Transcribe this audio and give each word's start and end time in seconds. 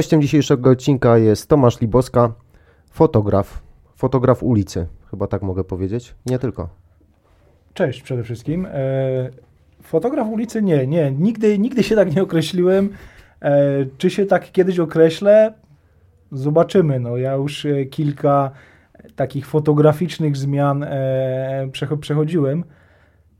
Gościem 0.00 0.22
dzisiejszego 0.22 0.70
odcinka 0.70 1.18
jest 1.18 1.48
Tomasz 1.48 1.80
Liboska, 1.80 2.32
fotograf, 2.90 3.62
fotograf 3.96 4.42
ulicy, 4.42 4.86
chyba 5.10 5.26
tak 5.26 5.42
mogę 5.42 5.64
powiedzieć, 5.64 6.14
nie 6.26 6.38
tylko. 6.38 6.68
Cześć 7.74 8.02
przede 8.02 8.22
wszystkim. 8.24 8.66
E, 8.66 8.70
fotograf 9.82 10.28
ulicy 10.28 10.62
nie, 10.62 10.86
nie, 10.86 11.10
nigdy, 11.10 11.58
nigdy 11.58 11.82
się 11.82 11.96
tak 11.96 12.16
nie 12.16 12.22
określiłem. 12.22 12.88
E, 13.42 13.86
czy 13.98 14.10
się 14.10 14.26
tak 14.26 14.52
kiedyś 14.52 14.78
określę? 14.78 15.54
Zobaczymy. 16.32 17.00
No, 17.00 17.16
ja 17.16 17.34
już 17.34 17.66
e, 17.66 17.84
kilka 17.84 18.50
takich 19.16 19.46
fotograficznych 19.46 20.36
zmian 20.36 20.86
przecho- 21.72 21.98
przechodziłem. 21.98 22.64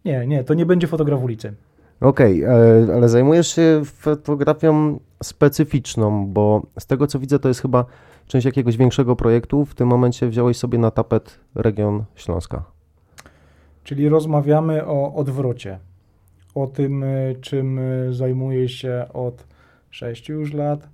Nie, 0.04 0.26
nie, 0.26 0.44
to 0.44 0.54
nie 0.54 0.66
będzie 0.66 0.86
fotograf 0.86 1.22
ulicy. 1.22 1.52
Okej, 2.00 2.42
e, 2.42 2.48
ale 2.94 3.08
zajmujesz 3.08 3.54
się 3.54 3.82
fotografią 3.84 5.00
specyficzną, 5.22 6.26
bo 6.26 6.66
z 6.78 6.86
tego 6.86 7.06
co 7.06 7.18
widzę, 7.18 7.38
to 7.38 7.48
jest 7.48 7.62
chyba 7.62 7.84
część 8.26 8.46
jakiegoś 8.46 8.76
większego 8.76 9.16
projektu. 9.16 9.64
W 9.64 9.74
tym 9.74 9.88
momencie 9.88 10.28
wziąłeś 10.28 10.56
sobie 10.56 10.78
na 10.78 10.90
tapet 10.90 11.38
region 11.54 12.04
Śląska. 12.14 12.64
Czyli 13.84 14.08
rozmawiamy 14.08 14.86
o 14.86 15.14
odwrocie. 15.14 15.78
O 16.54 16.66
tym, 16.66 17.02
y, 17.02 17.36
czym 17.40 17.78
y, 17.78 18.14
zajmuję 18.14 18.68
się 18.68 19.04
od 19.12 19.46
6 19.90 20.28
już 20.28 20.52
lat. 20.52 20.88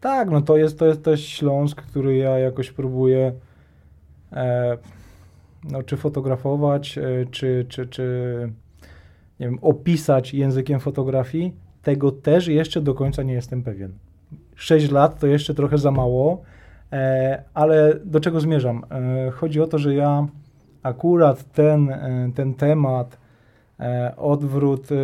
Tak, 0.00 0.30
no 0.30 0.42
to 0.42 0.56
jest, 0.56 0.78
to 0.78 0.86
jest 0.86 1.04
też 1.04 1.26
Śląsk, 1.26 1.82
który 1.82 2.16
ja 2.16 2.38
jakoś 2.38 2.70
próbuję 2.70 3.32
e, 4.32 4.78
no, 5.70 5.82
czy 5.82 5.96
fotografować, 5.96 6.98
e, 6.98 7.02
czy, 7.30 7.66
czy, 7.68 7.86
czy 7.86 8.48
nie 9.40 9.46
wiem, 9.46 9.58
opisać 9.62 10.34
językiem 10.34 10.80
fotografii. 10.80 11.52
Tego 11.82 12.12
też 12.12 12.48
jeszcze 12.48 12.80
do 12.80 12.94
końca 12.94 13.22
nie 13.22 13.34
jestem 13.34 13.62
pewien. 13.62 13.92
6 14.54 14.90
lat 14.90 15.20
to 15.20 15.26
jeszcze 15.26 15.54
trochę 15.54 15.78
za 15.78 15.90
mało, 15.90 16.42
e, 16.92 17.42
ale 17.54 17.94
do 18.04 18.20
czego 18.20 18.40
zmierzam? 18.40 18.84
E, 18.90 19.30
chodzi 19.30 19.60
o 19.60 19.66
to, 19.66 19.78
że 19.78 19.94
ja 19.94 20.26
akurat 20.82 21.52
ten, 21.52 21.90
e, 21.90 22.30
ten 22.34 22.54
temat, 22.54 23.18
e, 23.80 24.16
odwrót, 24.16 24.92
e, 24.92 24.96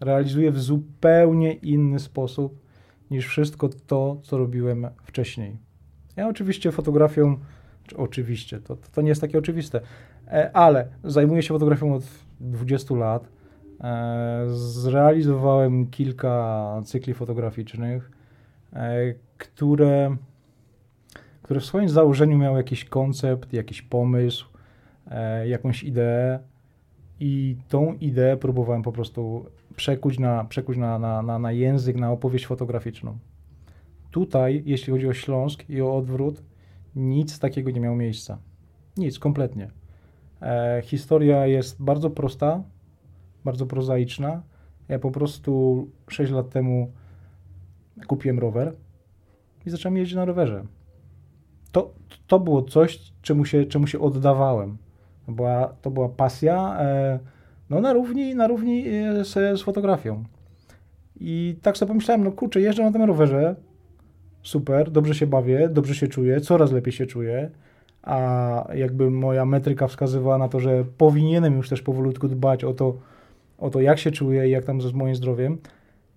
realizuję 0.00 0.52
w 0.52 0.60
zupełnie 0.60 1.52
inny 1.52 1.98
sposób 1.98 2.60
niż 3.10 3.26
wszystko 3.26 3.68
to, 3.86 4.16
co 4.22 4.38
robiłem 4.38 4.86
wcześniej. 5.02 5.56
Ja 6.16 6.28
oczywiście 6.28 6.72
fotografią, 6.72 7.38
czy 7.86 7.96
oczywiście, 7.96 8.60
to, 8.60 8.76
to 8.76 9.02
nie 9.02 9.08
jest 9.08 9.20
takie 9.20 9.38
oczywiste, 9.38 9.80
e, 10.26 10.50
ale 10.56 10.88
zajmuję 11.04 11.42
się 11.42 11.48
fotografią 11.48 11.94
od 11.94 12.04
20 12.40 12.94
lat. 12.94 13.28
E, 13.80 14.44
Zrealizowałem 14.50 15.86
kilka 15.86 16.82
cykli 16.84 17.14
fotograficznych, 17.14 18.10
e, 18.72 19.14
które, 19.38 20.16
które 21.42 21.60
w 21.60 21.64
swoim 21.64 21.88
założeniu 21.88 22.38
miały 22.38 22.56
jakiś 22.56 22.84
koncept, 22.84 23.52
jakiś 23.52 23.82
pomysł, 23.82 24.46
e, 25.10 25.48
jakąś 25.48 25.82
ideę 25.82 26.38
i 27.20 27.56
tą 27.68 27.94
ideę 27.94 28.36
próbowałem 28.36 28.82
po 28.82 28.92
prostu 28.92 29.46
przekuć 29.76 30.18
na, 30.18 30.44
przekuć 30.44 30.76
na, 30.78 30.98
na, 30.98 31.22
na, 31.22 31.38
na 31.38 31.52
język, 31.52 31.96
na 31.96 32.12
opowieść 32.12 32.46
fotograficzną. 32.46 33.18
Tutaj, 34.10 34.62
jeśli 34.66 34.92
chodzi 34.92 35.08
o 35.08 35.12
Śląsk 35.12 35.70
i 35.70 35.82
o 35.82 35.96
odwrót, 35.96 36.42
nic 36.96 37.38
takiego 37.38 37.70
nie 37.70 37.80
miało 37.80 37.96
miejsca. 37.96 38.38
Nic, 38.96 39.18
kompletnie. 39.18 39.70
E, 40.42 40.82
historia 40.84 41.46
jest 41.46 41.82
bardzo 41.82 42.10
prosta, 42.10 42.62
bardzo 43.44 43.66
prozaiczna. 43.66 44.42
Ja 44.88 44.98
po 44.98 45.10
prostu 45.10 45.86
6 46.08 46.32
lat 46.32 46.50
temu 46.50 46.92
kupiłem 48.06 48.38
rower 48.38 48.72
i 49.66 49.70
zacząłem 49.70 49.96
jeździć 49.96 50.16
na 50.16 50.24
rowerze. 50.24 50.64
To, 51.72 51.90
to 52.26 52.40
było 52.40 52.62
coś, 52.62 53.12
czemu 53.22 53.44
się, 53.44 53.64
czemu 53.64 53.86
się 53.86 54.00
oddawałem. 54.00 54.76
To 55.26 55.32
była, 55.32 55.74
to 55.82 55.90
była 55.90 56.08
pasja 56.08 56.76
e, 56.80 57.18
no 57.70 57.80
na 57.80 57.92
równi, 57.92 58.34
na 58.34 58.46
równi 58.46 58.88
e, 58.88 59.24
z, 59.24 59.60
z 59.60 59.62
fotografią. 59.62 60.24
I 61.20 61.56
tak 61.62 61.76
sobie 61.76 61.88
pomyślałem, 61.88 62.24
no 62.24 62.32
kurczę, 62.32 62.60
jeżdżę 62.60 62.84
na 62.84 62.92
tym 62.92 63.02
rowerze, 63.02 63.56
super, 64.42 64.90
dobrze 64.90 65.14
się 65.14 65.26
bawię, 65.26 65.68
dobrze 65.68 65.94
się 65.94 66.08
czuję, 66.08 66.40
coraz 66.40 66.72
lepiej 66.72 66.92
się 66.92 67.06
czuję, 67.06 67.50
a 68.02 68.68
jakby 68.74 69.10
moja 69.10 69.44
metryka 69.44 69.86
wskazywała 69.86 70.38
na 70.38 70.48
to, 70.48 70.60
że 70.60 70.84
powinienem 70.98 71.56
już 71.56 71.68
też 71.68 71.82
powolutku 71.82 72.28
dbać 72.28 72.64
o 72.64 72.72
to, 72.74 72.96
o 73.60 73.70
to 73.70 73.80
jak 73.80 73.98
się 73.98 74.10
czuję 74.10 74.48
i 74.48 74.50
jak 74.50 74.64
tam 74.64 74.80
z 74.80 74.92
moim 74.92 75.14
zdrowiem. 75.14 75.52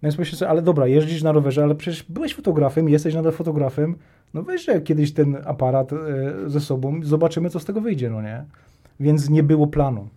No 0.02 0.08
więc 0.08 0.18
myślę 0.18 0.38
sobie, 0.38 0.50
ale 0.50 0.62
dobra, 0.62 0.88
jeździsz 0.88 1.24
na 1.24 1.32
rowerze, 1.32 1.64
ale 1.64 1.76
przecież 1.76 2.04
byłeś 2.04 2.36
fotografem, 2.36 2.90
jesteś 2.90 3.16
nadal 3.16 3.32
fotografem, 3.32 3.96
no 4.34 4.44
weź 4.44 4.66
że 4.66 4.82
kiedyś 4.82 5.14
ten 5.14 5.38
aparat 5.46 5.94
e, 5.94 5.98
ze 6.50 6.60
sobą, 6.60 7.00
zobaczymy 7.04 7.50
co 7.50 7.60
z 7.60 7.66
tego 7.66 7.82
wyjdzie, 7.82 8.10
no 8.10 8.22
nie? 8.22 8.46
Więc 9.00 9.30
nie 9.30 9.44
było 9.44 9.68
planu, 9.68 10.10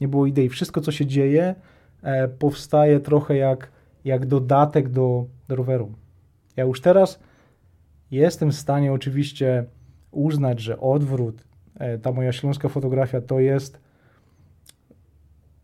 nie 0.00 0.08
było 0.08 0.26
idei. 0.26 0.48
Wszystko 0.48 0.80
co 0.80 0.92
się 0.92 1.06
dzieje 1.06 1.54
e, 2.02 2.28
powstaje 2.28 3.00
trochę 3.00 3.36
jak, 3.36 3.70
jak 4.04 4.26
dodatek 4.26 4.88
do, 4.88 5.26
do 5.48 5.56
roweru. 5.56 5.92
Ja 6.56 6.64
już 6.64 6.80
teraz 6.80 7.20
jestem 8.10 8.50
w 8.50 8.54
stanie 8.54 8.92
oczywiście 8.92 9.64
uznać, 10.10 10.60
że 10.60 10.80
odwrót, 10.80 11.44
e, 11.78 11.98
ta 11.98 12.12
moja 12.12 12.32
śląska 12.32 12.68
fotografia 12.68 13.20
to 13.20 13.40
jest 13.40 13.80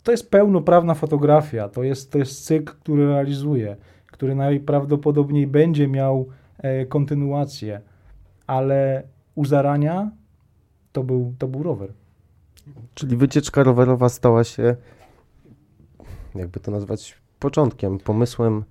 to 0.04 0.10
jest 0.10 0.30
pełnoprawna 0.30 0.94
fotografia, 0.94 1.68
to 1.68 1.82
jest, 1.82 2.12
to 2.12 2.18
jest 2.18 2.44
cykl, 2.44 2.72
który 2.80 3.06
realizuję, 3.06 3.76
który 4.06 4.34
najprawdopodobniej 4.34 5.46
będzie 5.46 5.88
miał 5.88 6.28
e, 6.58 6.86
kontynuację, 6.86 7.80
ale 8.46 9.02
u 9.34 9.44
zarania 9.44 10.10
to 10.92 11.04
był, 11.04 11.34
to 11.38 11.48
był 11.48 11.62
rower. 11.62 11.92
Czyli 12.94 13.16
wycieczka 13.16 13.62
rowerowa 13.62 14.08
stała 14.08 14.44
się, 14.44 14.76
jakby 16.34 16.60
to 16.60 16.70
nazwać, 16.70 17.16
początkiem, 17.38 17.98
pomysłem. 17.98 18.64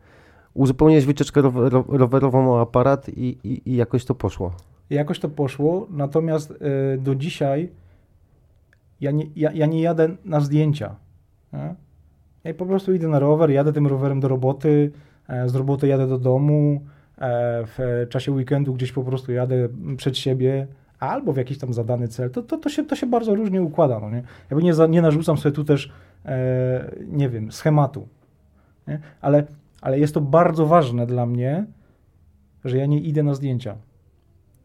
Uzupełniłeś 0.54 1.06
wycieczkę 1.06 1.42
rower, 1.42 1.74
rowerową 1.88 2.54
o 2.54 2.62
aparat 2.62 3.10
i, 3.10 3.38
i, 3.44 3.70
i 3.72 3.76
jakoś 3.76 4.06
to 4.06 4.16
poszło. 4.16 4.54
Jakoś 4.90 5.20
to 5.20 5.30
poszło, 5.30 5.88
natomiast 5.90 6.52
y, 6.52 6.98
do 6.98 7.16
dzisiaj 7.16 7.70
ja 9.02 9.12
nie, 9.12 9.26
ja, 9.36 9.52
ja 9.52 9.66
nie 9.66 9.82
jadę 9.82 10.16
na 10.26 10.40
zdjęcia. 10.40 10.96
Nie? 11.54 11.76
Ja 12.44 12.54
po 12.54 12.66
prostu 12.66 12.94
idę 12.94 13.08
na 13.08 13.20
rower, 13.20 13.50
jadę 13.52 13.74
tym 13.74 13.88
rowerem 13.88 14.20
do 14.20 14.28
roboty, 14.28 14.92
e, 15.28 15.50
z 15.50 15.56
roboty 15.56 15.88
jadę 15.88 16.08
do 16.08 16.18
domu, 16.18 16.82
e, 17.18 17.64
w 17.66 18.06
czasie 18.10 18.32
weekendu 18.32 18.74
gdzieś 18.74 18.92
po 18.92 19.04
prostu 19.04 19.32
jadę 19.32 19.70
przed 19.98 20.18
siebie, 20.18 20.68
albo 21.00 21.34
w 21.34 21.38
jakiś 21.38 21.58
tam 21.58 21.74
zadany 21.74 22.08
cel. 22.08 22.30
To, 22.30 22.42
to, 22.42 22.58
to, 22.58 22.70
się, 22.70 22.86
to 22.86 22.96
się 22.96 23.08
bardzo 23.08 23.36
różnie 23.36 23.62
układa. 23.62 24.00
No 24.00 24.10
nie? 24.10 24.24
Jakby 24.50 24.64
nie, 24.64 24.74
za, 24.74 24.88
nie 24.88 25.02
narzucam 25.02 25.38
sobie 25.38 25.56
tu 25.56 25.64
też, 25.64 25.92
e, 26.26 26.92
nie 27.08 27.30
wiem, 27.30 27.52
schematu. 27.52 28.08
Nie? 28.88 29.00
Ale, 29.22 29.44
ale 29.82 30.00
jest 30.00 30.14
to 30.14 30.22
bardzo 30.22 30.66
ważne 30.66 31.06
dla 31.06 31.26
mnie, 31.26 31.66
że 32.66 32.78
ja 32.78 32.86
nie 32.86 33.00
idę 33.00 33.24
na 33.24 33.34
zdjęcia. 33.34 33.76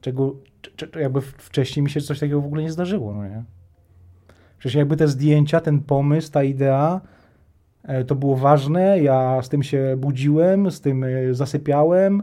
Czego 0.00 0.34
czy, 0.60 0.88
czy, 0.88 1.00
jakby 1.00 1.20
wcześniej 1.20 1.84
mi 1.84 1.90
się 1.90 2.00
coś 2.00 2.20
takiego 2.20 2.40
w 2.40 2.46
ogóle 2.46 2.62
nie 2.62 2.72
zdarzyło. 2.72 3.14
No 3.14 3.24
nie? 3.24 3.44
Przecież 4.58 4.74
jakby 4.74 4.96
te 4.96 5.08
zdjęcia, 5.08 5.60
ten 5.60 5.80
pomysł, 5.80 6.32
ta 6.32 6.42
idea, 6.42 7.00
e, 7.82 8.04
to 8.04 8.14
było 8.14 8.36
ważne. 8.36 9.00
Ja 9.00 9.42
z 9.42 9.48
tym 9.48 9.62
się 9.62 9.96
budziłem, 9.98 10.70
z 10.70 10.80
tym 10.80 11.04
e, 11.04 11.34
zasypiałem, 11.34 12.22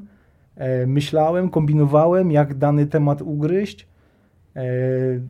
e, 0.56 0.88
myślałem, 0.88 1.49
kombinowałem, 1.49 2.32
jak 2.32 2.53
dany 2.53 2.85
temat 2.85 3.22
ugryźć. 3.22 3.87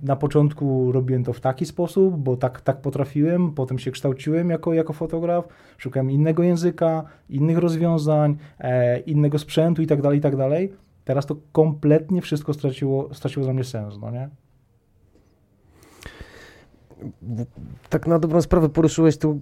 Na 0.03 0.15
początku 0.15 0.91
robiłem 0.91 1.23
to 1.23 1.33
w 1.33 1.39
taki 1.39 1.65
sposób, 1.65 2.17
bo 2.17 2.37
tak, 2.37 2.61
tak 2.61 2.81
potrafiłem, 2.81 3.51
potem 3.51 3.79
się 3.79 3.91
kształciłem 3.91 4.49
jako, 4.49 4.73
jako 4.73 4.93
fotograf, 4.93 5.47
szukałem 5.77 6.11
innego 6.11 6.43
języka, 6.43 7.03
innych 7.29 7.57
rozwiązań, 7.57 8.37
innego 9.05 9.39
sprzętu 9.39 9.81
itd., 9.81 10.01
tak 10.01 10.13
itd. 10.13 10.49
Tak 10.49 10.77
Teraz 11.05 11.25
to 11.25 11.35
kompletnie 11.51 12.21
wszystko 12.21 12.53
straciło, 12.53 13.13
straciło 13.13 13.45
za 13.45 13.53
mnie 13.53 13.63
sens, 13.63 13.99
no 14.01 14.11
nie? 14.11 14.29
Tak 17.89 18.07
na 18.07 18.19
dobrą 18.19 18.41
sprawę 18.41 18.69
poruszyłeś 18.69 19.17
tu 19.17 19.41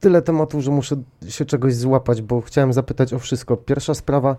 tyle 0.00 0.22
tematów, 0.22 0.62
że 0.62 0.70
muszę 0.70 0.96
się 1.28 1.44
czegoś 1.44 1.74
złapać, 1.74 2.22
bo 2.22 2.40
chciałem 2.40 2.72
zapytać 2.72 3.14
o 3.14 3.18
wszystko. 3.18 3.56
Pierwsza 3.56 3.94
sprawa. 3.94 4.36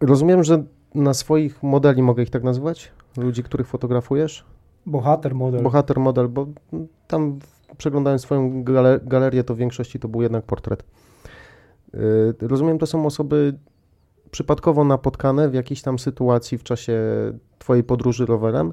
Rozumiem, 0.00 0.44
że 0.44 0.64
na 0.94 1.14
swoich 1.14 1.62
modeli 1.62 2.02
mogę 2.02 2.22
ich 2.22 2.30
tak 2.30 2.42
nazywać? 2.42 2.92
Ludzi, 3.16 3.42
których 3.42 3.66
fotografujesz? 3.66 4.44
Bohater 4.86 5.34
model. 5.34 5.62
Bohater 5.62 5.98
model, 5.98 6.28
bo 6.28 6.46
tam 7.06 7.38
przeglądając 7.76 8.22
swoją 8.22 8.64
galerię, 9.02 9.44
to 9.44 9.54
w 9.54 9.58
większości 9.58 9.98
to 9.98 10.08
był 10.08 10.22
jednak 10.22 10.44
portret. 10.44 10.84
Y, 11.94 11.98
rozumiem, 12.40 12.78
to 12.78 12.86
są 12.86 13.06
osoby 13.06 13.58
przypadkowo 14.30 14.84
napotkane 14.84 15.48
w 15.48 15.54
jakiejś 15.54 15.82
tam 15.82 15.98
sytuacji 15.98 16.58
w 16.58 16.62
czasie 16.62 17.00
twojej 17.58 17.84
podróży 17.84 18.26
rowerem, 18.26 18.72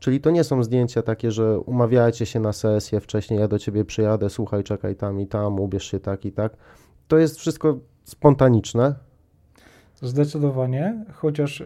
Czyli 0.00 0.20
to 0.20 0.30
nie 0.30 0.44
są 0.44 0.62
zdjęcia 0.62 1.02
takie, 1.02 1.30
że 1.30 1.58
umawiacie 1.58 2.26
się 2.26 2.40
na 2.40 2.52
sesję 2.52 3.00
wcześniej, 3.00 3.40
ja 3.40 3.48
do 3.48 3.58
ciebie 3.58 3.84
przyjadę, 3.84 4.30
słuchaj, 4.30 4.64
czekaj 4.64 4.96
tam 4.96 5.20
i 5.20 5.26
tam, 5.26 5.60
ubierz 5.60 5.90
się 5.90 6.00
tak 6.00 6.24
i 6.24 6.32
tak. 6.32 6.56
To 7.08 7.18
jest 7.18 7.38
wszystko 7.38 7.78
spontaniczne. 8.04 8.94
Zdecydowanie, 10.02 11.04
chociaż 11.12 11.64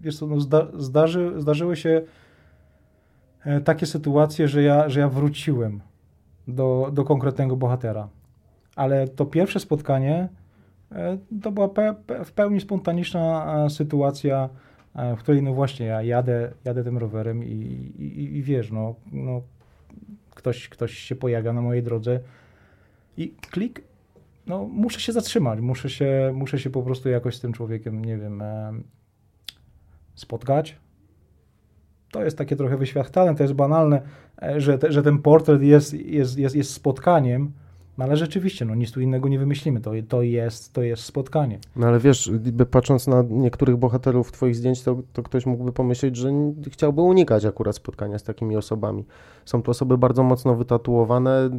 wiesz 0.00 0.18
co, 0.18 0.26
no 0.26 0.40
zda, 0.40 0.66
zdarzy, 0.78 1.32
zdarzyły 1.36 1.76
się 1.76 2.02
takie 3.64 3.86
sytuacje, 3.86 4.48
że 4.48 4.62
ja, 4.62 4.88
że 4.88 5.00
ja 5.00 5.08
wróciłem 5.08 5.80
do, 6.48 6.90
do 6.92 7.04
konkretnego 7.04 7.56
bohatera. 7.56 8.08
Ale 8.76 9.08
to 9.08 9.26
pierwsze 9.26 9.60
spotkanie 9.60 10.28
to 11.42 11.52
była 11.52 11.68
pe, 11.68 11.94
pe, 12.06 12.24
w 12.24 12.32
pełni 12.32 12.60
spontaniczna 12.60 13.66
sytuacja, 13.68 14.48
w 14.94 15.18
której 15.18 15.42
no 15.42 15.54
właśnie 15.54 15.86
ja 15.86 16.02
jadę, 16.02 16.52
jadę 16.64 16.84
tym 16.84 16.98
rowerem 16.98 17.44
i, 17.44 17.52
i, 17.98 18.36
i 18.36 18.42
wiesz, 18.42 18.70
no, 18.70 18.94
no 19.12 19.42
ktoś, 20.34 20.68
ktoś 20.68 20.98
się 20.98 21.16
pojawia 21.16 21.52
na 21.52 21.62
mojej 21.62 21.82
drodze 21.82 22.20
i 23.16 23.34
klik, 23.50 23.82
no 24.46 24.64
muszę 24.64 25.00
się 25.00 25.12
zatrzymać, 25.12 25.60
muszę 25.60 25.90
się, 25.90 26.32
muszę 26.34 26.58
się 26.58 26.70
po 26.70 26.82
prostu 26.82 27.08
jakoś 27.08 27.36
z 27.36 27.40
tym 27.40 27.52
człowiekiem, 27.52 28.04
nie 28.04 28.18
wiem, 28.18 28.42
e, 28.42 28.72
spotkać. 30.14 30.76
To 32.10 32.24
jest 32.24 32.38
takie 32.38 32.56
trochę 32.56 32.76
wyświetlane, 32.76 33.34
to 33.34 33.42
jest 33.42 33.54
banalne, 33.54 34.02
e, 34.42 34.60
że, 34.60 34.78
te, 34.78 34.92
że 34.92 35.02
ten 35.02 35.18
portret 35.18 35.62
jest, 35.62 35.94
jest, 35.94 36.38
jest, 36.38 36.56
jest 36.56 36.72
spotkaniem, 36.72 37.52
no 37.98 38.04
ale 38.04 38.16
rzeczywiście, 38.16 38.64
no 38.64 38.74
nic 38.74 38.92
tu 38.92 39.00
innego 39.00 39.28
nie 39.28 39.38
wymyślimy, 39.38 39.80
to, 39.80 39.90
to, 40.08 40.22
jest, 40.22 40.72
to 40.72 40.82
jest 40.82 41.04
spotkanie. 41.04 41.58
No 41.76 41.86
ale 41.86 41.98
wiesz, 41.98 42.30
patrząc 42.70 43.06
na 43.06 43.24
niektórych 43.30 43.76
bohaterów 43.76 44.32
twoich 44.32 44.56
zdjęć, 44.56 44.82
to, 44.82 45.02
to 45.12 45.22
ktoś 45.22 45.46
mógłby 45.46 45.72
pomyśleć, 45.72 46.16
że 46.16 46.30
chciałby 46.70 47.02
unikać 47.02 47.44
akurat 47.44 47.76
spotkania 47.76 48.18
z 48.18 48.22
takimi 48.22 48.56
osobami. 48.56 49.04
Są 49.44 49.62
to 49.62 49.70
osoby 49.70 49.98
bardzo 49.98 50.22
mocno 50.22 50.54
wytatuowane. 50.54 51.50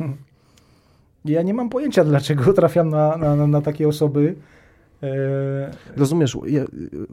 Ja 1.24 1.42
nie 1.42 1.54
mam 1.54 1.68
pojęcia, 1.68 2.04
dlaczego 2.04 2.52
trafiam 2.52 2.88
na, 2.88 3.16
na, 3.16 3.46
na 3.46 3.60
takie 3.60 3.88
osoby. 3.88 4.34
E, 5.02 5.70
Rozumiesz, 5.96 6.38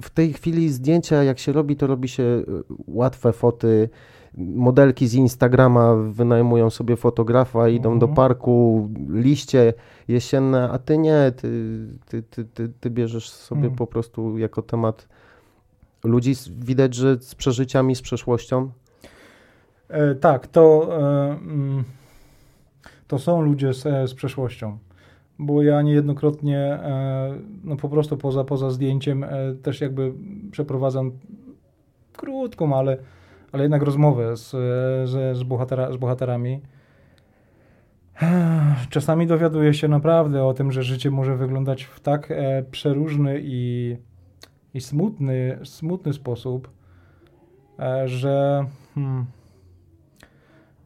w 0.02 0.10
tej 0.10 0.34
chwili 0.34 0.70
zdjęcia, 0.70 1.24
jak 1.24 1.40
się 1.40 1.52
robi, 1.52 1.76
to 1.76 1.88
robi 1.88 2.08
się 2.08 2.24
e, 2.24 2.44
łatwe 2.88 3.34
foty, 3.34 3.90
modelki 4.38 5.08
z 5.08 5.14
Instagrama 5.14 5.96
wynajmują 5.96 6.70
sobie 6.70 6.96
fotografa, 6.96 7.70
idą 7.70 7.92
mhm. 7.92 8.00
do 8.00 8.16
parku, 8.16 8.90
liście 9.10 9.74
jesienne, 10.08 10.70
a 10.72 10.78
ty 10.78 10.98
nie, 10.98 11.32
ty, 11.36 11.50
ty, 12.06 12.24
ty, 12.24 12.46
ty, 12.46 12.70
ty 12.80 12.90
bierzesz 12.90 13.30
sobie 13.30 13.62
mhm. 13.62 13.76
po 13.76 13.88
prostu 13.88 14.38
jako 14.38 14.62
temat 14.62 15.08
ludzi, 16.04 16.34
widać, 16.60 16.96
że 16.96 17.18
z 17.20 17.36
przeżyciami, 17.36 17.96
z 17.96 18.02
przeszłością. 18.02 18.70
E, 19.90 20.16
tak, 20.16 20.48
to, 20.48 20.90
e, 20.92 21.32
mm, 21.32 21.84
to 23.08 23.20
są 23.20 23.42
ludzie 23.42 23.74
z, 23.74 24.10
z 24.10 24.14
przeszłością 24.14 24.78
bo 25.40 25.62
ja 25.62 25.82
niejednokrotnie 25.82 26.60
e, 26.60 27.40
no 27.64 27.76
po 27.76 27.90
prostu 27.90 28.18
poza, 28.18 28.44
poza 28.44 28.70
zdjęciem 28.70 29.24
e, 29.24 29.30
też 29.64 29.82
jakby 29.82 30.14
przeprowadzam 30.52 31.12
krótką, 32.14 32.76
ale 32.76 32.98
ale 33.52 33.64
jednak 33.64 33.82
rozmowę 33.82 34.38
z, 34.38 34.50
z, 35.10 35.38
z, 35.38 35.44
bohatera, 35.44 35.92
z 35.92 35.98
bohaterami. 35.98 36.62
Czasami 38.90 39.28
dowiaduję 39.28 39.74
się 39.74 39.88
naprawdę 39.88 40.44
o 40.44 40.54
tym, 40.54 40.72
że 40.72 40.84
życie 40.84 41.12
może 41.12 41.36
wyglądać 41.36 41.84
w 41.84 42.00
tak 42.00 42.32
e, 42.32 42.64
przeróżny 42.72 43.42
i, 43.44 43.96
i 44.74 44.82
smutny, 44.82 45.60
smutny 45.64 46.14
sposób, 46.14 46.70
e, 47.80 48.08
że 48.08 48.66
hmm, 48.96 49.26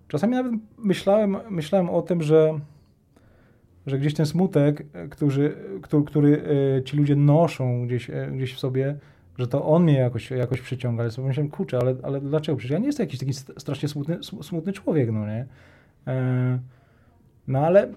czasami 0.07 0.35
nawet 0.35 0.53
myślałem, 0.77 1.37
myślałem 1.49 1.89
o 1.89 2.01
tym, 2.01 2.23
że, 2.23 2.59
że 3.87 3.99
gdzieś 3.99 4.13
ten 4.13 4.25
smutek, 4.25 4.85
który, 5.09 5.57
który, 5.81 6.03
który 6.03 6.43
e, 6.77 6.83
ci 6.83 6.97
ludzie 6.97 7.15
noszą 7.15 7.85
gdzieś, 7.85 8.09
e, 8.09 8.31
gdzieś 8.31 8.53
w 8.53 8.59
sobie, 8.59 8.95
że 9.41 9.47
to 9.47 9.65
on 9.65 9.83
mnie 9.83 9.97
jakoś, 9.97 10.31
jakoś 10.31 10.61
przyciąga, 10.61 11.03
ale 11.03 11.11
sobie 11.11 11.27
myślałem, 11.27 11.51
kurczę, 11.51 11.79
ale, 11.79 11.95
ale 12.03 12.21
dlaczego? 12.21 12.57
Przecież 12.57 12.71
ja 12.71 12.79
nie 12.79 12.85
jestem 12.85 13.03
jakiś 13.03 13.19
taki 13.19 13.33
strasznie 13.33 13.89
smutny, 13.89 14.19
smutny 14.41 14.73
człowiek, 14.73 15.11
no 15.11 15.27
nie? 15.27 15.45
E, 16.07 16.59
no 17.47 17.59
ale 17.59 17.93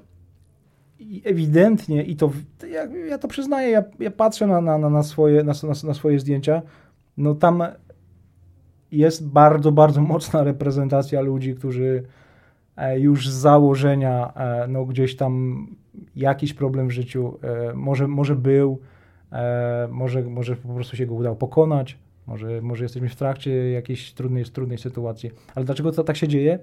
ewidentnie 1.25 2.03
i 2.03 2.17
to, 2.17 2.31
ja, 2.71 2.85
ja 2.85 3.19
to 3.19 3.29
przyznaję, 3.29 3.71
ja, 3.71 3.85
ja 3.99 4.11
patrzę 4.11 4.47
na, 4.47 4.61
na, 4.61 4.79
na, 4.79 5.03
swoje, 5.03 5.45
na, 5.45 5.53
na, 5.85 5.95
swoje 5.95 6.19
zdjęcia, 6.19 6.63
no 7.17 7.35
tam 7.35 7.63
jest 8.93 9.29
bardzo, 9.29 9.73
bardzo 9.73 10.01
mocna 10.01 10.43
reprezentacja 10.45 11.21
ludzi, 11.21 11.55
którzy 11.55 12.03
e, 12.77 13.01
już 13.01 13.29
z 13.29 13.35
założenia 13.35 14.33
e, 14.35 14.69
no 14.69 14.85
gdzieś 14.85 15.17
tam 15.17 15.67
jakiś 16.17 16.55
problem 16.55 16.89
w 16.89 16.91
życiu 16.91 17.39
może, 17.75 18.09
może 18.09 18.37
był, 18.37 18.81
może, 19.91 20.23
może 20.23 20.57
po 20.57 20.75
prostu 20.75 20.97
się 20.97 21.07
go 21.07 21.15
udało 21.15 21.37
pokonać, 21.37 21.99
może, 22.27 22.63
może 22.63 22.85
jesteśmy 22.85 23.09
w 23.09 23.17
trakcie 23.17 23.71
jakiejś 23.71 24.13
trudnej, 24.13 24.45
trudnej 24.45 24.79
sytuacji. 24.79 25.31
Ale 25.55 25.65
dlaczego 25.65 25.93
to 25.93 26.05
tak 26.05 26.17
się 26.17 26.29
dzieje? 26.29 26.59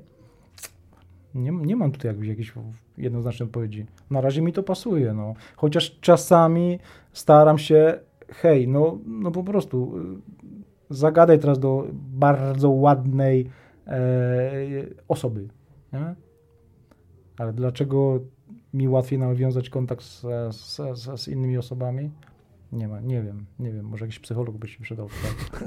Nie, 1.35 1.51
nie 1.51 1.75
mam 1.75 1.91
tutaj 1.91 2.15
jakiejś 2.27 2.53
jednoznacznej 2.97 3.47
odpowiedzi. 3.47 3.85
Na 4.09 4.21
razie 4.21 4.41
mi 4.41 4.53
to 4.53 4.63
pasuje, 4.63 5.13
no. 5.13 5.33
Chociaż 5.55 5.99
czasami 6.01 6.79
staram 7.13 7.57
się, 7.57 7.99
hej, 8.29 8.67
no, 8.67 8.99
no 9.05 9.31
po 9.31 9.43
prostu 9.43 9.97
y, 9.97 10.95
zagadaj 10.95 11.39
teraz 11.39 11.59
do 11.59 11.87
bardzo 11.93 12.69
ładnej 12.69 13.49
e, 13.87 14.01
osoby, 15.07 15.47
nie? 15.93 16.15
Ale 17.37 17.53
dlaczego 17.53 18.19
mi 18.73 18.87
łatwiej 18.87 19.19
nawiązać 19.19 19.69
kontakt 19.69 20.03
z, 20.03 20.25
z, 20.55 21.21
z 21.21 21.27
innymi 21.27 21.57
osobami? 21.57 22.11
Nie 22.71 22.87
ma, 22.87 22.99
nie 23.01 23.21
wiem, 23.21 23.45
nie 23.59 23.71
wiem, 23.71 23.85
może 23.85 24.05
jakiś 24.05 24.19
psycholog 24.19 24.57
by 24.57 24.67
się 24.67 24.83
przydał. 24.83 25.07
Tak? 25.07 25.63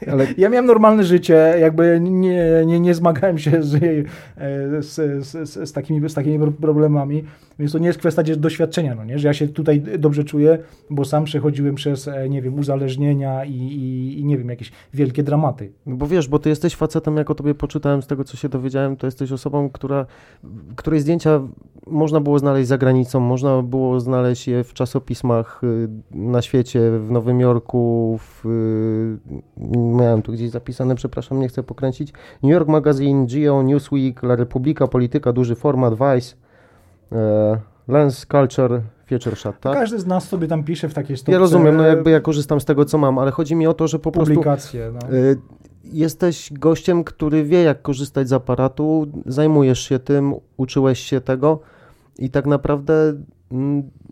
Ale... 0.12 0.26
Ja 0.36 0.48
miałem 0.48 0.66
normalne 0.66 1.04
życie, 1.04 1.54
jakby 1.60 1.98
nie, 2.00 2.62
nie, 2.66 2.80
nie 2.80 2.94
zmagałem 2.94 3.38
się 3.38 3.62
z, 3.62 3.74
e, 3.74 4.82
z, 4.82 5.26
z, 5.26 5.68
z, 5.68 5.72
takimi, 5.72 6.08
z 6.08 6.14
takimi 6.14 6.52
problemami, 6.52 7.24
więc 7.58 7.72
to 7.72 7.78
nie 7.78 7.86
jest 7.86 7.98
kwestia 7.98 8.22
doświadczenia, 8.36 8.94
no 8.94 9.04
nie? 9.04 9.18
że 9.18 9.28
ja 9.28 9.34
się 9.34 9.48
tutaj 9.48 9.82
dobrze 9.98 10.24
czuję, 10.24 10.58
bo 10.90 11.04
sam 11.04 11.24
przechodziłem 11.24 11.74
przez, 11.74 12.08
e, 12.08 12.28
nie 12.28 12.42
wiem, 12.42 12.58
uzależnienia 12.58 13.44
i, 13.44 13.54
i, 13.54 14.20
i 14.20 14.24
nie 14.24 14.38
wiem, 14.38 14.48
jakieś 14.48 14.72
wielkie 14.94 15.22
dramaty. 15.22 15.72
No 15.86 15.96
bo 15.96 16.06
wiesz, 16.06 16.28
bo 16.28 16.38
ty 16.38 16.48
jesteś 16.48 16.76
facetem, 16.76 17.16
jak 17.16 17.30
o 17.30 17.34
tobie 17.34 17.54
poczytałem 17.54 18.02
z 18.02 18.06
tego, 18.06 18.24
co 18.24 18.36
się 18.36 18.48
dowiedziałem, 18.48 18.96
to 18.96 19.06
jesteś 19.06 19.32
osobą, 19.32 19.70
która, 19.70 20.06
której 20.76 21.00
zdjęcia 21.00 21.40
można 21.86 22.20
było 22.20 22.38
znaleźć 22.38 22.68
za 22.68 22.78
granicą, 22.78 23.20
można 23.20 23.62
było 23.62 24.00
znaleźć 24.00 24.48
je 24.48 24.64
w 24.64 24.74
czasopismach 24.74 25.47
y, 25.64 25.88
na 26.10 26.42
świecie, 26.42 26.80
w 26.98 27.10
Nowym 27.10 27.40
Jorku, 27.40 28.18
w, 28.18 28.46
y, 28.46 29.68
miałem 29.76 30.22
tu 30.22 30.32
gdzieś 30.32 30.50
zapisane, 30.50 30.94
przepraszam, 30.94 31.40
nie 31.40 31.48
chcę 31.48 31.62
pokręcić, 31.62 32.12
New 32.42 32.52
York 32.52 32.68
Magazine, 32.68 33.26
Geo, 33.26 33.62
Newsweek, 33.62 34.22
La 34.22 34.36
Repubblica, 34.36 34.86
Polityka, 34.86 35.32
duży 35.32 35.54
format, 35.54 35.94
Vice, 35.94 36.36
e, 37.12 37.58
Lens 37.88 38.26
Culture, 38.26 38.80
Future 39.08 39.36
Shot, 39.36 39.60
tak? 39.60 39.72
Każdy 39.72 39.98
z 39.98 40.06
nas 40.06 40.28
sobie 40.28 40.48
tam 40.48 40.64
pisze 40.64 40.88
w 40.88 40.94
takiej 40.94 41.16
stopce. 41.16 41.32
Ja 41.32 41.38
rozumiem, 41.38 41.76
no 41.76 41.82
jakby 41.82 42.10
ja 42.10 42.20
korzystam 42.20 42.60
z 42.60 42.64
tego, 42.64 42.84
co 42.84 42.98
mam, 42.98 43.18
ale 43.18 43.30
chodzi 43.30 43.56
mi 43.56 43.66
o 43.66 43.74
to, 43.74 43.88
że 43.88 43.98
po 43.98 44.12
publikacje, 44.12 44.90
prostu... 44.90 45.08
No. 45.10 45.16
Y, 45.16 45.38
jesteś 45.84 46.52
gościem, 46.52 47.04
który 47.04 47.44
wie, 47.44 47.62
jak 47.62 47.82
korzystać 47.82 48.28
z 48.28 48.32
aparatu, 48.32 49.06
zajmujesz 49.26 49.80
się 49.80 49.98
tym, 49.98 50.34
uczyłeś 50.56 50.98
się 50.98 51.20
tego 51.20 51.60
i 52.18 52.30
tak 52.30 52.46
naprawdę 52.46 53.14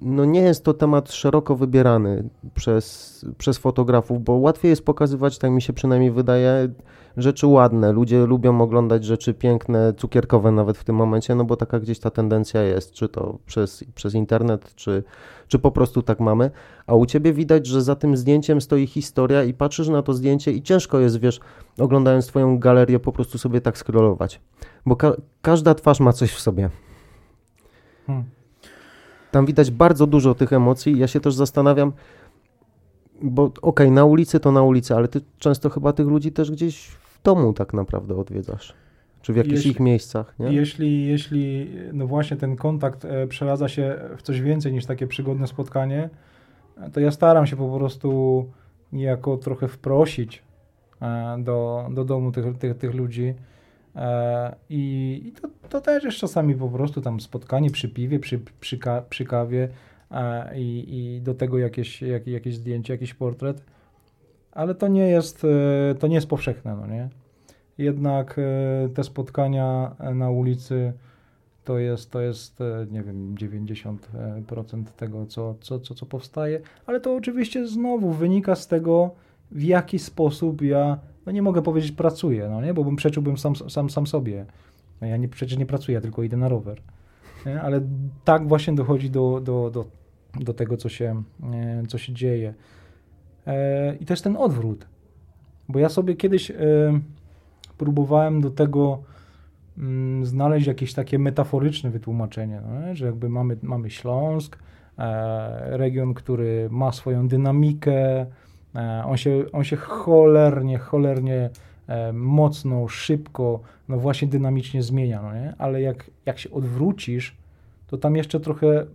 no 0.00 0.24
nie 0.24 0.40
jest 0.40 0.64
to 0.64 0.74
temat 0.74 1.12
szeroko 1.12 1.56
wybierany 1.56 2.28
przez, 2.54 3.26
przez 3.38 3.58
fotografów, 3.58 4.24
bo 4.24 4.32
łatwiej 4.32 4.68
jest 4.68 4.84
pokazywać, 4.84 5.38
tak 5.38 5.50
mi 5.50 5.62
się 5.62 5.72
przynajmniej 5.72 6.10
wydaje, 6.10 6.68
rzeczy 7.16 7.46
ładne. 7.46 7.92
Ludzie 7.92 8.26
lubią 8.26 8.60
oglądać 8.60 9.04
rzeczy 9.04 9.34
piękne, 9.34 9.94
cukierkowe 9.96 10.52
nawet 10.52 10.78
w 10.78 10.84
tym 10.84 10.96
momencie, 10.96 11.34
no 11.34 11.44
bo 11.44 11.56
taka 11.56 11.80
gdzieś 11.80 11.98
ta 11.98 12.10
tendencja 12.10 12.62
jest, 12.62 12.92
czy 12.92 13.08
to 13.08 13.38
przez, 13.46 13.84
przez 13.94 14.14
internet, 14.14 14.74
czy, 14.74 15.02
czy 15.48 15.58
po 15.58 15.70
prostu 15.70 16.02
tak 16.02 16.20
mamy. 16.20 16.50
A 16.86 16.94
u 16.94 17.06
ciebie 17.06 17.32
widać, 17.32 17.66
że 17.66 17.82
za 17.82 17.96
tym 17.96 18.16
zdjęciem 18.16 18.60
stoi 18.60 18.86
historia 18.86 19.44
i 19.44 19.54
patrzysz 19.54 19.88
na 19.88 20.02
to 20.02 20.14
zdjęcie 20.14 20.52
i 20.52 20.62
ciężko 20.62 20.98
jest, 20.98 21.20
wiesz, 21.20 21.40
oglądając 21.78 22.26
twoją 22.26 22.58
galerię, 22.58 22.98
po 22.98 23.12
prostu 23.12 23.38
sobie 23.38 23.60
tak 23.60 23.78
scrollować, 23.78 24.40
bo 24.86 24.96
ka 24.96 25.12
każda 25.42 25.74
twarz 25.74 26.00
ma 26.00 26.12
coś 26.12 26.32
w 26.32 26.40
sobie. 26.40 26.70
Hmm. 28.06 28.35
Tam 29.36 29.46
widać 29.46 29.70
bardzo 29.70 30.06
dużo 30.06 30.34
tych 30.34 30.52
emocji. 30.52 30.98
Ja 30.98 31.06
się 31.06 31.20
też 31.20 31.34
zastanawiam, 31.34 31.92
bo 33.22 33.44
okej, 33.44 33.60
okay, 33.62 33.90
na 33.90 34.04
ulicy 34.04 34.40
to 34.40 34.52
na 34.52 34.62
ulicy, 34.62 34.94
ale 34.94 35.08
ty 35.08 35.20
często 35.38 35.70
chyba 35.70 35.92
tych 35.92 36.06
ludzi 36.06 36.32
też 36.32 36.50
gdzieś 36.50 36.86
w 36.88 37.22
domu 37.22 37.52
tak 37.52 37.74
naprawdę 37.74 38.16
odwiedzasz. 38.16 38.74
Czy 39.22 39.32
w 39.32 39.36
jakichś 39.36 39.54
jeśli, 39.54 39.70
ich 39.70 39.80
miejscach, 39.80 40.34
nie? 40.38 40.52
Jeśli, 40.52 41.06
jeśli 41.06 41.70
no 41.92 42.06
właśnie 42.06 42.36
ten 42.36 42.56
kontakt 42.56 43.04
e, 43.04 43.26
przeradza 43.26 43.68
się 43.68 43.98
w 44.16 44.22
coś 44.22 44.40
więcej 44.40 44.72
niż 44.72 44.86
takie 44.86 45.06
przygodne 45.06 45.46
spotkanie, 45.46 46.10
to 46.92 47.00
ja 47.00 47.10
staram 47.10 47.46
się 47.46 47.56
po 47.56 47.78
prostu 47.78 48.46
niejako 48.92 49.36
trochę 49.36 49.68
wprosić 49.68 50.42
e, 51.02 51.36
do, 51.38 51.88
do 51.90 52.04
domu 52.04 52.32
tych, 52.32 52.58
tych, 52.58 52.78
tych 52.78 52.94
ludzi. 52.94 53.34
E, 53.96 54.56
I, 54.70 55.22
i 55.26 55.32
to, 55.32 55.48
to, 55.68 55.80
też 55.80 56.04
jest 56.04 56.16
czasami 56.16 56.54
po 56.54 56.68
prostu 56.68 57.00
tam 57.00 57.20
spotkanie 57.20 57.70
przy 57.70 57.88
piwie, 57.88 58.18
przy, 58.18 58.40
przy, 58.60 58.78
ka, 58.78 59.02
przy 59.10 59.24
kawie, 59.24 59.68
e, 60.10 60.60
i, 60.60 60.84
i 60.88 61.20
do 61.20 61.34
tego 61.34 61.58
jakieś, 61.58 62.02
jak, 62.02 62.26
jakieś 62.26 62.54
zdjęcie, 62.54 62.94
jakiś 62.94 63.14
portret, 63.14 63.64
ale 64.52 64.74
to 64.74 64.88
nie 64.88 65.08
jest, 65.08 65.44
e, 65.44 65.94
to 65.94 66.06
nie 66.06 66.14
jest 66.14 66.28
powszechne, 66.28 66.76
no 66.76 66.86
nie? 66.86 67.08
Jednak 67.78 68.40
te 68.94 69.04
spotkania 69.04 69.96
na 70.14 70.30
ulicy 70.30 70.92
to 71.64 71.78
jest, 71.78 72.10
to 72.10 72.20
jest 72.20 72.62
nie 72.90 73.02
wiem, 73.02 73.34
90% 73.34 74.84
tego, 74.96 75.26
co, 75.26 75.54
co, 75.60 75.80
co, 75.80 75.94
co 75.94 76.06
powstaje, 76.06 76.60
ale 76.86 77.00
to 77.00 77.14
oczywiście 77.14 77.68
znowu 77.68 78.12
wynika 78.12 78.54
z 78.54 78.68
tego, 78.68 79.10
w 79.50 79.62
jaki 79.62 79.98
sposób 79.98 80.62
ja, 80.62 80.98
no 81.26 81.32
nie 81.32 81.42
mogę 81.42 81.62
powiedzieć 81.62 81.92
pracuję, 81.92 82.48
no 82.50 82.60
nie, 82.60 82.74
bo 82.74 82.84
bym 82.84 82.96
przeczyłbym 82.96 83.38
sam, 83.38 83.56
sam, 83.56 83.90
sam 83.90 84.06
sobie. 84.06 84.46
No 85.00 85.06
ja 85.06 85.16
nie, 85.16 85.28
przecież 85.28 85.58
nie 85.58 85.66
pracuję, 85.66 86.00
tylko 86.00 86.22
idę 86.22 86.36
na 86.36 86.48
rower. 86.48 86.82
Nie? 87.46 87.62
Ale 87.62 87.80
tak 88.24 88.48
właśnie 88.48 88.74
dochodzi 88.74 89.10
do, 89.10 89.40
do, 89.40 89.70
do, 89.70 89.84
do 90.40 90.54
tego, 90.54 90.76
co 90.76 90.88
się, 90.88 91.22
e, 91.52 91.82
co 91.88 91.98
się 91.98 92.12
dzieje. 92.12 92.54
E, 93.46 93.96
I 93.96 94.06
jest 94.10 94.24
ten 94.24 94.36
odwrót. 94.36 94.86
Bo 95.68 95.78
ja 95.78 95.88
sobie 95.88 96.14
kiedyś 96.14 96.52
próbowałem 97.78 98.40
do 98.40 98.50
tego 98.50 99.02
Mm, 99.78 100.26
znaleźć 100.26 100.66
jakieś 100.66 100.94
takie 100.94 101.18
metaforyczne 101.18 101.90
wytłumaczenie, 101.90 102.62
no, 102.66 102.94
że 102.94 103.06
jakby 103.06 103.28
mamy, 103.28 103.56
mamy 103.62 103.90
Śląsk, 103.90 104.58
e, 104.98 105.76
region, 105.76 106.14
który 106.14 106.68
ma 106.70 106.92
swoją 106.92 107.28
dynamikę, 107.28 108.20
e, 108.20 108.26
on, 109.06 109.16
się, 109.16 109.44
on 109.52 109.64
się 109.64 109.76
cholernie, 109.76 110.78
cholernie 110.78 111.50
e, 111.86 112.12
mocno, 112.12 112.88
szybko, 112.88 113.60
no 113.88 113.98
właśnie 113.98 114.28
dynamicznie 114.28 114.82
zmienia, 114.82 115.22
no 115.22 115.34
nie? 115.34 115.54
ale 115.58 115.80
jak, 115.80 116.10
jak 116.26 116.38
się 116.38 116.50
odwrócisz, 116.50 117.36
to 117.86 117.96
tam 117.98 118.16
jeszcze 118.16 118.40
trochę 118.40 118.86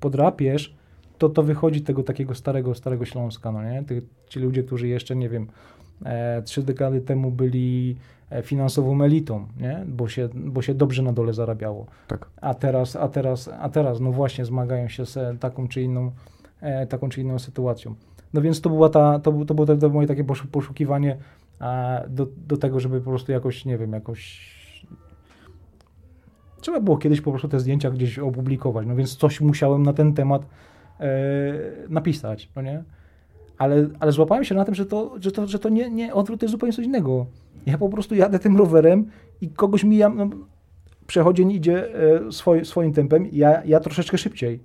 podrapiesz, 0.00 0.74
to 1.18 1.28
to 1.28 1.42
wychodzi 1.42 1.80
tego 1.80 2.02
takiego 2.02 2.34
starego, 2.34 2.74
starego 2.74 3.04
Śląska, 3.04 3.52
no 3.52 3.62
nie? 3.62 3.84
ci 4.28 4.40
ludzie, 4.40 4.62
którzy 4.62 4.88
jeszcze, 4.88 5.16
nie 5.16 5.28
wiem, 5.28 5.46
e, 6.04 6.42
trzy 6.42 6.62
dekady 6.62 7.00
temu 7.00 7.30
byli 7.30 7.96
E, 8.30 8.42
finansową 8.42 9.02
elitą, 9.02 9.46
nie? 9.60 9.84
Bo, 9.86 10.08
się, 10.08 10.28
bo 10.34 10.62
się 10.62 10.74
dobrze 10.74 11.02
na 11.02 11.12
dole 11.12 11.32
zarabiało. 11.32 11.86
Tak. 12.08 12.26
A, 12.40 12.54
teraz, 12.54 12.96
a, 12.96 13.08
teraz, 13.08 13.50
a 13.60 13.68
teraz, 13.68 14.00
no 14.00 14.12
właśnie, 14.12 14.44
zmagają 14.44 14.88
się 14.88 15.06
z 15.06 15.40
taką 15.40 15.68
czy 15.68 15.82
inną, 15.82 16.10
e, 16.60 16.86
taką 16.86 17.08
czy 17.08 17.20
inną 17.20 17.38
sytuacją. 17.38 17.94
No 18.34 18.40
więc 18.40 18.60
to, 18.60 18.70
była 18.70 18.88
ta, 18.88 19.18
to, 19.18 19.44
to 19.44 19.54
było 19.54 19.66
to, 19.66 19.88
moje 19.88 20.08
takie 20.08 20.24
poszukiwanie 20.52 21.16
e, 21.60 22.04
do, 22.08 22.26
do 22.46 22.56
tego, 22.56 22.80
żeby 22.80 23.00
po 23.00 23.10
prostu 23.10 23.32
jakoś, 23.32 23.64
nie 23.64 23.78
wiem, 23.78 23.92
jakoś 23.92 24.50
trzeba 26.60 26.80
było 26.80 26.96
kiedyś 26.98 27.20
po 27.20 27.30
prostu 27.30 27.48
te 27.48 27.60
zdjęcia 27.60 27.90
gdzieś 27.90 28.18
opublikować, 28.18 28.86
no 28.86 28.96
więc 28.96 29.16
coś 29.16 29.40
musiałem 29.40 29.82
na 29.82 29.92
ten 29.92 30.14
temat 30.14 30.42
e, 31.00 31.06
napisać, 31.88 32.48
no 32.56 32.62
nie? 32.62 32.82
Ale, 33.58 33.88
ale 34.00 34.12
złapałem 34.12 34.44
się 34.44 34.54
na 34.54 34.64
tym, 34.64 34.74
że 34.74 34.86
to, 34.86 35.16
że 35.20 35.32
to, 35.32 35.46
że 35.46 35.58
to 35.58 35.68
nie, 35.68 35.90
nie 35.90 36.14
odwrót 36.14 36.42
jest 36.42 36.52
zupełnie 36.52 36.72
coś 36.72 36.84
innego. 36.84 37.26
Ja 37.66 37.78
po 37.78 37.88
prostu 37.88 38.14
jadę 38.14 38.38
tym 38.38 38.56
rowerem 38.56 39.10
i 39.40 39.48
kogoś 39.48 39.84
mijam, 39.84 40.16
no, 40.16 40.30
przechodzień 41.06 41.52
idzie 41.52 41.94
e, 41.94 42.32
swoj, 42.32 42.64
swoim 42.64 42.92
tempem, 42.92 43.28
ja, 43.32 43.62
ja 43.64 43.80
troszeczkę 43.80 44.18
szybciej. 44.18 44.60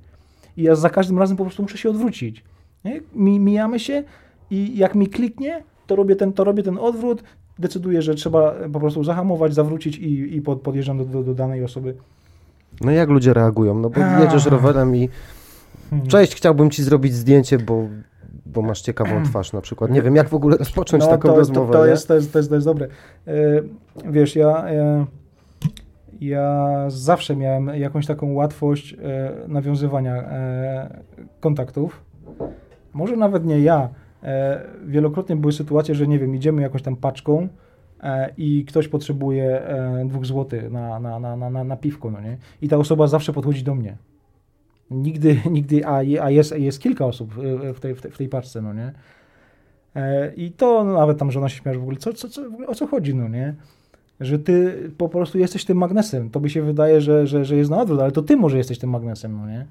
I 0.58 0.64
ja 0.64 0.76
za 0.76 0.90
każdym 0.90 1.20
razem 1.20 1.38
po 1.38 1.44
prostu 1.44 1.62
muszę 1.62 1.78
się 1.78 1.90
odwrócić. 1.90 2.44
Nie? 2.86 3.02
Mijamy 3.40 3.80
się 3.80 4.04
i 4.50 4.78
jak 4.78 4.96
mi 4.96 5.08
kliknie, 5.08 5.64
to 5.88 5.96
robię 5.96 6.16
ten, 6.16 6.34
to 6.34 6.44
robię 6.44 6.64
ten 6.64 6.78
odwrót, 6.78 7.24
decyduję, 7.60 8.02
że 8.02 8.16
trzeba 8.16 8.56
po 8.74 8.80
prostu 8.80 9.04
zahamować, 9.04 9.54
zawrócić 9.54 9.98
i, 9.98 10.36
i 10.36 10.42
pod, 10.42 10.62
podjeżdżam 10.62 10.98
do, 10.98 11.06
do, 11.06 11.24
do 11.24 11.34
danej 11.34 11.64
osoby. 11.64 11.96
No 12.82 12.92
jak 12.92 13.10
ludzie 13.10 13.34
reagują? 13.34 13.80
No 13.80 13.90
bo 13.90 14.02
jedziesz 14.24 14.46
rowerem 14.46 14.96
i 14.96 15.10
hmm. 15.90 16.08
cześć, 16.08 16.36
chciałbym 16.36 16.70
ci 16.70 16.84
zrobić 16.84 17.14
zdjęcie, 17.14 17.58
bo 17.58 17.88
bo 18.46 18.62
masz 18.62 18.82
ciekawą 18.82 19.24
twarz 19.30 19.54
na 19.54 19.62
przykład. 19.62 19.92
Nie 19.92 20.02
wiem, 20.02 20.16
jak 20.16 20.30
w 20.30 20.34
ogóle 20.34 20.58
rozpocząć 20.58 21.04
no, 21.04 21.10
taką 21.10 21.30
to, 21.30 21.36
rozmowę. 21.36 21.74
To, 21.74 21.80
to, 21.80 21.86
jest, 21.86 22.08
to, 22.08 22.16
jest, 22.16 22.34
to, 22.34 22.40
jest, 22.40 22.50
to 22.50 22.56
jest 22.56 22.68
dobre. 22.68 22.88
E, 23.28 23.34
wiesz, 24.12 24.36
ja, 24.36 24.70
ja, 24.74 25.06
ja 26.22 26.86
zawsze 26.88 27.36
miałem 27.36 27.68
jakąś 27.68 28.06
taką 28.06 28.34
łatwość 28.34 28.94
e, 28.94 28.98
nawiązywania 29.48 30.16
e, 30.16 31.04
kontaktów. 31.40 32.05
Może 32.96 33.16
nawet 33.16 33.46
nie 33.46 33.60
ja. 33.60 33.90
Wielokrotnie 34.86 35.36
były 35.36 35.54
sytuacje, 35.54 35.96
że 35.96 36.08
nie 36.08 36.20
wiem, 36.20 36.36
idziemy 36.36 36.62
jakąś 36.62 36.82
tam 36.82 36.96
paczką 36.96 37.48
i 38.38 38.66
ktoś 38.66 38.88
potrzebuje 38.88 39.62
dwóch 40.06 40.26
złotych 40.26 40.72
na, 40.72 41.00
na, 41.00 41.20
na, 41.20 41.50
na, 41.50 41.64
na 41.64 41.78
piwko, 41.78 42.12
no 42.12 42.22
nie? 42.22 42.38
I 42.62 42.70
ta 42.70 42.78
osoba 42.78 43.08
zawsze 43.08 43.34
podchodzi 43.34 43.64
do 43.64 43.76
mnie. 43.76 43.98
Nigdy, 44.92 45.42
nigdy, 45.52 45.86
a, 45.86 45.98
a 45.98 46.30
jest, 46.30 46.58
jest 46.58 46.80
kilka 46.80 47.06
osób 47.06 47.34
w 47.74 47.80
tej, 47.80 47.96
w 47.96 48.02
tej, 48.02 48.12
w 48.12 48.18
tej 48.18 48.30
paczce, 48.30 48.62
no 48.62 48.74
nie? 48.74 48.94
E, 49.96 50.34
I 50.36 50.52
to 50.52 50.84
no, 50.84 50.94
nawet 50.94 51.18
tam 51.18 51.32
żona 51.32 51.50
się 51.50 51.58
śmiała, 51.62 51.80
w 51.80 51.82
ogóle, 51.82 51.98
co, 51.98 52.14
co, 52.14 52.30
co, 52.30 52.42
o 52.68 52.76
co 52.76 52.88
chodzi, 52.88 53.16
no 53.16 53.28
nie? 53.28 53.56
Że 54.20 54.40
ty 54.40 54.90
po 54.98 55.10
prostu 55.10 55.38
jesteś 55.38 55.66
tym 55.66 55.78
magnesem. 55.78 56.30
To 56.30 56.40
by 56.40 56.50
się 56.50 56.62
wydaje, 56.62 57.02
że, 57.02 57.28
że, 57.28 57.46
że 57.46 57.56
jest 57.56 57.72
na 57.72 57.82
odwrót, 57.82 58.00
ale 58.00 58.12
to 58.12 58.22
ty 58.22 58.38
może 58.38 58.58
jesteś 58.58 58.80
tym 58.80 58.90
magnesem, 58.90 59.38
no 59.38 59.48
nie? 59.48 59.66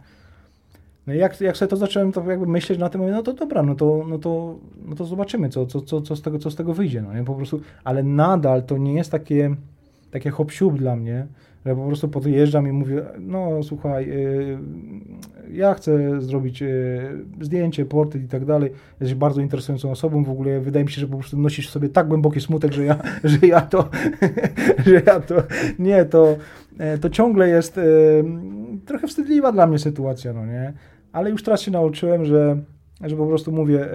No 1.06 1.14
jak, 1.14 1.40
jak 1.40 1.56
sobie 1.56 1.68
to 1.68 1.76
zacząłem 1.76 2.12
to 2.12 2.30
jakby 2.30 2.46
myśleć 2.46 2.78
na 2.78 2.88
tym, 2.88 3.00
mówię, 3.00 3.12
no 3.12 3.22
to 3.22 3.32
dobra, 3.32 3.62
no 3.62 3.74
to, 3.74 4.04
no 4.08 4.18
to, 4.18 4.58
no 4.86 4.96
to 4.96 5.04
zobaczymy, 5.04 5.48
co, 5.48 5.66
co, 5.66 5.80
co, 5.80 6.02
co, 6.02 6.16
z 6.16 6.22
tego, 6.22 6.38
co 6.38 6.50
z 6.50 6.54
tego 6.54 6.74
wyjdzie, 6.74 7.02
no 7.02 7.14
nie? 7.14 7.24
Po 7.24 7.34
prostu, 7.34 7.60
ale 7.84 8.02
nadal 8.02 8.62
to 8.62 8.78
nie 8.78 8.94
jest 8.94 9.10
takie, 9.10 9.54
takie 10.10 10.30
hop 10.30 10.52
dla 10.74 10.96
mnie, 10.96 11.26
że 11.66 11.76
po 11.76 11.86
prostu 11.86 12.08
podjeżdżam 12.08 12.68
i 12.68 12.72
mówię, 12.72 13.02
no 13.18 13.62
słuchaj, 13.62 14.10
y, 14.10 14.58
ja 15.52 15.74
chcę 15.74 16.20
zrobić 16.20 16.62
y, 16.62 17.24
zdjęcie, 17.40 17.84
portret 17.84 18.24
i 18.24 18.28
tak 18.28 18.44
dalej, 18.44 18.70
jesteś 19.00 19.14
bardzo 19.14 19.40
interesującą 19.40 19.90
osobą, 19.90 20.24
w 20.24 20.30
ogóle 20.30 20.60
wydaje 20.60 20.84
mi 20.84 20.90
się, 20.90 21.00
że 21.00 21.06
po 21.06 21.16
prostu 21.16 21.38
nosisz 21.38 21.70
sobie 21.70 21.88
tak 21.88 22.08
głęboki 22.08 22.40
smutek, 22.40 22.72
że 22.72 22.84
ja, 22.84 22.98
że 23.24 23.46
ja 23.46 23.60
to, 23.60 23.88
że 24.86 25.02
ja 25.06 25.20
to, 25.20 25.34
nie, 25.78 26.04
to, 26.04 26.36
e, 26.78 26.98
to 26.98 27.10
ciągle 27.10 27.48
jest 27.48 27.78
y, 27.78 28.24
trochę 28.86 29.08
wstydliwa 29.08 29.52
dla 29.52 29.66
mnie 29.66 29.78
sytuacja, 29.78 30.32
no 30.32 30.46
nie, 30.46 30.72
ale 31.12 31.30
już 31.30 31.42
teraz 31.42 31.60
się 31.60 31.70
nauczyłem, 31.70 32.24
że, 32.24 32.56
że 33.00 33.16
po 33.16 33.26
prostu 33.26 33.52
mówię, 33.52 33.88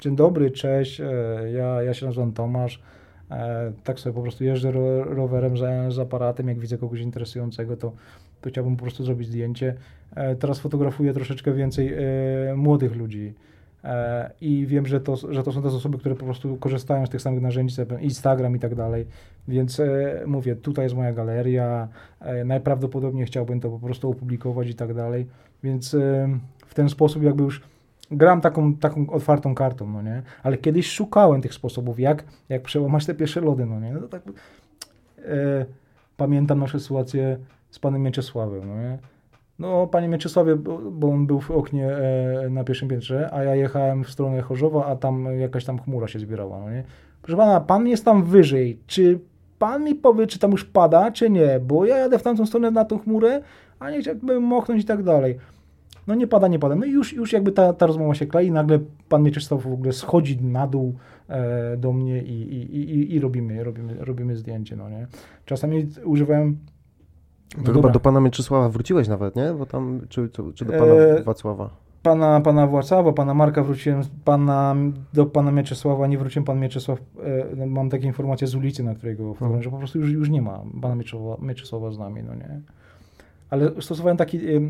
dzień 0.00 0.16
dobry, 0.16 0.50
cześć, 0.50 1.02
ja, 1.52 1.82
ja 1.82 1.94
się 1.94 2.06
nazywam 2.06 2.32
Tomasz, 2.32 2.82
E, 3.30 3.72
tak 3.84 4.00
sobie 4.00 4.14
po 4.14 4.22
prostu 4.22 4.44
jeżdżę 4.44 4.72
rowerem 5.04 5.56
z, 5.56 5.94
z 5.94 5.98
aparatem, 5.98 6.48
jak 6.48 6.58
widzę 6.58 6.78
kogoś 6.78 7.00
interesującego, 7.00 7.76
to, 7.76 7.92
to 8.40 8.50
chciałbym 8.50 8.76
po 8.76 8.82
prostu 8.82 9.04
zrobić 9.04 9.28
zdjęcie. 9.28 9.74
E, 10.14 10.36
teraz 10.36 10.58
fotografuję 10.58 11.14
troszeczkę 11.14 11.52
więcej 11.52 11.94
e, 11.94 12.00
młodych 12.56 12.96
ludzi. 12.96 13.34
I 14.40 14.66
wiem, 14.66 14.86
że 14.86 15.00
to, 15.00 15.16
że 15.16 15.42
to 15.42 15.52
są 15.52 15.62
te 15.62 15.68
osoby, 15.68 15.98
które 15.98 16.14
po 16.14 16.24
prostu 16.24 16.56
korzystają 16.56 17.06
z 17.06 17.10
tych 17.10 17.22
samych 17.22 17.42
narzędzi, 17.42 17.76
Instagram 18.00 18.56
i 18.56 18.58
tak 18.58 18.74
dalej. 18.74 19.06
Więc 19.48 19.80
mówię, 20.26 20.56
tutaj 20.56 20.84
jest 20.84 20.96
moja 20.96 21.12
galeria. 21.12 21.88
Najprawdopodobniej 22.44 23.26
chciałbym 23.26 23.60
to 23.60 23.70
po 23.70 23.78
prostu 23.78 24.10
opublikować 24.10 24.68
i 24.68 24.74
tak 24.74 24.94
dalej. 24.94 25.26
Więc 25.62 25.96
w 26.66 26.74
ten 26.74 26.88
sposób 26.88 27.22
jakby 27.22 27.42
już 27.42 27.62
gram 28.10 28.40
taką, 28.40 28.74
taką 28.74 29.10
otwartą 29.10 29.54
kartą, 29.54 29.90
no 29.90 30.02
nie? 30.02 30.22
Ale 30.42 30.58
kiedyś 30.58 30.90
szukałem 30.90 31.42
tych 31.42 31.54
sposobów, 31.54 32.00
jak, 32.00 32.24
jak 32.48 32.62
przełamać 32.62 33.06
te 33.06 33.14
pierwsze 33.14 33.40
lody, 33.40 33.66
no 33.66 33.80
nie? 33.80 33.92
No 33.92 34.08
tak, 34.08 34.22
e, 35.18 35.66
pamiętam 36.16 36.58
naszą 36.58 36.80
sytuację 36.80 37.38
z 37.70 37.78
panem 37.78 38.02
Mieczysławem, 38.02 38.68
no 38.68 38.82
nie? 38.82 38.98
No, 39.58 39.86
panie 39.86 40.08
Mieczysławie, 40.08 40.56
bo 40.90 41.08
on 41.08 41.26
był 41.26 41.40
w 41.40 41.50
oknie 41.50 41.88
e, 41.96 42.50
na 42.50 42.64
pierwszym 42.64 42.88
piętrze, 42.88 43.30
a 43.32 43.42
ja 43.42 43.54
jechałem 43.54 44.04
w 44.04 44.10
stronę 44.10 44.42
Chorzowa, 44.42 44.86
a 44.86 44.96
tam 44.96 45.38
jakaś 45.38 45.64
tam 45.64 45.78
chmura 45.78 46.08
się 46.08 46.18
zbierała, 46.18 46.60
no 46.60 46.70
nie? 46.70 46.84
Proszę 47.22 47.36
pana, 47.36 47.60
pan 47.60 47.86
jest 47.86 48.04
tam 48.04 48.24
wyżej, 48.24 48.78
czy 48.86 49.20
pan 49.58 49.84
mi 49.84 49.94
powie, 49.94 50.26
czy 50.26 50.38
tam 50.38 50.50
już 50.50 50.64
pada, 50.64 51.10
czy 51.10 51.30
nie? 51.30 51.60
Bo 51.60 51.86
ja 51.86 51.96
jadę 51.96 52.18
w 52.18 52.22
tamtą 52.22 52.46
stronę 52.46 52.70
na 52.70 52.84
tą 52.84 52.98
chmurę, 52.98 53.42
a 53.78 53.90
nie 53.90 54.00
chciałbym 54.00 54.42
mochnąć 54.42 54.82
i 54.82 54.86
tak 54.86 55.02
dalej. 55.02 55.38
No 56.06 56.14
nie 56.14 56.26
pada, 56.26 56.48
nie 56.48 56.58
pada. 56.58 56.74
No 56.74 56.84
i 56.84 56.90
już, 56.90 57.12
już 57.12 57.32
jakby 57.32 57.52
ta, 57.52 57.72
ta 57.72 57.86
rozmowa 57.86 58.14
się 58.14 58.26
klei, 58.26 58.50
nagle 58.50 58.78
pan 59.08 59.22
Mieczysław 59.22 59.62
w 59.62 59.72
ogóle 59.72 59.92
schodzi 59.92 60.42
na 60.42 60.66
dół 60.66 60.94
e, 61.28 61.76
do 61.76 61.92
mnie 61.92 62.22
i, 62.22 62.32
i, 62.32 62.76
i, 62.76 63.14
i 63.14 63.20
robimy, 63.20 63.64
robimy, 63.64 63.96
robimy 63.98 64.36
zdjęcie, 64.36 64.76
no 64.76 64.90
nie. 64.90 65.06
Czasami 65.44 65.86
używałem 66.04 66.58
no 67.56 67.72
chyba 67.72 67.88
do 67.88 68.00
pana 68.00 68.20
Mieczysława 68.20 68.68
wróciłeś 68.68 69.08
nawet, 69.08 69.36
nie? 69.36 69.54
Bo 69.58 69.66
tam, 69.66 70.00
czy, 70.08 70.28
czy, 70.54 70.64
do 70.64 70.72
pana 70.72 70.84
e, 70.84 71.22
Wacława? 71.22 71.70
Pana, 72.02 72.40
pana 72.40 72.66
Wacława, 72.66 73.12
pana 73.12 73.34
Marka 73.34 73.62
wróciłem, 73.62 74.02
pana, 74.24 74.74
do 75.12 75.26
pana 75.26 75.52
Mieczysława 75.52 76.06
nie 76.06 76.18
wróciłem, 76.18 76.44
pan 76.44 76.60
Mieczysław, 76.60 76.98
e, 76.98 77.56
no, 77.56 77.66
mam 77.66 77.90
takie 77.90 78.06
informacje 78.06 78.46
z 78.46 78.54
ulicy, 78.54 78.82
na 78.82 78.94
której 78.94 79.16
go 79.16 79.34
wchodzę, 79.34 79.62
że 79.62 79.70
po 79.70 79.78
prostu 79.78 79.98
już, 79.98 80.10
już 80.10 80.30
nie 80.30 80.42
ma 80.42 80.60
pana 80.82 80.94
Mieczysława, 80.94 81.36
Mieczysława 81.46 81.90
z 81.90 81.98
nami, 81.98 82.22
no 82.22 82.34
nie. 82.34 82.60
Ale 83.50 83.70
stosowałem 83.80 84.16
taki... 84.16 84.38
E, 84.48 84.60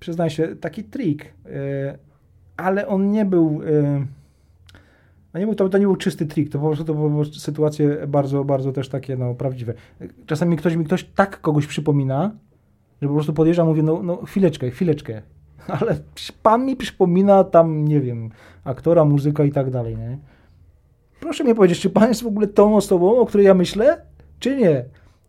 przyznaję 0.00 0.30
się, 0.30 0.56
taki 0.56 0.84
trik, 0.84 1.34
e, 1.46 1.98
ale 2.56 2.88
on 2.88 3.10
nie 3.10 3.24
był, 3.24 3.60
e, 3.66 4.06
no 5.40 5.46
nie 5.46 5.54
to, 5.54 5.68
to 5.68 5.78
nie 5.78 5.86
był 5.86 5.96
czysty 5.96 6.26
trik, 6.26 6.52
to 6.52 6.58
po 6.58 6.66
prostu 6.66 6.84
to 6.84 6.94
były 6.94 7.24
sytuacje 7.24 8.06
bardzo, 8.06 8.44
bardzo 8.44 8.72
też 8.72 8.88
takie 8.88 9.16
no, 9.16 9.34
prawdziwe. 9.34 9.74
Czasami 10.26 10.56
ktoś 10.56 10.76
mi 10.76 10.84
ktoś 10.84 11.04
tak 11.04 11.40
kogoś 11.40 11.66
przypomina, 11.66 12.30
Że 13.02 13.08
po 13.08 13.14
prostu 13.14 13.32
podjeżdżam, 13.32 13.66
mówię, 13.66 13.82
no, 13.82 14.02
no 14.02 14.16
chwileczkę, 14.16 14.70
chwileczkę. 14.70 15.22
Ale 15.80 15.96
pan 16.42 16.66
mi 16.66 16.76
przypomina 16.76 17.44
tam, 17.44 17.88
nie 17.88 18.00
wiem, 18.00 18.30
aktora, 18.64 19.04
muzyka 19.04 19.44
i 19.44 19.52
tak 19.52 19.70
dalej, 19.70 19.96
nie? 19.96 20.18
Proszę 21.20 21.44
mi 21.44 21.54
powiedzieć, 21.54 21.80
czy 21.80 21.90
pan 21.90 22.08
jest 22.08 22.22
w 22.22 22.26
ogóle 22.26 22.46
tą 22.46 22.76
osobą, 22.76 23.18
o 23.18 23.26
której 23.26 23.46
ja 23.46 23.54
myślę, 23.54 24.02
czy 24.38 24.56
nie? 24.56 24.84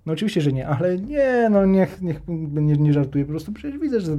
No 0.05 0.13
oczywiście, 0.13 0.41
że 0.41 0.53
nie, 0.53 0.67
ale 0.67 0.97
nie, 0.97 1.47
no 1.51 1.65
niech, 1.65 2.01
niech 2.01 2.21
nie, 2.27 2.75
nie 2.75 2.93
żartuję, 2.93 3.25
po 3.25 3.31
prostu 3.31 3.51
przecież 3.51 3.79
widzę, 3.79 3.99
że 3.99 4.17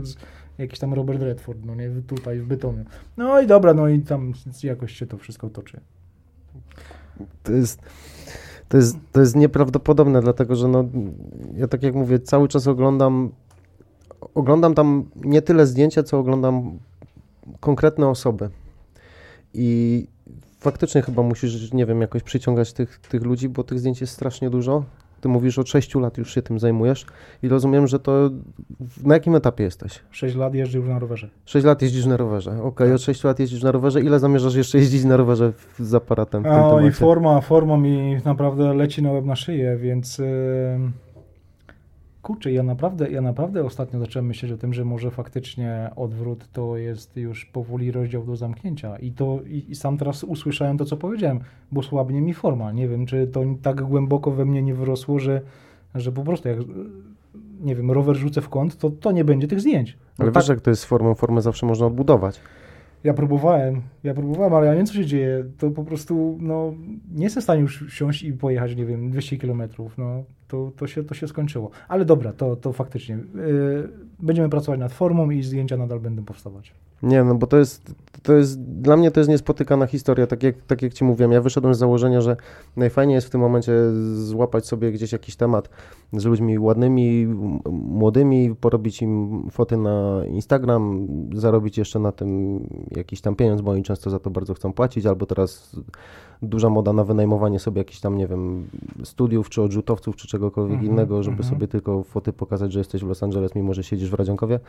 jakiś 0.58 0.78
tam 0.78 0.94
Robert 0.94 1.22
Redford, 1.22 1.58
no 1.64 1.74
nie, 1.74 1.90
tutaj 2.06 2.40
w 2.40 2.46
Bytomiu. 2.46 2.84
No 3.16 3.40
i 3.40 3.46
dobra, 3.46 3.74
no 3.74 3.88
i 3.88 4.00
tam 4.00 4.32
jakoś 4.62 4.92
się 4.92 5.06
to 5.06 5.18
wszystko 5.18 5.50
toczy. 5.50 5.80
To 7.42 7.52
jest, 7.52 7.82
to 8.68 8.76
jest, 8.76 8.96
to 9.12 9.20
jest 9.20 9.36
nieprawdopodobne, 9.36 10.20
dlatego 10.20 10.56
że 10.56 10.68
no, 10.68 10.84
ja 11.54 11.68
tak 11.68 11.82
jak 11.82 11.94
mówię, 11.94 12.18
cały 12.18 12.48
czas 12.48 12.66
oglądam, 12.66 13.30
oglądam 14.34 14.74
tam 14.74 15.10
nie 15.16 15.42
tyle 15.42 15.66
zdjęcia, 15.66 16.02
co 16.02 16.18
oglądam 16.18 16.78
konkretne 17.60 18.08
osoby. 18.08 18.50
I 19.54 20.06
faktycznie 20.60 21.02
chyba 21.02 21.22
musisz, 21.22 21.72
nie 21.72 21.86
wiem, 21.86 22.00
jakoś 22.00 22.22
przyciągać 22.22 22.72
tych, 22.72 22.98
tych 22.98 23.22
ludzi, 23.22 23.48
bo 23.48 23.64
tych 23.64 23.78
zdjęć 23.78 24.00
jest 24.00 24.12
strasznie 24.12 24.50
dużo. 24.50 24.84
Ty 25.20 25.28
mówisz 25.28 25.58
od 25.58 25.68
6 25.68 25.94
lat 25.94 26.18
już 26.18 26.34
się 26.34 26.42
tym 26.42 26.58
zajmujesz 26.58 27.06
i 27.42 27.48
rozumiem, 27.48 27.86
że 27.86 27.98
to 27.98 28.30
na 29.04 29.14
jakim 29.14 29.34
etapie 29.34 29.64
jesteś? 29.64 30.00
6 30.10 30.36
lat 30.36 30.54
jeżdżę 30.54 30.78
już 30.78 30.88
na 30.88 30.98
rowerze. 30.98 31.28
6 31.44 31.66
lat 31.66 31.82
jeździsz 31.82 32.06
na 32.06 32.16
rowerze. 32.16 32.50
Okej, 32.50 32.66
okay, 32.66 32.86
tak. 32.86 32.94
od 32.94 33.02
6 33.02 33.24
lat 33.24 33.38
jeździsz 33.38 33.62
na 33.62 33.72
rowerze. 33.72 34.00
Ile 34.00 34.18
zamierzasz 34.18 34.54
jeszcze 34.54 34.78
jeździć 34.78 35.04
na 35.04 35.16
rowerze 35.16 35.52
z 35.78 35.94
aparatem? 35.94 36.42
W 36.42 36.46
no 36.46 36.80
i 36.80 36.92
forma, 36.92 37.40
forma 37.40 37.76
mi 37.76 38.16
naprawdę 38.24 38.74
leci 38.74 39.02
na 39.02 39.12
łeb 39.12 39.24
na 39.24 39.36
szyję, 39.36 39.76
więc... 39.76 40.18
Yy 40.18 41.07
kurczę, 42.28 42.52
ja 42.52 42.62
naprawdę, 42.62 43.10
ja 43.10 43.20
naprawdę 43.20 43.64
ostatnio 43.64 43.98
zacząłem 43.98 44.26
myśleć 44.26 44.52
o 44.52 44.56
tym, 44.56 44.74
że 44.74 44.84
może 44.84 45.10
faktycznie 45.10 45.90
odwrót 45.96 46.48
to 46.52 46.76
jest 46.76 47.16
już 47.16 47.44
powoli 47.44 47.92
rozdział 47.92 48.24
do 48.24 48.36
zamknięcia. 48.36 48.96
I 48.96 49.12
to 49.12 49.40
i, 49.46 49.64
i 49.68 49.74
sam 49.74 49.98
teraz 49.98 50.24
usłyszałem 50.24 50.78
to, 50.78 50.84
co 50.84 50.96
powiedziałem, 50.96 51.40
bo 51.72 51.82
słabnie 51.82 52.20
mi 52.20 52.34
forma. 52.34 52.72
Nie 52.72 52.88
wiem, 52.88 53.06
czy 53.06 53.26
to 53.26 53.44
tak 53.62 53.82
głęboko 53.82 54.30
we 54.30 54.44
mnie 54.44 54.62
nie 54.62 54.74
wyrosło, 54.74 55.18
że, 55.18 55.40
że 55.94 56.12
po 56.12 56.22
prostu 56.22 56.48
jak 56.48 56.58
nie 57.60 57.76
wiem, 57.76 57.90
rower 57.90 58.16
rzucę 58.16 58.40
w 58.40 58.48
kąt, 58.48 58.78
to, 58.78 58.90
to 58.90 59.12
nie 59.12 59.24
będzie 59.24 59.48
tych 59.48 59.60
zdjęć. 59.60 59.98
No 60.18 60.22
ale 60.22 60.32
tak, 60.32 60.42
wiesz, 60.42 60.48
jak 60.48 60.60
to 60.60 60.70
jest 60.70 60.84
formą, 60.84 61.14
formę 61.14 61.42
zawsze 61.42 61.66
można 61.66 61.86
odbudować. 61.86 62.40
Ja 63.04 63.14
próbowałem, 63.14 63.82
ja 64.04 64.14
próbowałem, 64.14 64.54
ale 64.54 64.66
ja 64.66 64.72
nie 64.72 64.78
wiem, 64.78 64.86
co 64.86 64.94
się 64.94 65.06
dzieje. 65.06 65.44
To 65.58 65.70
po 65.70 65.84
prostu, 65.84 66.38
no, 66.40 66.74
nie 67.14 67.24
jestem 67.24 67.40
w 67.40 67.44
stanie 67.44 67.60
już 67.60 67.84
siąść 67.88 68.22
i 68.22 68.32
pojechać, 68.32 68.76
nie 68.76 68.86
wiem, 68.86 69.10
200 69.10 69.36
kilometrów, 69.36 69.98
no, 69.98 70.24
to, 70.48 70.72
to, 70.76 70.86
się, 70.86 71.04
to 71.04 71.14
się 71.14 71.28
skończyło. 71.28 71.70
Ale 71.88 72.04
dobra, 72.04 72.32
to, 72.32 72.56
to 72.56 72.72
faktycznie. 72.72 73.18
Yy, 73.34 73.88
będziemy 74.18 74.48
pracować 74.48 74.80
nad 74.80 74.92
formą 74.92 75.30
i 75.30 75.42
zdjęcia 75.42 75.76
nadal 75.76 76.00
będą 76.00 76.24
powstawać. 76.24 76.74
Nie, 77.02 77.24
no 77.24 77.34
bo 77.34 77.46
to 77.46 77.56
jest, 77.56 77.94
to 78.22 78.32
jest, 78.32 78.62
dla 78.62 78.96
mnie 78.96 79.10
to 79.10 79.20
jest 79.20 79.30
niespotykana 79.30 79.86
historia, 79.86 80.26
tak 80.26 80.42
jak, 80.42 80.62
tak 80.62 80.82
jak 80.82 80.94
Ci 80.94 81.04
mówiłem, 81.04 81.32
ja 81.32 81.40
wyszedłem 81.40 81.74
z 81.74 81.78
założenia, 81.78 82.20
że 82.20 82.36
najfajniej 82.76 83.14
jest 83.14 83.26
w 83.26 83.30
tym 83.30 83.40
momencie 83.40 83.72
złapać 84.14 84.66
sobie 84.66 84.92
gdzieś 84.92 85.12
jakiś 85.12 85.36
temat 85.36 85.68
z 86.12 86.24
ludźmi 86.24 86.58
ładnymi, 86.58 87.26
młodymi, 87.72 88.54
porobić 88.60 89.02
im 89.02 89.42
foty 89.50 89.76
na 89.76 90.22
Instagram, 90.26 91.08
zarobić 91.34 91.78
jeszcze 91.78 91.98
na 91.98 92.12
tym 92.12 92.60
jakiś 92.96 93.20
tam 93.20 93.36
pieniądz, 93.36 93.60
bo 93.60 93.70
oni 93.70 93.82
często 93.82 94.10
za 94.10 94.18
to 94.18 94.30
bardzo 94.30 94.54
chcą 94.54 94.72
płacić, 94.72 95.06
albo 95.06 95.26
teraz 95.26 95.76
duża 96.42 96.70
moda 96.70 96.92
na 96.92 97.04
wynajmowanie 97.04 97.58
sobie 97.58 97.78
jakichś 97.78 98.00
tam, 98.00 98.16
nie 98.16 98.26
wiem, 98.26 98.66
studiów, 99.04 99.48
czy 99.48 99.62
odrzutowców, 99.62 100.16
czy 100.16 100.28
czegokolwiek 100.28 100.80
-hmm, 100.80 100.84
innego, 100.84 101.22
żeby 101.22 101.42
-hmm. 101.42 101.50
sobie 101.50 101.68
tylko 101.68 102.02
foty 102.02 102.32
pokazać, 102.32 102.72
że 102.72 102.80
jesteś 102.80 103.04
w 103.04 103.08
Los 103.08 103.22
Angeles, 103.22 103.54
mimo 103.54 103.74
że 103.74 103.82
siedzisz 103.82 104.10
w 104.10 104.14
Radzionkowie. 104.14 104.60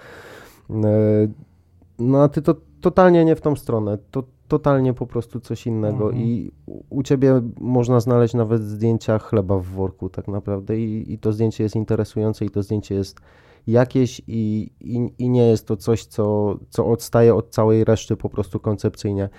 No 1.99 2.23
a 2.23 2.29
ty 2.29 2.41
to 2.41 2.55
totalnie 2.81 3.25
nie 3.25 3.35
w 3.35 3.41
tą 3.41 3.55
stronę, 3.55 3.97
to 4.11 4.23
totalnie 4.47 4.93
po 4.93 5.07
prostu 5.07 5.39
coś 5.39 5.67
innego 5.67 6.05
mhm. 6.05 6.23
i 6.23 6.51
u 6.89 7.03
ciebie 7.03 7.41
można 7.59 7.99
znaleźć 7.99 8.33
nawet 8.33 8.61
zdjęcia 8.61 9.19
chleba 9.19 9.59
w 9.59 9.65
worku 9.65 10.09
tak 10.09 10.27
naprawdę 10.27 10.79
I, 10.79 11.13
i 11.13 11.19
to 11.19 11.33
zdjęcie 11.33 11.63
jest 11.63 11.75
interesujące 11.75 12.45
i 12.45 12.49
to 12.49 12.63
zdjęcie 12.63 12.95
jest 12.95 13.19
jakieś 13.67 14.21
i, 14.27 14.71
i, 14.79 15.13
i 15.17 15.29
nie 15.29 15.47
jest 15.47 15.67
to 15.67 15.77
coś, 15.77 16.05
co, 16.05 16.57
co 16.69 16.87
odstaje 16.87 17.35
od 17.35 17.49
całej 17.49 17.83
reszty 17.83 18.17
po 18.17 18.29
prostu 18.29 18.59
koncepcyjnie. 18.59 19.29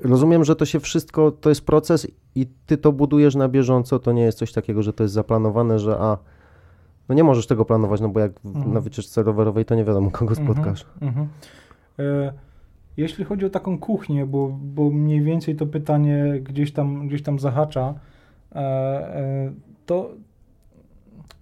Rozumiem, 0.00 0.44
że 0.44 0.56
to 0.56 0.64
się 0.64 0.80
wszystko, 0.80 1.30
to 1.30 1.48
jest 1.48 1.66
proces 1.66 2.06
i 2.34 2.46
ty 2.66 2.76
to 2.76 2.92
budujesz 2.92 3.34
na 3.34 3.48
bieżąco, 3.48 3.98
to 3.98 4.12
nie 4.12 4.22
jest 4.22 4.38
coś 4.38 4.52
takiego, 4.52 4.82
że 4.82 4.92
to 4.92 5.04
jest 5.04 5.14
zaplanowane, 5.14 5.78
że 5.78 5.98
a 5.98 6.18
no 7.10 7.16
nie 7.16 7.24
możesz 7.24 7.46
tego 7.46 7.64
planować, 7.64 8.00
no 8.00 8.08
bo 8.08 8.20
jak 8.20 8.32
mhm. 8.44 8.72
na 8.72 8.80
wycieczce 8.80 9.22
rowerowej, 9.22 9.64
to 9.64 9.74
nie 9.74 9.84
wiadomo, 9.84 10.10
kogo 10.10 10.34
mhm, 10.34 10.46
spotkasz. 10.46 10.86
Mhm. 11.00 11.28
E, 11.98 12.32
jeśli 12.96 13.24
chodzi 13.24 13.46
o 13.46 13.50
taką 13.50 13.78
kuchnię, 13.78 14.26
bo, 14.26 14.58
bo 14.62 14.90
mniej 14.90 15.22
więcej 15.22 15.56
to 15.56 15.66
pytanie 15.66 16.40
gdzieś 16.42 16.72
tam, 16.72 17.08
gdzieś 17.08 17.22
tam 17.22 17.38
zahacza, 17.38 17.94
e, 18.52 18.58
e, 18.58 19.52
to 19.86 20.10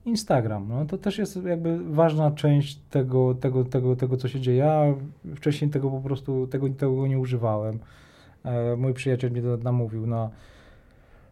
Instagram, 0.05 0.69
no 0.69 0.85
to 0.85 0.99
też 0.99 1.19
jest 1.19 1.45
jakby 1.45 1.95
ważna 1.95 2.31
część 2.31 2.81
tego, 2.91 3.35
tego, 3.35 3.65
tego, 3.65 3.97
tego 3.97 4.17
co 4.17 4.29
się 4.29 4.41
dzieje. 4.41 4.59
Ja 4.59 4.83
wcześniej 5.37 5.71
tego 5.71 5.91
po 5.91 6.01
prostu, 6.01 6.47
tego, 6.47 6.69
tego 6.69 7.07
nie 7.07 7.19
używałem. 7.19 7.79
E, 8.45 8.77
mój 8.77 8.95
przyjaciel 8.95 9.31
mnie 9.31 9.43
namówił 9.43 10.07
na 10.07 10.31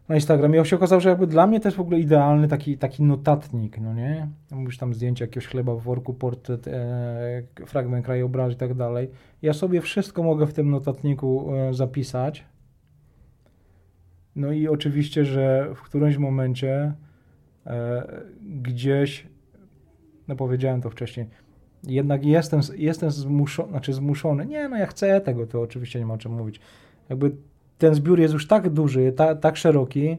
na 0.09 0.15
Instagramie. 0.15 0.61
I 0.61 0.65
się 0.65 0.75
okazało, 0.75 1.01
że 1.01 1.09
jakby 1.09 1.27
dla 1.27 1.47
mnie 1.47 1.59
też 1.59 1.75
w 1.75 1.79
ogóle 1.79 1.99
idealny 1.99 2.47
taki, 2.47 2.77
taki 2.77 3.03
notatnik, 3.03 3.77
no 3.79 3.93
nie? 3.93 4.27
Mówisz 4.51 4.77
tam 4.77 4.93
zdjęcie 4.93 5.25
jakiegoś 5.25 5.47
chleba 5.47 5.75
w 5.75 5.81
worku, 5.81 6.13
portret, 6.13 6.67
e, 6.67 7.43
fragment 7.65 8.05
krajobrazu 8.05 8.53
i 8.53 8.57
tak 8.57 8.73
dalej. 8.73 9.09
Ja 9.41 9.53
sobie 9.53 9.81
wszystko 9.81 10.23
mogę 10.23 10.47
w 10.47 10.53
tym 10.53 10.69
notatniku 10.69 11.55
e, 11.55 11.73
zapisać. 11.73 12.45
No 14.35 14.51
i 14.51 14.67
oczywiście, 14.67 15.25
że 15.25 15.69
w 15.75 15.81
którymś 15.81 16.17
momencie 16.17 16.93
e, 17.65 18.07
gdzieś, 18.41 19.27
no 20.27 20.35
powiedziałem 20.35 20.81
to 20.81 20.89
wcześniej, 20.89 21.27
jednak 21.83 22.25
jestem, 22.25 22.61
jestem 22.75 23.11
zmuszony, 23.11 23.69
znaczy 23.69 23.93
zmuszony, 23.93 24.45
nie, 24.45 24.69
no 24.69 24.77
ja 24.77 24.85
chcę 24.85 25.21
tego, 25.21 25.47
to 25.47 25.61
oczywiście 25.61 25.99
nie 25.99 26.05
ma 26.05 26.13
o 26.13 26.17
czym 26.17 26.31
mówić. 26.31 26.59
Jakby 27.09 27.31
ten 27.77 27.95
zbiór 27.95 28.19
jest 28.19 28.33
już 28.33 28.47
tak 28.47 28.69
duży, 28.69 29.11
ta, 29.11 29.35
tak 29.35 29.57
szeroki, 29.57 30.17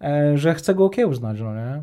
e, 0.00 0.38
że 0.38 0.54
chcę 0.54 0.74
go 0.74 0.84
okiełznać, 0.84 1.40
no 1.40 1.54
nie? 1.54 1.82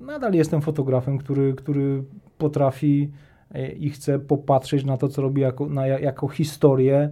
Nadal 0.00 0.32
jestem 0.34 0.62
fotografem, 0.62 1.18
który, 1.18 1.54
który 1.54 2.02
potrafi 2.38 3.10
e, 3.54 3.72
i 3.72 3.90
chce 3.90 4.18
popatrzeć 4.18 4.84
na 4.84 4.96
to, 4.96 5.08
co 5.08 5.22
robi 5.22 5.40
jako, 5.40 5.66
na, 5.66 5.86
jako 5.86 6.28
historię, 6.28 7.10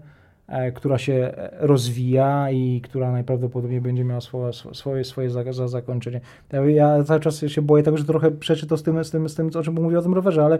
e, 0.48 0.72
która 0.72 0.98
się 0.98 1.34
rozwija 1.58 2.50
i 2.50 2.80
która 2.80 3.12
najprawdopodobniej 3.12 3.80
będzie 3.80 4.04
miała 4.04 4.20
swoje, 4.20 4.52
swoje, 4.52 5.04
swoje 5.04 5.30
za, 5.30 5.52
za 5.52 5.68
zakończenie. 5.68 6.20
Ja 6.66 7.04
cały 7.04 7.20
czas 7.20 7.44
się 7.46 7.62
boję 7.62 7.82
tego, 7.82 7.96
że 7.96 8.04
trochę 8.04 8.30
przeczy 8.30 8.66
to 8.66 8.76
z 8.76 8.82
tym, 8.82 9.04
z 9.04 9.10
tym, 9.10 9.28
z 9.28 9.34
tym 9.34 9.50
o 9.54 9.62
czym 9.62 9.74
mówię 9.74 9.98
o 9.98 10.02
tym 10.02 10.14
rowerze, 10.14 10.44
ale 10.44 10.58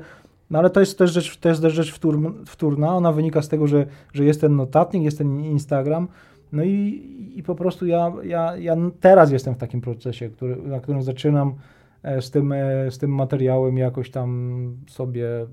no 0.51 0.59
ale 0.59 0.71
to 0.71 0.81
jest 0.81 0.99
też 0.99 1.13
rzecz, 1.13 1.39
to 1.39 1.49
jest 1.49 1.63
też 1.63 1.73
rzecz 1.73 2.01
wtórna, 2.47 2.97
ona 2.97 3.13
wynika 3.13 3.43
z 3.43 3.49
tego, 3.49 3.67
że, 3.67 3.87
że 4.13 4.25
jest 4.25 4.41
ten 4.41 4.57
notatnik, 4.57 5.03
jest 5.03 5.19
ten 5.19 5.41
Instagram, 5.41 6.09
no 6.53 6.63
i, 6.63 7.33
i 7.37 7.43
po 7.43 7.55
prostu 7.55 7.87
ja, 7.87 8.13
ja, 8.23 8.57
ja 8.57 8.77
teraz 9.01 9.31
jestem 9.31 9.55
w 9.55 9.59
takim 9.59 9.81
procesie, 9.81 10.31
który, 10.31 10.57
na 10.57 10.81
którym 10.81 11.03
zaczynam 11.03 11.55
e, 12.03 12.23
z 12.23 12.31
tym, 12.31 12.53
e, 12.53 12.91
z 12.91 12.99
tym 12.99 13.15
materiałem 13.15 13.79
jakoś 13.79 14.11
tam 14.11 14.77
sobie 14.89 15.47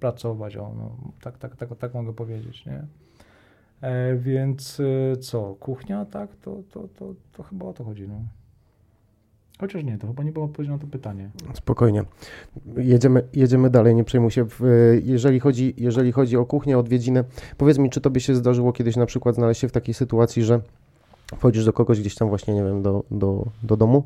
pracować, 0.00 0.56
o, 0.56 0.72
no, 0.76 0.96
tak, 1.20 1.38
tak, 1.38 1.56
tak, 1.56 1.76
tak 1.76 1.94
mogę 1.94 2.12
powiedzieć, 2.12 2.66
nie? 2.66 2.86
E, 3.80 4.16
więc 4.16 4.80
e, 4.80 5.16
co, 5.16 5.54
kuchnia, 5.54 6.04
tak, 6.04 6.36
to, 6.36 6.62
to, 6.70 6.88
to, 6.88 7.14
to 7.32 7.42
chyba 7.42 7.66
o 7.66 7.72
to 7.72 7.84
chodzi, 7.84 8.08
no. 8.08 8.22
Chociaż 9.60 9.84
nie, 9.84 9.98
to 9.98 10.06
chyba 10.06 10.22
nie 10.22 10.32
było 10.32 10.44
odpowiedzi 10.44 10.72
na 10.72 10.78
to 10.78 10.86
pytanie. 10.86 11.30
Spokojnie. 11.54 12.04
Jedziemy, 12.76 13.22
jedziemy 13.32 13.70
dalej, 13.70 13.94
nie 13.94 14.04
przejmuj 14.04 14.30
się. 14.30 14.46
Jeżeli 15.02 15.40
chodzi, 15.40 15.74
jeżeli 15.76 16.12
chodzi 16.12 16.36
o 16.36 16.46
kuchnię, 16.46 16.78
odwiedziny, 16.78 17.24
powiedz 17.56 17.78
mi, 17.78 17.90
czy 17.90 18.00
tobie 18.00 18.20
się 18.20 18.34
zdarzyło 18.34 18.72
kiedyś 18.72 18.96
na 18.96 19.06
przykład 19.06 19.34
znaleźć 19.34 19.60
się 19.60 19.68
w 19.68 19.72
takiej 19.72 19.94
sytuacji, 19.94 20.42
że 20.42 20.60
wchodzisz 21.36 21.64
do 21.64 21.72
kogoś 21.72 22.00
gdzieś 22.00 22.14
tam 22.14 22.28
właśnie, 22.28 22.54
nie 22.54 22.64
wiem, 22.64 22.82
do, 22.82 23.04
do, 23.10 23.46
do 23.62 23.76
domu 23.76 24.04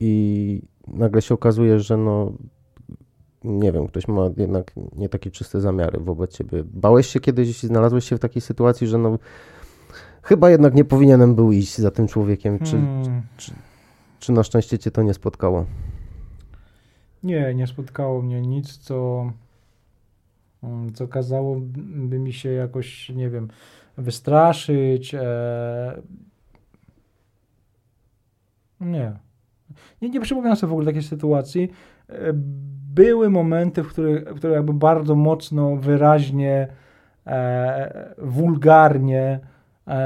i 0.00 0.62
nagle 0.88 1.22
się 1.22 1.34
okazuje, 1.34 1.80
że 1.80 1.96
no 1.96 2.32
nie 3.44 3.72
wiem, 3.72 3.86
ktoś 3.86 4.08
ma 4.08 4.30
jednak 4.36 4.72
nie 4.96 5.08
takie 5.08 5.30
czyste 5.30 5.60
zamiary 5.60 6.00
wobec 6.00 6.32
ciebie. 6.32 6.64
Bałeś 6.64 7.06
się 7.06 7.20
kiedyś, 7.20 7.62
znalazłeś 7.62 8.08
się 8.08 8.16
w 8.16 8.20
takiej 8.20 8.42
sytuacji, 8.42 8.86
że 8.86 8.98
no 8.98 9.18
chyba 10.22 10.50
jednak 10.50 10.74
nie 10.74 10.84
powinienem 10.84 11.34
był 11.34 11.52
iść 11.52 11.78
za 11.78 11.90
tym 11.90 12.08
człowiekiem. 12.08 12.58
Czy, 12.58 12.70
hmm. 12.70 13.04
czy, 13.04 13.46
czy 13.46 13.65
na 14.32 14.42
szczęście 14.42 14.78
cię 14.78 14.90
to 14.90 15.02
nie 15.02 15.14
spotkało? 15.14 15.66
Nie, 17.22 17.54
nie 17.54 17.66
spotkało 17.66 18.22
mnie 18.22 18.42
nic, 18.42 18.78
co, 18.78 19.30
mm, 20.62 20.92
co 20.92 21.08
kazałoby 21.08 22.18
mi 22.18 22.32
się 22.32 22.48
jakoś, 22.48 23.08
nie 23.08 23.30
wiem, 23.30 23.48
wystraszyć. 23.98 25.14
E... 25.14 26.02
Nie. 28.80 29.12
Nie, 30.02 30.08
nie 30.08 30.20
przypominam 30.20 30.56
sobie 30.56 30.68
w 30.68 30.72
ogóle 30.72 30.86
takiej 30.86 31.02
sytuacji, 31.02 31.70
e, 32.08 32.32
były 32.94 33.30
momenty, 33.30 33.82
w 33.82 33.88
których, 33.88 34.24
w 34.24 34.36
których 34.36 34.56
jakby 34.56 34.72
bardzo 34.72 35.14
mocno, 35.14 35.76
wyraźnie, 35.76 36.68
e, 37.26 38.14
wulgarnie 38.18 39.20
e, 39.22 39.55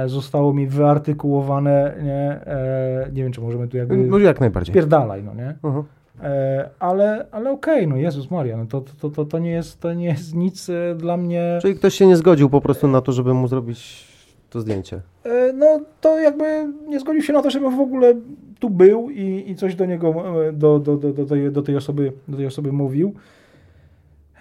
zostało 0.06 0.54
mi 0.54 0.66
wyartykułowane, 0.66 1.94
nie, 2.02 2.46
e, 2.46 3.10
nie 3.12 3.22
wiem, 3.22 3.32
czy 3.32 3.40
możemy 3.40 3.68
tu 3.68 3.76
jakby 3.76 3.96
No 3.96 4.18
jak 4.18 4.40
najbardziej. 4.40 4.72
spierdalaj, 4.72 5.22
no 5.22 5.34
nie? 5.34 5.54
Mhm. 5.64 5.84
E, 6.22 6.70
ale 6.78 7.26
ale 7.30 7.50
okej, 7.50 7.86
no 7.88 7.96
Jezus 7.96 8.30
Maria, 8.30 8.56
no 8.56 8.66
to, 8.66 8.80
to, 9.00 9.10
to, 9.10 9.24
to, 9.24 9.38
nie 9.38 9.50
jest, 9.50 9.80
to 9.80 9.92
nie 9.94 10.06
jest 10.06 10.34
nic 10.34 10.68
e, 10.68 10.94
dla 10.94 11.16
mnie... 11.16 11.58
Czyli 11.62 11.74
ktoś 11.74 11.94
się 11.94 12.06
nie 12.06 12.16
zgodził 12.16 12.50
po 12.50 12.60
prostu 12.60 12.88
na 12.88 13.00
to, 13.00 13.12
żeby 13.12 13.34
mu 13.34 13.48
zrobić 13.48 14.08
to 14.50 14.60
zdjęcie. 14.60 15.00
E, 15.24 15.52
no 15.52 15.80
to 16.00 16.18
jakby 16.18 16.68
nie 16.88 17.00
zgodził 17.00 17.22
się 17.22 17.32
na 17.32 17.42
to, 17.42 17.50
żebym 17.50 17.76
w 17.76 17.80
ogóle 17.80 18.14
tu 18.58 18.70
był 18.70 19.10
i, 19.10 19.44
i 19.50 19.56
coś 19.56 19.74
do 19.74 19.86
niego, 19.86 20.14
e, 20.48 20.52
do, 20.52 20.78
do, 20.78 20.96
do, 20.96 21.12
do, 21.12 21.26
tej, 21.26 21.52
do, 21.52 21.62
tej 21.62 21.76
osoby, 21.76 22.12
do 22.28 22.36
tej 22.36 22.46
osoby 22.46 22.72
mówił. 22.72 23.14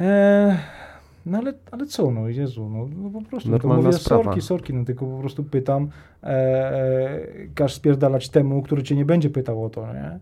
E, 0.02 0.58
no 1.26 1.38
ale, 1.38 1.54
ale 1.72 1.86
co, 1.86 2.12
no 2.12 2.28
Jezu, 2.30 2.70
no, 2.70 2.90
no 3.04 3.10
po 3.10 3.22
prostu 3.22 3.52
no 3.52 3.60
to 3.60 3.68
Normalna 3.68 3.90
mówię 3.90 4.04
sprawa. 4.04 4.24
sorki, 4.24 4.42
sorki, 4.42 4.74
no 4.74 4.86
tylko 4.86 5.06
po 5.06 5.20
prostu 5.20 5.44
pytam, 5.44 5.90
e, 6.24 6.28
e, 6.28 7.28
każ 7.56 7.74
spierdalać 7.74 8.30
temu, 8.30 8.62
który 8.62 8.84
cię 8.84 8.96
nie 8.96 9.06
będzie 9.06 9.30
pytał 9.30 9.64
o 9.64 9.70
to, 9.70 9.94
nie? 9.94 10.20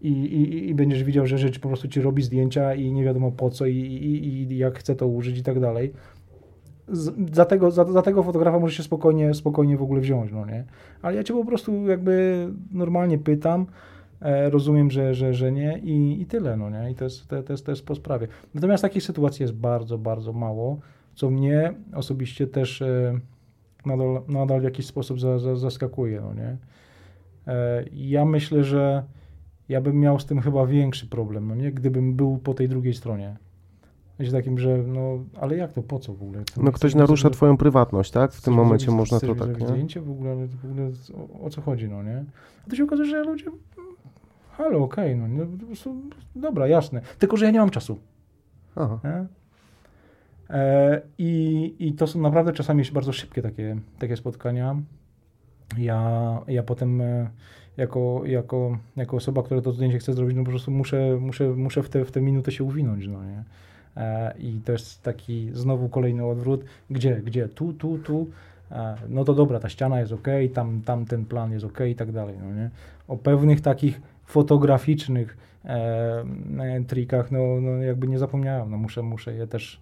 I, 0.00 0.08
i, 0.10 0.68
I 0.68 0.74
będziesz 0.74 1.04
widział, 1.04 1.26
że 1.26 1.38
rzecz 1.38 1.58
po 1.58 1.68
prostu 1.68 1.88
ci 1.88 2.00
robi 2.00 2.22
zdjęcia 2.22 2.74
i 2.74 2.92
nie 2.92 3.04
wiadomo 3.04 3.32
po 3.32 3.50
co 3.50 3.66
i, 3.66 3.76
i, 3.76 4.52
i 4.52 4.58
jak 4.58 4.78
chce 4.78 4.94
to 4.94 5.06
użyć 5.08 5.38
i 5.38 5.42
tak 5.42 5.60
dalej. 5.60 5.92
Z, 6.88 7.34
za, 7.34 7.44
tego, 7.44 7.70
za, 7.70 7.84
za 7.84 8.02
tego 8.02 8.22
fotografa 8.22 8.58
możesz 8.58 8.76
się 8.76 8.82
spokojnie, 8.82 9.34
spokojnie 9.34 9.76
w 9.76 9.82
ogóle 9.82 10.00
wziąć, 10.00 10.32
no 10.32 10.46
nie? 10.46 10.64
Ale 11.02 11.16
ja 11.16 11.24
cię 11.24 11.34
po 11.34 11.44
prostu 11.44 11.86
jakby 11.86 12.46
normalnie 12.72 13.18
pytam, 13.18 13.66
rozumiem, 14.50 14.90
że, 14.90 15.14
że, 15.14 15.34
że 15.34 15.52
nie 15.52 15.78
i, 15.78 16.22
i 16.22 16.26
tyle, 16.26 16.56
no 16.56 16.70
nie? 16.70 16.90
I 16.90 16.94
to 16.94 17.04
jest, 17.04 17.28
to, 17.28 17.42
to, 17.42 17.52
jest, 17.52 17.66
to 17.66 17.72
jest 17.72 17.86
po 17.86 17.94
sprawie. 17.94 18.28
Natomiast 18.54 18.82
takich 18.82 19.02
sytuacji 19.02 19.42
jest 19.42 19.54
bardzo, 19.54 19.98
bardzo 19.98 20.32
mało, 20.32 20.78
co 21.14 21.30
mnie 21.30 21.74
osobiście 21.94 22.46
też 22.46 22.82
e, 22.82 23.20
nadal, 23.86 24.22
nadal 24.28 24.60
w 24.60 24.64
jakiś 24.64 24.86
sposób 24.86 25.20
za, 25.20 25.38
za, 25.38 25.56
zaskakuje, 25.56 26.20
no 26.20 26.34
nie? 26.34 26.56
E, 27.46 27.84
ja 27.92 28.24
myślę, 28.24 28.64
że 28.64 29.04
ja 29.68 29.80
bym 29.80 30.00
miał 30.00 30.18
z 30.18 30.26
tym 30.26 30.40
chyba 30.40 30.66
większy 30.66 31.06
problem, 31.06 31.48
no 31.48 31.54
nie? 31.54 31.72
Gdybym 31.72 32.14
był 32.14 32.38
po 32.38 32.54
tej 32.54 32.68
drugiej 32.68 32.94
stronie. 32.94 33.36
Myślę 34.18 34.38
takim, 34.38 34.58
że 34.58 34.78
no, 34.78 35.24
ale 35.40 35.56
jak 35.56 35.72
to, 35.72 35.82
po 35.82 35.98
co 35.98 36.14
w 36.14 36.22
ogóle? 36.22 36.42
No 36.56 36.72
ktoś 36.72 36.94
narusza 36.94 37.28
zrobić- 37.28 37.36
twoją 37.36 37.56
prywatność, 37.56 38.10
tak? 38.10 38.32
W 38.32 38.42
tym 38.42 38.54
momencie 38.54 38.90
można 38.90 39.20
to 39.20 39.34
tak, 39.34 39.60
nie? 39.60 39.66
zdjęcie 39.66 40.00
w 40.00 40.10
ogóle, 40.10 40.46
w 40.46 40.64
ogóle 40.64 40.90
o, 41.14 41.44
o 41.44 41.50
co 41.50 41.60
chodzi, 41.60 41.88
no 41.88 42.02
nie? 42.02 42.24
A 42.66 42.70
to 42.70 42.76
się 42.76 42.84
okazuje, 42.84 43.10
że 43.10 43.22
ludzie, 43.22 43.44
halo, 44.58 44.78
okej, 44.78 45.16
no 45.16 45.28
nie, 45.28 45.58
po 45.58 45.66
prostu, 45.66 45.96
dobra, 46.36 46.66
jasne. 46.66 47.00
Tylko, 47.18 47.36
że 47.36 47.44
ja 47.44 47.50
nie 47.50 47.58
mam 47.58 47.70
czasu. 47.70 47.98
Aha. 48.76 48.98
Nie? 49.04 49.26
E, 50.56 51.00
i, 51.18 51.74
I 51.78 51.92
to 51.92 52.06
są 52.06 52.20
naprawdę 52.20 52.52
czasami 52.52 52.84
bardzo 52.92 53.12
szybkie 53.12 53.42
takie, 53.42 53.76
takie 53.98 54.16
spotkania. 54.16 54.76
Ja, 55.78 56.40
ja 56.48 56.62
potem 56.62 57.00
e, 57.00 57.30
jako, 57.76 58.22
jako, 58.24 58.78
jako 58.96 59.16
osoba, 59.16 59.42
która 59.42 59.60
to 59.60 59.72
zdjęcie 59.72 59.98
chce 59.98 60.12
zrobić, 60.12 60.36
no 60.36 60.44
po 60.44 60.50
prostu 60.50 60.70
muszę, 60.70 61.18
muszę, 61.20 61.48
muszę 61.48 61.82
w, 61.82 61.88
te, 61.88 62.04
w 62.04 62.12
tę 62.12 62.20
minutę 62.20 62.52
się 62.52 62.64
uwinąć, 62.64 63.06
no 63.06 63.24
nie? 63.24 63.44
E, 63.96 64.34
I 64.38 64.60
to 64.64 64.72
jest 64.72 65.02
taki 65.02 65.50
znowu 65.52 65.88
kolejny 65.88 66.26
odwrót. 66.26 66.64
Gdzie? 66.90 67.22
Gdzie? 67.24 67.48
Tu, 67.48 67.72
tu, 67.72 67.98
tu. 67.98 68.26
E, 68.70 68.96
no 69.08 69.24
to 69.24 69.34
dobra, 69.34 69.60
ta 69.60 69.68
ściana 69.68 70.00
jest 70.00 70.12
ok, 70.12 70.28
tam, 70.54 70.82
tam 70.82 71.06
ten 71.06 71.24
plan 71.24 71.52
jest 71.52 71.64
ok 71.64 71.80
i 71.90 71.94
tak 71.94 72.12
dalej, 72.12 72.36
no 72.42 72.54
nie? 72.54 72.70
O 73.08 73.16
pewnych 73.16 73.60
takich 73.60 74.00
fotograficznych 74.28 75.36
e, 75.64 76.24
e, 76.58 76.84
trikach, 76.86 77.30
no, 77.30 77.38
no 77.60 77.70
jakby 77.70 78.08
nie 78.08 78.18
zapomniałem, 78.18 78.70
no 78.70 78.76
muszę, 78.76 79.02
muszę 79.02 79.34
je 79.34 79.46
też 79.46 79.80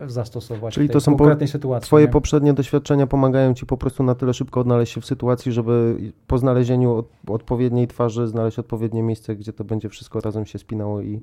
zastosować 0.00 0.74
Czyli 0.74 0.88
to 0.88 1.00
są 1.00 1.12
po- 1.12 1.18
konkretnej 1.18 1.48
sytuacji. 1.48 1.86
Twoje 1.86 2.06
nie? 2.06 2.12
poprzednie 2.12 2.52
doświadczenia 2.54 3.06
pomagają 3.06 3.54
ci 3.54 3.66
po 3.66 3.76
prostu 3.76 4.02
na 4.02 4.14
tyle 4.14 4.34
szybko 4.34 4.60
odnaleźć 4.60 4.92
się 4.92 5.00
w 5.00 5.06
sytuacji, 5.06 5.52
żeby 5.52 5.96
po 6.26 6.38
znalezieniu 6.38 6.94
od, 6.94 7.08
odpowiedniej 7.26 7.88
twarzy 7.88 8.26
znaleźć 8.26 8.58
odpowiednie 8.58 9.02
miejsce, 9.02 9.36
gdzie 9.36 9.52
to 9.52 9.64
będzie 9.64 9.88
wszystko 9.88 10.20
razem 10.20 10.46
się 10.46 10.58
spinało 10.58 11.00
i, 11.00 11.22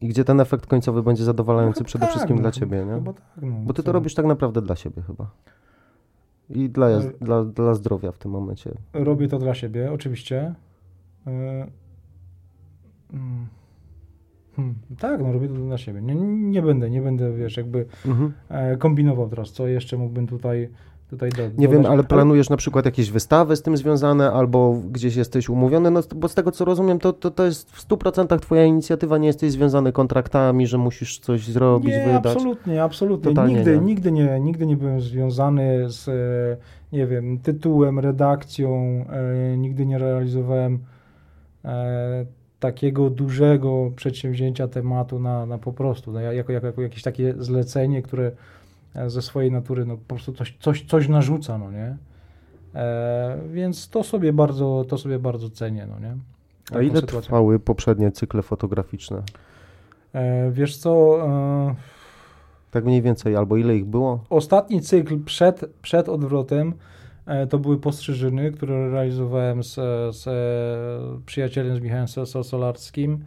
i 0.00 0.08
gdzie 0.08 0.24
ten 0.24 0.40
efekt 0.40 0.66
końcowy 0.66 1.02
będzie 1.02 1.24
zadowalający 1.24 1.80
No 1.80 1.86
przede 1.86 2.02
tak, 2.02 2.10
wszystkim 2.10 2.36
no, 2.36 2.42
dla 2.42 2.50
ciebie, 2.50 2.84
nie? 2.84 3.04
Tak, 3.04 3.14
no, 3.42 3.52
Bo 3.64 3.72
ty 3.72 3.82
to 3.82 3.92
robisz 3.92 4.14
tak 4.14 4.26
naprawdę 4.26 4.62
dla 4.62 4.76
siebie 4.76 5.02
chyba. 5.02 5.30
I 6.50 6.68
dla, 6.70 6.88
E- 6.88 7.12
dla, 7.20 7.44
dla 7.44 7.74
zdrowia 7.74 8.12
w 8.12 8.18
tym 8.18 8.30
momencie. 8.30 8.70
Robię 8.92 9.28
to 9.28 9.38
dla 9.38 9.54
siebie, 9.54 9.92
oczywiście. 9.92 10.54
E, 11.26 11.30
mm, 13.12 13.46
hmm, 14.56 14.74
tak, 14.98 15.20
no 15.22 15.32
robię 15.32 15.48
to 15.48 15.54
dla 15.54 15.78
siebie. 15.78 16.02
Nie, 16.02 16.14
nie 16.50 16.62
będę, 16.62 16.90
nie 16.90 17.02
będę, 17.02 17.32
wiesz, 17.32 17.56
jakby 17.56 17.86
Mhm. 18.06 18.32
e, 18.48 18.76
kombinował 18.76 19.28
teraz, 19.28 19.52
co 19.52 19.66
jeszcze 19.68 19.96
mógłbym 19.96 20.26
tutaj, 20.26 20.68
tutaj 21.10 21.30
do, 21.30 21.42
Nie 21.58 21.68
wiem, 21.68 21.86
ale 21.86 22.04
planujesz 22.04 22.50
na 22.50 22.56
przykład 22.56 22.84
jakieś 22.84 23.10
wystawy 23.10 23.56
z 23.56 23.62
tym 23.62 23.76
związane, 23.76 24.32
albo 24.32 24.80
gdzieś 24.90 25.16
jesteś 25.16 25.48
umówiony, 25.48 25.90
no, 25.90 26.00
bo 26.16 26.28
z 26.28 26.34
tego 26.34 26.50
co 26.50 26.64
rozumiem, 26.64 26.98
to, 26.98 27.12
to, 27.12 27.30
to 27.30 27.44
jest 27.44 27.70
w 27.70 27.88
100% 27.88 28.38
twoja 28.38 28.64
inicjatywa, 28.64 29.18
nie 29.18 29.26
jesteś 29.26 29.52
związany 29.52 29.92
kontraktami, 29.92 30.66
że 30.66 30.78
musisz 30.78 31.18
coś 31.18 31.46
zrobić, 31.48 31.90
Nie, 31.90 32.04
wydać. 32.06 32.36
absolutnie, 32.36 32.82
absolutnie. 32.82 33.30
Totalnie 33.30 33.54
nigdy, 33.54 33.78
nie. 33.78 33.84
nigdy 33.84 34.12
nie, 34.12 34.40
nigdy 34.40 34.66
nie 34.66 34.76
byłem 34.76 35.00
związany 35.00 35.90
z, 35.90 36.08
e, 36.08 36.12
nie 36.96 37.06
wiem, 37.06 37.38
tytułem, 37.38 37.98
redakcją, 37.98 39.04
nigdy 39.56 39.86
nie 39.86 39.98
realizowałem 39.98 40.78
takiego 42.60 43.10
dużego 43.10 43.90
przedsięwzięcia 43.96 44.68
tematu 44.68 45.18
na, 45.18 45.46
na 45.46 45.58
po 45.58 45.72
prostu, 45.72 46.12
no, 46.12 46.20
jako, 46.20 46.52
jako, 46.52 46.66
jako 46.66 46.82
jakieś 46.82 47.02
takie 47.02 47.34
zlecenie, 47.38 48.02
które 48.02 48.32
e, 48.94 49.10
ze 49.10 49.22
swojej 49.22 49.52
natury 49.52 49.84
no, 49.84 49.96
po 49.96 50.14
prostu 50.14 50.32
coś, 50.32 50.56
coś, 50.60 50.84
coś 50.84 51.08
narzuca, 51.08 51.58
no 51.58 51.70
nie? 51.70 51.96
E, 52.74 53.38
więc 53.52 53.88
to 53.88 54.04
sobie 54.04 54.32
bardzo, 54.32 54.84
to 54.88 54.98
sobie 54.98 55.18
bardzo 55.18 55.50
cenię, 55.50 55.86
no 55.86 55.98
nie? 55.98 56.16
A 56.78 56.82
ile 56.82 57.00
sytuację. 57.00 57.22
trwały 57.22 57.58
poprzednie 57.58 58.12
cykle 58.12 58.42
fotograficzne? 58.42 59.22
E, 60.12 60.50
wiesz 60.50 60.76
co, 60.76 61.22
e, 61.26 61.74
Tak 62.70 62.84
mniej 62.84 63.02
więcej, 63.02 63.36
albo 63.36 63.56
ile 63.56 63.76
ich 63.76 63.84
było? 63.84 64.24
Ostatni 64.30 64.80
cykl 64.80 65.18
przed, 65.24 65.64
przed 65.82 66.08
odwrotem 66.08 66.68
e, 66.68 66.74
to 67.50 67.58
były 67.58 67.78
postrzyżyny, 67.78 68.52
które 68.52 68.90
realizowałem 68.90 69.62
z, 69.62 69.74
z 70.16 70.26
e, 70.26 71.20
przyjacielem, 71.26 71.76
z 71.76 71.80
Michałem 71.80 72.08
Sol- 72.08 72.44
Solarskim. 72.44 73.24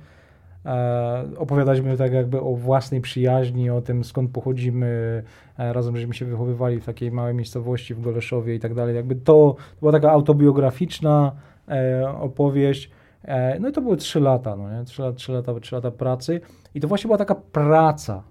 E, 0.66 1.26
opowiadaliśmy 1.38 1.98
tak 1.98 2.14
jakby 2.14 2.42
o 2.42 2.56
własnej 2.56 3.02
przyjaźni, 3.02 3.70
o 3.70 3.82
tym 3.82 4.04
skąd 4.04 4.32
pochodzimy, 4.32 5.24
e, 5.58 5.74
razem 5.74 5.98
żeśmy 5.98 6.14
się 6.14 6.26
wychowywali 6.26 6.80
w 6.80 6.86
takiej 6.86 7.12
małej 7.12 7.34
miejscowości 7.34 7.94
w 7.94 8.02
Goleszowie 8.02 8.56
i 8.56 8.60
tak 8.60 8.74
dalej. 8.74 8.96
Jakby 8.96 9.16
to 9.16 9.56
była 9.80 9.92
taka 9.92 10.12
autobiograficzna 10.12 11.32
e, 11.70 12.10
opowieść. 12.20 12.92
E, 13.24 13.60
no 13.60 13.70
i 13.70 13.72
to 13.72 13.82
były 13.82 13.98
trzy 13.98 14.20
lata, 14.20 14.56
no 14.56 14.80
nie? 14.80 14.86
Trzy, 14.86 15.02
lat- 15.02 15.16
trzy, 15.16 15.32
lata, 15.32 15.60
trzy 15.60 15.76
lata 15.76 15.92
pracy 15.92 16.42
i 16.74 16.80
to 16.80 16.88
właśnie 16.88 17.08
była 17.08 17.18
taka 17.18 17.36
praca, 17.36 18.24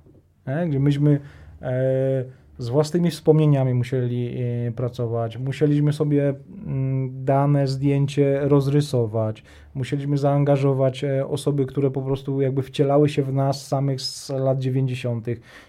nie? 0.46 0.68
gdzie 0.68 0.81
myśmy 0.81 1.20
e, 1.62 2.24
z 2.59 2.69
własnymi 2.69 3.11
wspomnieniami 3.11 3.75
musieli 3.75 4.43
e, 4.67 4.73
pracować. 4.73 5.38
Musieliśmy 5.38 5.93
sobie 5.93 6.35
mm, 6.67 7.25
dane 7.25 7.69
zdjęcie 7.69 8.40
rozrysować. 8.43 9.43
Musieliśmy 9.75 10.19
zaangażować 10.19 11.05
e, 11.05 11.27
osoby, 11.27 11.67
które 11.67 11.90
po 11.90 12.03
prostu 12.03 12.40
jakby 12.40 12.62
wcielały 12.62 13.09
się 13.09 13.23
w 13.23 13.33
nas 13.33 13.67
samych 13.67 14.01
z 14.01 14.31
lat 14.31 14.59
90. 14.59 15.27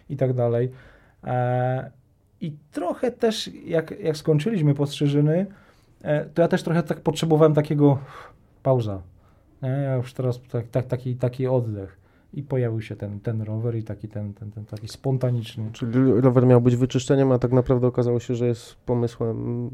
i 0.10 0.18
tak 0.18 0.34
dalej. 0.34 0.72
E, 1.24 1.92
I 2.42 2.54
trochę 2.72 3.12
też, 3.12 3.50
jak, 3.66 4.00
jak 4.00 4.18
skończyliśmy 4.18 4.74
postrzyżyny, 4.74 5.46
to 6.34 6.42
ja 6.42 6.48
też 6.48 6.64
trochę 6.64 6.84
tak 6.84 7.02
potrzebowałem 7.02 7.54
takiego 7.54 7.98
pauza. 8.64 9.02
Ja 9.62 9.96
już 9.96 10.14
teraz 10.14 10.40
tak, 10.52 10.68
tak, 10.68 10.88
taki, 10.88 11.16
taki 11.16 11.48
oddech. 11.48 12.05
I 12.36 12.44
pojawił 12.44 12.82
się 12.82 12.96
ten, 12.96 13.20
ten 13.20 13.42
rower 13.42 13.76
i 13.76 13.84
taki 13.84 14.08
ten, 14.08 14.34
ten, 14.34 14.52
ten 14.52 14.66
taki 14.66 14.88
spontaniczny. 14.88 15.70
Czyli 15.74 16.22
rower 16.22 16.46
miał 16.46 16.62
być 16.62 16.76
wyczyszczeniem, 16.76 17.32
a 17.32 17.40
tak 17.40 17.52
naprawdę 17.52 17.88
okazało 17.88 18.20
się, 18.20 18.36
że 18.36 18.48
jest 18.48 18.76
pomysłem 18.76 19.70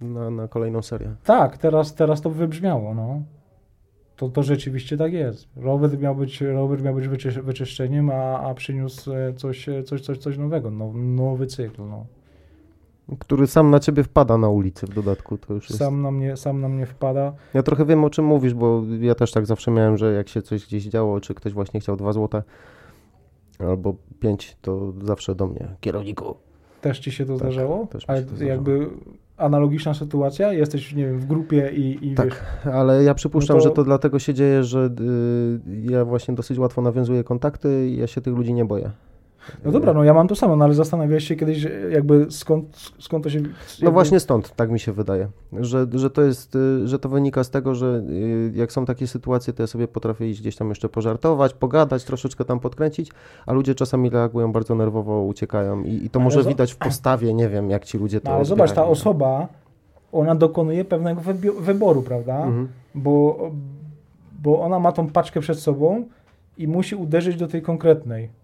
na, 0.00 0.30
na 0.30 0.48
kolejną 0.48 0.82
serię. 0.82 1.14
Tak, 1.24 1.58
teraz, 1.58 1.94
teraz 1.94 2.20
to 2.20 2.30
wybrzmiało, 2.30 2.94
no. 2.94 3.22
To, 4.16 4.28
to 4.28 4.42
rzeczywiście 4.42 4.96
tak 4.96 5.12
jest. 5.12 5.48
Robert 5.56 6.00
miał 6.00 6.16
być, 6.16 6.40
Robert 6.40 6.82
miał 6.82 6.94
być 6.94 7.08
wyczy, 7.08 7.30
wyczyszczeniem, 7.30 8.10
a, 8.10 8.40
a 8.40 8.54
przyniósł 8.54 9.12
e, 9.12 9.34
coś, 9.34 9.68
e, 9.68 9.82
coś, 9.82 10.00
coś, 10.00 10.18
coś 10.18 10.38
nowego, 10.38 10.70
no, 10.70 10.92
nowy 10.94 11.46
cykl, 11.46 11.82
no. 11.82 12.06
Który 13.18 13.46
sam 13.46 13.70
na 13.70 13.80
ciebie 13.80 14.02
wpada 14.04 14.38
na 14.38 14.48
ulicy 14.48 14.86
w 14.86 14.94
dodatku, 14.94 15.38
to 15.38 15.54
już 15.54 15.70
jest... 15.70 15.78
Sam 15.78 16.02
na 16.02 16.10
mnie, 16.10 16.36
sam 16.36 16.60
na 16.60 16.68
mnie 16.68 16.86
wpada. 16.86 17.32
Ja 17.54 17.62
trochę 17.62 17.84
wiem 17.84 18.04
o 18.04 18.10
czym 18.10 18.24
mówisz, 18.24 18.54
bo 18.54 18.82
ja 19.00 19.14
też 19.14 19.32
tak 19.32 19.46
zawsze 19.46 19.70
miałem, 19.70 19.96
że 19.96 20.12
jak 20.12 20.28
się 20.28 20.42
coś 20.42 20.66
gdzieś 20.66 20.84
działo, 20.84 21.20
czy 21.20 21.34
ktoś 21.34 21.52
właśnie 21.52 21.80
chciał 21.80 21.96
dwa 21.96 22.12
złote 22.12 22.42
albo 23.58 23.94
pięć, 24.20 24.56
to 24.62 24.92
zawsze 25.02 25.34
do 25.34 25.46
mnie, 25.46 25.68
kierowniku. 25.80 26.34
Też 26.80 26.98
ci 26.98 27.12
się 27.12 27.24
to 27.26 27.32
Tak, 27.32 27.38
zdarzało? 27.38 27.86
też 27.86 28.04
Ale 28.08 28.22
to 28.22 28.28
zdarzało. 28.28 28.50
jakby, 28.50 28.88
analogiczna 29.36 29.94
sytuacja? 29.94 30.52
Jesteś, 30.52 30.94
nie 30.94 31.06
wiem, 31.06 31.18
w 31.20 31.26
grupie 31.26 31.70
i, 31.76 32.10
i 32.10 32.14
Tak, 32.14 32.26
wiesz... 32.64 32.74
ale 32.74 33.04
ja 33.04 33.14
przypuszczam, 33.14 33.56
No 33.56 33.62
to- 33.62 33.68
że 33.68 33.74
to 33.74 33.84
dlatego 33.84 34.18
się 34.18 34.34
dzieje, 34.34 34.64
że 34.64 34.90
y, 35.00 35.90
ja 35.90 36.04
właśnie 36.04 36.34
dosyć 36.34 36.58
łatwo 36.58 36.82
nawiązuję 36.82 37.24
kontakty 37.24 37.88
i 37.88 37.96
ja 37.96 38.06
się 38.06 38.20
tych 38.20 38.34
ludzi 38.34 38.54
nie 38.54 38.64
boję. 38.64 38.90
No 39.64 39.72
dobra, 39.72 39.92
no 39.94 40.04
ja 40.04 40.14
mam 40.14 40.28
to 40.28 40.36
samo, 40.36 40.56
no 40.56 40.64
ale 40.64 40.74
zastanawiałeś 40.74 41.28
się 41.28 41.36
kiedyś 41.36 41.66
jakby 41.90 42.26
skąd, 42.30 42.92
skąd 42.98 43.24
to 43.24 43.30
się... 43.30 43.40
No 43.40 43.48
jakby- 43.80 43.90
właśnie 43.90 44.20
stąd, 44.20 44.56
tak 44.56 44.70
mi 44.70 44.80
się 44.80 44.92
wydaje, 44.92 45.28
że, 45.60 45.86
że 45.94 46.10
to 46.10 46.22
jest, 46.22 46.56
y, 46.56 46.88
że 46.88 46.98
to 46.98 47.08
wynika 47.08 47.44
z 47.44 47.50
tego, 47.50 47.74
że 47.74 48.02
y, 48.10 48.52
jak 48.54 48.72
są 48.72 48.84
takie 48.84 49.06
sytuacje, 49.06 49.52
to 49.52 49.62
ja 49.62 49.66
sobie 49.66 49.88
potrafię 49.88 50.30
iść 50.30 50.40
gdzieś 50.40 50.56
tam 50.56 50.68
jeszcze 50.68 50.88
pożartować, 50.88 51.54
pogadać, 51.54 52.04
troszeczkę 52.04 52.44
tam 52.44 52.60
podkręcić, 52.60 53.10
a 53.46 53.52
ludzie 53.52 53.74
czasami 53.74 54.10
reagują 54.10 54.52
bardzo 54.52 54.74
nerwowo, 54.74 55.22
uciekają 55.22 55.82
i, 55.82 56.04
i 56.04 56.10
to 56.10 56.18
Ale 56.18 56.24
może 56.24 56.40
zo- 56.40 56.48
widać 56.48 56.72
w 56.72 56.76
postawie, 56.76 57.34
nie 57.34 57.48
wiem, 57.48 57.70
jak 57.70 57.84
ci 57.84 57.98
ludzie 57.98 58.20
to 58.20 58.30
No 58.30 58.36
ale 58.36 58.44
zobacz, 58.44 58.72
ta 58.72 58.86
osoba, 58.86 59.48
ona 60.12 60.34
dokonuje 60.34 60.84
pewnego 60.84 61.20
wyboru, 61.60 62.02
prawda? 62.02 62.36
Mhm. 62.36 62.68
Bo, 62.94 63.50
bo 64.42 64.60
ona 64.60 64.78
ma 64.78 64.92
tą 64.92 65.08
paczkę 65.08 65.40
przed 65.40 65.58
sobą 65.58 66.04
i 66.58 66.68
musi 66.68 66.94
uderzyć 66.96 67.36
do 67.36 67.48
tej 67.48 67.62
konkretnej. 67.62 68.39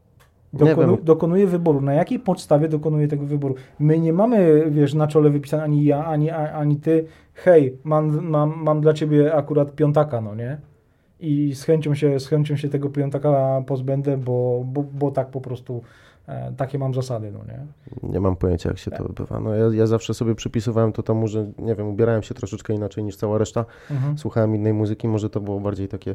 Dokonu, 0.53 0.99
dokonuje 1.03 1.47
wyboru. 1.47 1.81
Na 1.81 1.95
jakiej 1.95 2.19
podstawie 2.19 2.69
dokonuje 2.69 3.09
tego 3.09 3.27
wyboru? 3.27 3.55
My 3.79 3.99
nie 3.99 4.13
mamy, 4.13 4.65
wiesz, 4.71 4.95
na 4.95 5.07
czole 5.07 5.31
wypisane 5.31 5.63
ani 5.63 5.85
ja, 5.85 6.05
ani, 6.05 6.31
ani 6.31 6.77
ty. 6.77 7.05
Hej, 7.35 7.79
mam, 7.85 8.29
mam, 8.29 8.55
mam 8.63 8.81
dla 8.81 8.93
ciebie 8.93 9.35
akurat 9.35 9.75
piątaka, 9.75 10.21
no 10.21 10.35
nie? 10.35 10.59
I 11.21 11.55
z 11.55 11.65
chęcią 11.65 11.95
się, 11.95 12.21
z 12.21 12.27
chęcią 12.29 12.57
się 12.57 12.69
tego 12.69 12.91
piątaka 12.91 13.63
pozbędę, 13.67 14.17
bo, 14.17 14.63
bo, 14.67 14.83
bo 14.83 15.11
tak 15.11 15.29
po 15.31 15.41
prostu, 15.41 15.83
e, 16.29 16.53
takie 16.57 16.79
mam 16.79 16.95
zasady, 16.95 17.33
no 17.33 17.39
nie? 17.49 17.67
Nie 18.13 18.21
mam 18.21 18.37
pojęcia, 18.37 18.69
jak 18.69 18.79
się 18.79 18.91
to 18.91 19.05
odbywa. 19.05 19.41
No, 19.41 19.55
ja, 19.55 19.65
ja 19.75 19.87
zawsze 19.87 20.15
sobie 20.15 20.35
przypisywałem 20.35 20.93
to 20.93 21.03
temu, 21.03 21.29
że 21.29 21.47
nie 21.59 21.75
wiem, 21.75 21.89
ubierałem 21.89 22.23
się 22.23 22.35
troszeczkę 22.35 22.75
inaczej 22.75 23.05
niż 23.05 23.17
cała 23.17 23.39
reszta, 23.39 23.65
Mhm. 23.91 24.19
słuchałem 24.19 24.55
innej 24.57 24.73
muzyki, 24.75 25.09
może 25.09 25.31
to 25.31 25.41
było 25.41 25.61
bardziej 25.61 25.89
takie, 25.89 26.15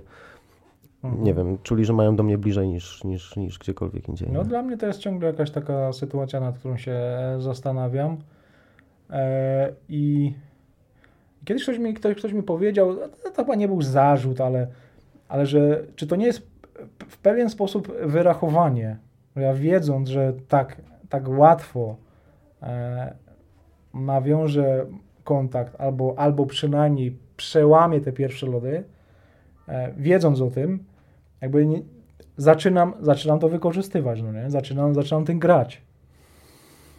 Mhm. 1.04 1.24
nie 1.24 1.34
wiem, 1.34 1.58
czuli, 1.64 1.86
że 1.86 1.94
mają 1.94 2.16
do 2.16 2.24
mnie 2.24 2.38
bliżej 2.38 2.68
niż, 2.68 3.04
niż, 3.04 3.36
niż 3.36 3.60
gdziekolwiek 3.60 4.10
indziej. 4.10 4.30
No 4.32 4.44
nie? 4.44 4.50
dla 4.50 4.62
mnie 4.62 4.78
to 4.78 4.88
jest 4.88 5.00
ciągle 5.00 5.28
jakaś 5.28 5.52
taka 5.52 5.94
sytuacja, 5.94 6.40
nad 6.40 6.60
którą 6.60 6.78
się 6.78 6.92
e, 6.92 7.36
zastanawiam. 7.40 8.18
E, 9.10 9.74
I 9.90 10.34
kiedyś 11.46 11.64
ktoś 11.64 11.78
mi, 11.78 11.94
ktoś, 11.94 12.18
ktoś 12.18 12.34
mi 12.34 12.44
powiedział, 12.44 12.96
to, 12.96 13.32
to 13.32 13.44
chyba 13.44 13.56
nie 13.56 13.68
był 13.68 13.82
zarzut, 13.82 14.42
ale, 14.42 14.68
ale 15.28 15.46
że 15.46 15.84
czy 15.96 16.08
to 16.08 16.16
nie 16.16 16.26
jest 16.26 16.48
w 17.08 17.18
pewien 17.18 17.50
sposób 17.50 17.92
wyrachowanie. 18.06 18.98
Ja 19.36 19.54
wiedząc, 19.54 20.10
że 20.10 20.34
tak, 20.48 20.82
tak 21.10 21.30
łatwo 21.30 21.96
e, 22.62 23.14
nawiążę 23.94 24.86
kontakt 25.24 25.82
albo, 25.82 26.14
albo 26.18 26.46
przynajmniej 26.46 27.18
przełamię 27.38 28.02
te 28.02 28.12
pierwsze 28.12 28.48
lody, 28.48 28.84
e, 29.68 29.94
wiedząc 29.98 30.42
o 30.42 30.52
tym, 30.52 30.91
jakby 31.42 31.66
nie, 31.66 31.82
zaczynam, 32.38 32.94
zaczynam 33.02 33.40
to 33.40 33.50
wykorzystywać, 33.50 34.22
no 34.22 34.32
nie? 34.32 34.50
Zaczynam, 34.50 34.96
zaczynam 34.96 35.26
tym 35.26 35.40
grać. 35.40 35.82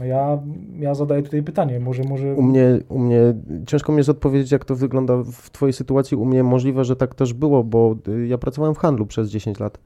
No 0.01 0.07
ja, 0.07 0.39
ja 0.79 0.95
zadaję 0.95 1.23
tutaj 1.23 1.43
pytanie, 1.43 1.81
może, 1.81 2.03
może... 2.05 2.35
U 2.35 2.43
mnie, 2.43 2.79
u 2.89 2.99
mnie 2.99 3.35
ciężko 3.67 3.93
mi 3.93 3.99
jest 3.99 4.09
odpowiedzieć, 4.09 4.53
jak 4.53 4.65
to 4.65 4.77
wygląda 4.77 5.17
w 5.33 5.51
Twojej 5.51 5.73
sytuacji. 5.73 6.17
U 6.17 6.25
mnie 6.25 6.43
możliwe, 6.43 6.85
że 6.85 6.97
tak 6.97 7.15
też 7.15 7.33
było, 7.33 7.65
bo 7.65 7.97
y, 8.09 8.27
ja 8.27 8.39
pracowałem 8.39 8.75
w 8.75 8.79
handlu 8.79 9.07
przez 9.07 9.31
10 9.31 9.61
lat. 9.61 9.79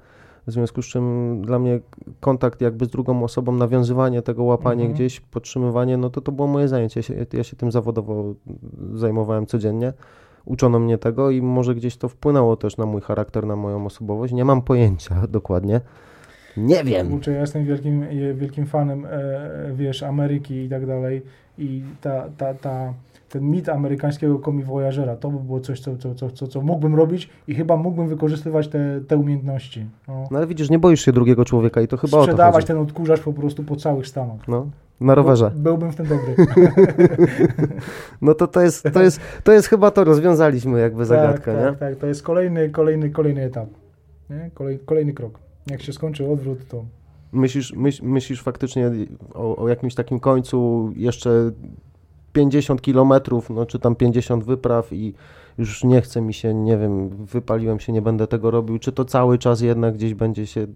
W 0.47 0.53
związku 0.53 0.83
z 0.83 0.87
czym 0.87 1.43
dla 1.43 1.59
mnie 1.59 1.81
kontakt 2.21 2.61
jakby 2.61 2.85
z 2.85 2.89
drugą 2.89 3.25
osobą, 3.25 3.53
nawiązywanie 3.53 4.23
tego, 4.23 4.45
łapanie 4.45 4.83
Mhm. 4.83 4.95
gdzieś, 4.95 5.21
podtrzymywanie, 5.21 5.97
no 5.97 6.11
to 6.11 6.21
to 6.21 6.33
było 6.33 6.49
moje 6.49 6.69
zajęcie. 6.69 7.01
Ja 7.01 7.03
się, 7.03 7.27
ja 7.33 7.45
się 7.45 7.57
tym 7.57 7.73
zawodowo 7.73 8.35
zajmowałem 8.95 9.47
codziennie. 9.47 9.93
Uczono 10.47 10.79
mnie 10.79 10.99
tego 10.99 11.31
i 11.31 11.43
może 11.43 11.75
gdzieś 11.75 11.97
to 11.97 12.09
wpłynęło 12.09 12.57
też 12.57 12.77
na 12.77 12.87
mój 12.87 13.01
charakter, 13.01 13.47
na 13.47 13.57
moją 13.57 13.87
osobowość. 13.87 14.33
Nie 14.33 14.45
mam 14.45 14.63
pojęcia 14.63 15.27
dokładnie. 15.29 15.81
Nie 16.57 16.85
wiem. 16.85 17.11
Kurczę, 17.11 17.33
ja 17.33 17.41
jestem 17.41 17.65
wielkim, 17.65 18.03
e, 18.03 18.35
wielkim 18.35 18.67
fanem, 18.67 19.07
e, 19.11 19.71
wiesz, 19.75 20.03
Ameryki 20.03 20.55
i 20.55 20.69
tak 20.69 20.87
dalej 20.87 21.23
i 21.59 21.83
ta, 22.01 22.25
ta, 22.37 22.55
ta, 22.55 22.95
ten 23.29 23.43
mit 23.51 23.69
amerykańskiego 23.69 24.39
komiwojażera, 24.39 25.17
to 25.17 25.31
by 25.31 25.39
było 25.39 25.61
coś, 25.61 25.81
co, 25.81 25.97
co, 25.97 26.15
co, 26.15 26.31
co, 26.31 26.47
co 26.47 26.61
mógłbym 26.61 26.95
robić 26.95 27.29
i 27.49 27.55
chyba 27.55 27.77
mógłbym 27.77 28.09
wykorzystywać 28.09 28.69
te, 28.69 29.01
te 29.09 29.17
umiejętności. 29.17 29.87
No. 30.09 30.25
No 30.31 30.39
ale 30.39 30.47
widzisz, 30.47 30.71
nie 30.71 30.79
boisz 30.79 31.05
się 31.05 31.13
drugiego 31.13 31.45
człowieka 31.45 31.81
i 31.81 31.89
to 31.89 31.97
chyba 31.97 32.17
o 32.19 32.21
to 32.21 32.25
Sprzedawać 32.25 32.55
chodzi. 32.55 32.67
ten 32.67 32.79
odkurzacz 32.79 33.21
po 33.21 33.33
prostu 33.33 33.65
po 33.65 33.77
całych 33.77 34.07
Stanach. 34.07 34.49
No, 34.49 34.67
na 35.01 35.15
rowerze. 35.15 35.51
By- 35.51 35.63
Byłbym 35.63 35.93
w 35.93 35.97
tym 35.97 36.07
dobry. 36.07 36.35
No 38.23 38.35
to 38.35 38.47
to 38.47 38.61
jest, 38.61 38.83
to 38.93 39.03
jest, 39.03 39.21
to 39.45 39.53
jest 39.53 39.69
chyba 39.69 39.91
to, 39.91 40.05
rozwiązaliśmy 40.05 40.81
jakby 40.81 41.05
zagadkę, 41.05 41.53
tak, 41.53 41.61
nie? 41.65 41.67
tak, 41.71 41.79
tak, 41.79 41.97
to 41.97 42.07
jest 42.07 42.23
kolejny, 42.23 42.71
kolejny, 42.71 43.11
kolejny 43.11 43.43
etap. 43.43 43.69
Nie? 44.31 44.51
Kolej, 44.55 44.79
kolejny 44.79 45.13
krok. 45.13 45.39
Jak 45.71 45.83
się 45.83 45.93
skończy 45.93 46.31
odwrót, 46.31 46.59
to 46.69 46.85
Myślisz, 47.33 47.73
myśl, 47.73 48.05
myślisz 48.05 48.43
faktycznie 48.43 48.91
o, 49.35 49.57
o 49.57 49.69
jakimś 49.69 49.95
takim 49.95 50.21
końcu 50.21 50.91
jeszcze 50.97 51.51
50 52.33 52.83
kilometrów, 52.83 53.51
no 53.51 53.67
czy 53.67 53.79
tam 53.79 53.97
50 53.97 54.45
wypraw 54.45 54.93
i 54.93 55.15
już 55.59 55.85
nie 55.85 56.01
chce 56.01 56.21
mi 56.21 56.35
się, 56.35 56.55
nie 56.55 56.79
wiem, 56.79 57.09
wypaliłem 57.09 57.81
się, 57.81 57.93
nie 57.93 58.03
będę 58.03 58.27
tego 58.27 58.51
robił, 58.51 58.79
czy 58.79 58.93
to 58.93 59.05
cały 59.05 59.39
czas 59.39 59.61
jednak 59.61 59.95
gdzieś 59.95 60.15
będzie 60.15 60.47
się 60.47 60.67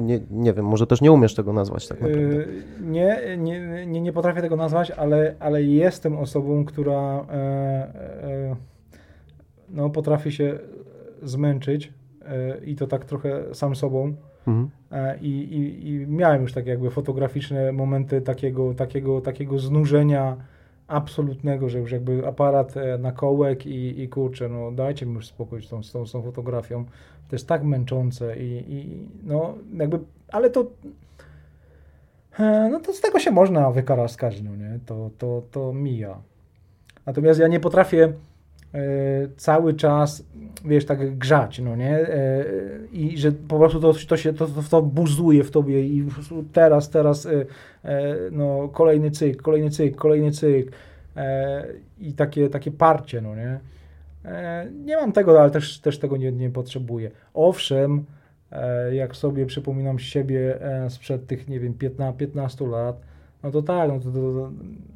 nie, 0.00 0.20
nie 0.30 0.52
wiem, 0.52 0.66
może 0.66 0.86
też 0.86 1.00
nie 1.00 1.12
umiesz 1.12 1.34
tego 1.34 1.52
nazwać 1.52 1.88
tak 1.88 2.00
naprawdę. 2.00 2.34
Yy, 2.34 2.46
Nie, 2.80 3.36
nie, 3.38 3.86
nie, 3.86 4.00
nie 4.00 4.12
potrafię 4.12 4.40
tego 4.40 4.56
nazwać, 4.56 4.90
ale, 4.90 5.34
ale 5.40 5.62
jestem 5.62 6.16
osobą, 6.16 6.64
która 6.64 7.26
e, 7.30 7.34
e, 7.34 8.56
no, 9.70 9.90
potrafi 9.90 10.32
się 10.32 10.58
zmęczyć 11.22 11.92
e, 12.22 12.64
i 12.64 12.76
to 12.76 12.86
tak 12.86 13.04
trochę 13.04 13.54
sam 13.54 13.76
sobą. 13.76 14.14
Mhm. 14.46 14.70
E, 14.92 15.18
I, 15.18 15.28
i, 15.28 15.88
I 15.88 16.06
miałem 16.06 16.42
już 16.42 16.52
tak 16.52 16.66
jakby 16.66 16.90
fotograficzne 16.90 17.72
momenty 17.72 18.20
takiego, 18.20 18.74
takiego, 18.74 19.20
takiego 19.20 19.58
znużenia 19.58 20.36
absolutnego, 20.88 21.68
że 21.68 21.78
już 21.78 21.92
jakby 21.92 22.26
aparat 22.26 22.76
e, 22.76 22.98
na 22.98 23.12
kołek 23.12 23.66
i, 23.66 24.02
i 24.02 24.08
kurczę, 24.08 24.48
no 24.48 24.72
dajcie 24.72 25.06
mi 25.06 25.14
już 25.14 25.26
spokój 25.26 25.62
z 25.62 25.68
tą, 25.68 25.82
z 25.82 25.92
tą, 25.92 26.06
z 26.06 26.12
tą 26.12 26.22
fotografią. 26.22 26.84
To 27.28 27.36
jest 27.36 27.48
tak 27.48 27.64
męczące 27.64 28.36
i, 28.36 28.64
i 28.68 29.06
no 29.24 29.54
jakby, 29.76 29.98
ale 30.28 30.50
to 30.50 30.66
e, 32.38 32.68
no 32.72 32.80
to 32.80 32.92
z 32.92 33.00
tego 33.00 33.18
się 33.18 33.30
można 33.30 33.70
wykaraskać, 33.70 34.42
no 34.42 34.56
nie, 34.56 34.78
to, 34.86 35.10
to, 35.18 35.42
to 35.50 35.72
mija. 35.72 36.18
Natomiast 37.06 37.40
ja 37.40 37.48
nie 37.48 37.60
potrafię 37.60 38.12
cały 39.36 39.74
czas, 39.74 40.24
wiesz, 40.64 40.86
tak 40.86 41.18
grzać, 41.18 41.58
no 41.58 41.76
nie? 41.76 41.98
E, 41.98 42.44
I 42.92 43.18
że 43.18 43.32
po 43.32 43.58
prostu 43.58 43.80
to, 43.80 43.94
to 44.08 44.16
się, 44.16 44.32
to, 44.32 44.48
to, 44.70 44.82
buzuje 44.82 45.44
w 45.44 45.50
tobie 45.50 45.82
i 45.82 46.04
teraz, 46.52 46.90
teraz, 46.90 47.26
e, 47.26 47.46
e, 47.84 48.16
no 48.32 48.68
kolejny 48.68 49.10
cyk, 49.10 49.42
kolejny 49.42 49.70
cyk, 49.70 49.96
kolejny 49.96 50.30
cyk 50.30 50.72
e, 51.16 51.64
i 52.00 52.12
takie, 52.12 52.48
takie 52.48 52.70
parcie, 52.70 53.20
no 53.20 53.36
nie? 53.36 53.60
E, 54.24 54.66
nie 54.84 54.96
mam 54.96 55.12
tego, 55.12 55.40
ale 55.40 55.50
też, 55.50 55.80
też 55.80 55.98
tego 55.98 56.16
nie, 56.16 56.32
nie 56.32 56.50
potrzebuję. 56.50 57.10
Owszem, 57.34 58.04
e, 58.52 58.94
jak 58.94 59.16
sobie 59.16 59.46
przypominam 59.46 59.98
siebie 59.98 60.62
e, 60.62 60.90
sprzed 60.90 61.26
tych, 61.26 61.48
nie 61.48 61.60
wiem, 61.60 61.74
15, 61.74 62.18
15 62.18 62.66
lat, 62.66 63.00
no 63.42 63.50
to 63.50 63.62
tak, 63.62 63.88
no 63.88 64.00
to, 64.00 64.10
to, 64.10 64.20
to, 64.20 64.50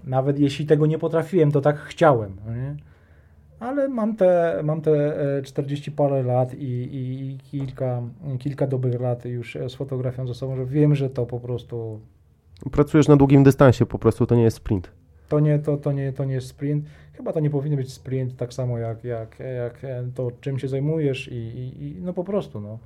nawet 0.05 0.39
jeśli 0.39 0.67
tego 0.67 0.87
nie 0.87 0.99
potrafiłem, 0.99 1.53
to 1.53 1.61
tak 1.61 1.79
chciałem, 1.79 2.37
no 2.47 2.55
nie? 2.55 2.77
Ale 3.62 3.88
mam 3.88 4.16
te, 4.16 4.61
mam 4.64 4.81
te 4.81 4.90
e, 5.38 5.42
40 5.42 5.92
parę 5.92 6.22
lat 6.22 6.55
i, 6.55 6.64
i, 6.64 7.31
i 7.31 7.38
kilka, 7.38 8.03
kilka 8.38 8.66
dobrych 8.66 9.01
lat 9.01 9.25
już 9.25 9.57
e, 9.57 9.68
z 9.68 9.75
fotografią 9.75 10.27
ze 10.27 10.35
sobą, 10.35 10.57
że 10.57 10.66
wiem, 10.66 10.94
że 10.94 11.11
to 11.11 11.27
po 11.27 11.40
prostu 11.40 12.01
Pracujesz 12.72 13.09
na 13.09 13.16
długim 13.16 13.44
dystansie, 13.44 13.87
po 13.87 13.98
prostu 13.98 14.27
to 14.27 14.35
nie 14.35 14.42
jest 14.42 14.57
sprint. 14.57 14.90
to 15.29 15.40
nie, 15.40 15.59
to, 15.59 15.77
to 15.77 15.92
nie, 15.92 16.12
to 16.12 16.25
nie 16.25 16.35
jest 16.35 16.46
sprint. 16.46 16.85
Chyba 17.12 17.33
to 17.33 17.40
nie 17.40 17.51
powinien 17.51 17.77
być 17.79 17.92
sprint 17.92 18.37
tak 18.37 18.55
samo 18.55 18.79
jak, 18.79 19.05
jak, 19.05 19.38
jak 19.57 19.85
e, 19.85 20.05
to, 20.14 20.31
czym 20.40 20.59
się 20.59 20.68
zajmujesz 20.68 21.29
i, 21.29 21.35
i, 21.35 21.83
i 21.85 22.01
no 22.01 22.12
po 22.12 22.25
prostu, 22.25 22.61
no. 22.61 22.79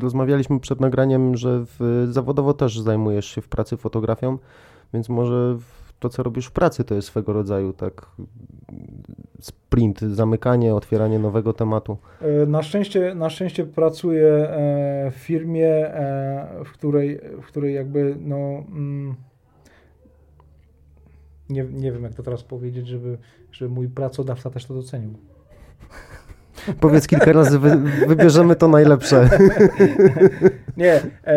Rozmawialiśmy 0.00 0.60
przed 0.60 0.80
nagraniem, 0.80 1.36
że 1.36 1.64
w, 1.64 2.06
zawodowo 2.10 2.54
też 2.54 2.80
zajmujesz 2.80 3.26
się 3.26 3.40
w 3.40 3.48
pracy 3.48 3.76
fotografią, 3.76 4.38
więc 4.94 5.08
może 5.08 5.54
w- 5.58 5.79
to, 6.00 6.08
co 6.08 6.22
robisz 6.22 6.46
w 6.46 6.52
pracy, 6.52 6.84
to 6.84 6.94
jest 6.94 7.08
swego 7.08 7.32
rodzaju 7.32 7.72
tak 7.72 8.06
sprint, 9.40 10.00
zamykanie, 10.00 10.74
otwieranie 10.74 11.18
nowego 11.18 11.52
tematu. 11.52 11.98
E, 12.42 12.46
Na 12.46 12.62
szczęście, 12.62 13.14
na 13.14 13.30
szczęście 13.30 13.64
pracuję 13.64 14.28
e, 14.28 15.10
w 15.10 15.14
firmie, 15.14 15.68
e, 15.94 16.64
w 16.64 16.72
której, 16.72 17.20
w 17.42 17.46
której 17.46 17.74
jakby 17.74 18.16
no 18.20 18.36
mm, 18.36 19.14
nie, 21.48 21.64
nie 21.64 21.92
wiem 21.92 22.02
jak 22.02 22.14
to 22.14 22.22
teraz 22.22 22.42
powiedzieć, 22.42 22.86
żeby, 22.88 23.18
żeby 23.52 23.74
mój 23.74 23.88
pracodawca 23.88 24.50
też 24.50 24.66
to 24.66 24.74
docenił. 24.74 25.14
Powiedz 26.80 27.06
kilka 27.06 27.32
razy, 27.32 27.58
wy, 27.58 27.76
wybierzemy 28.08 28.56
to 28.56 28.68
najlepsze. 28.68 29.28
Nie, 30.76 30.94
e, 31.24 31.36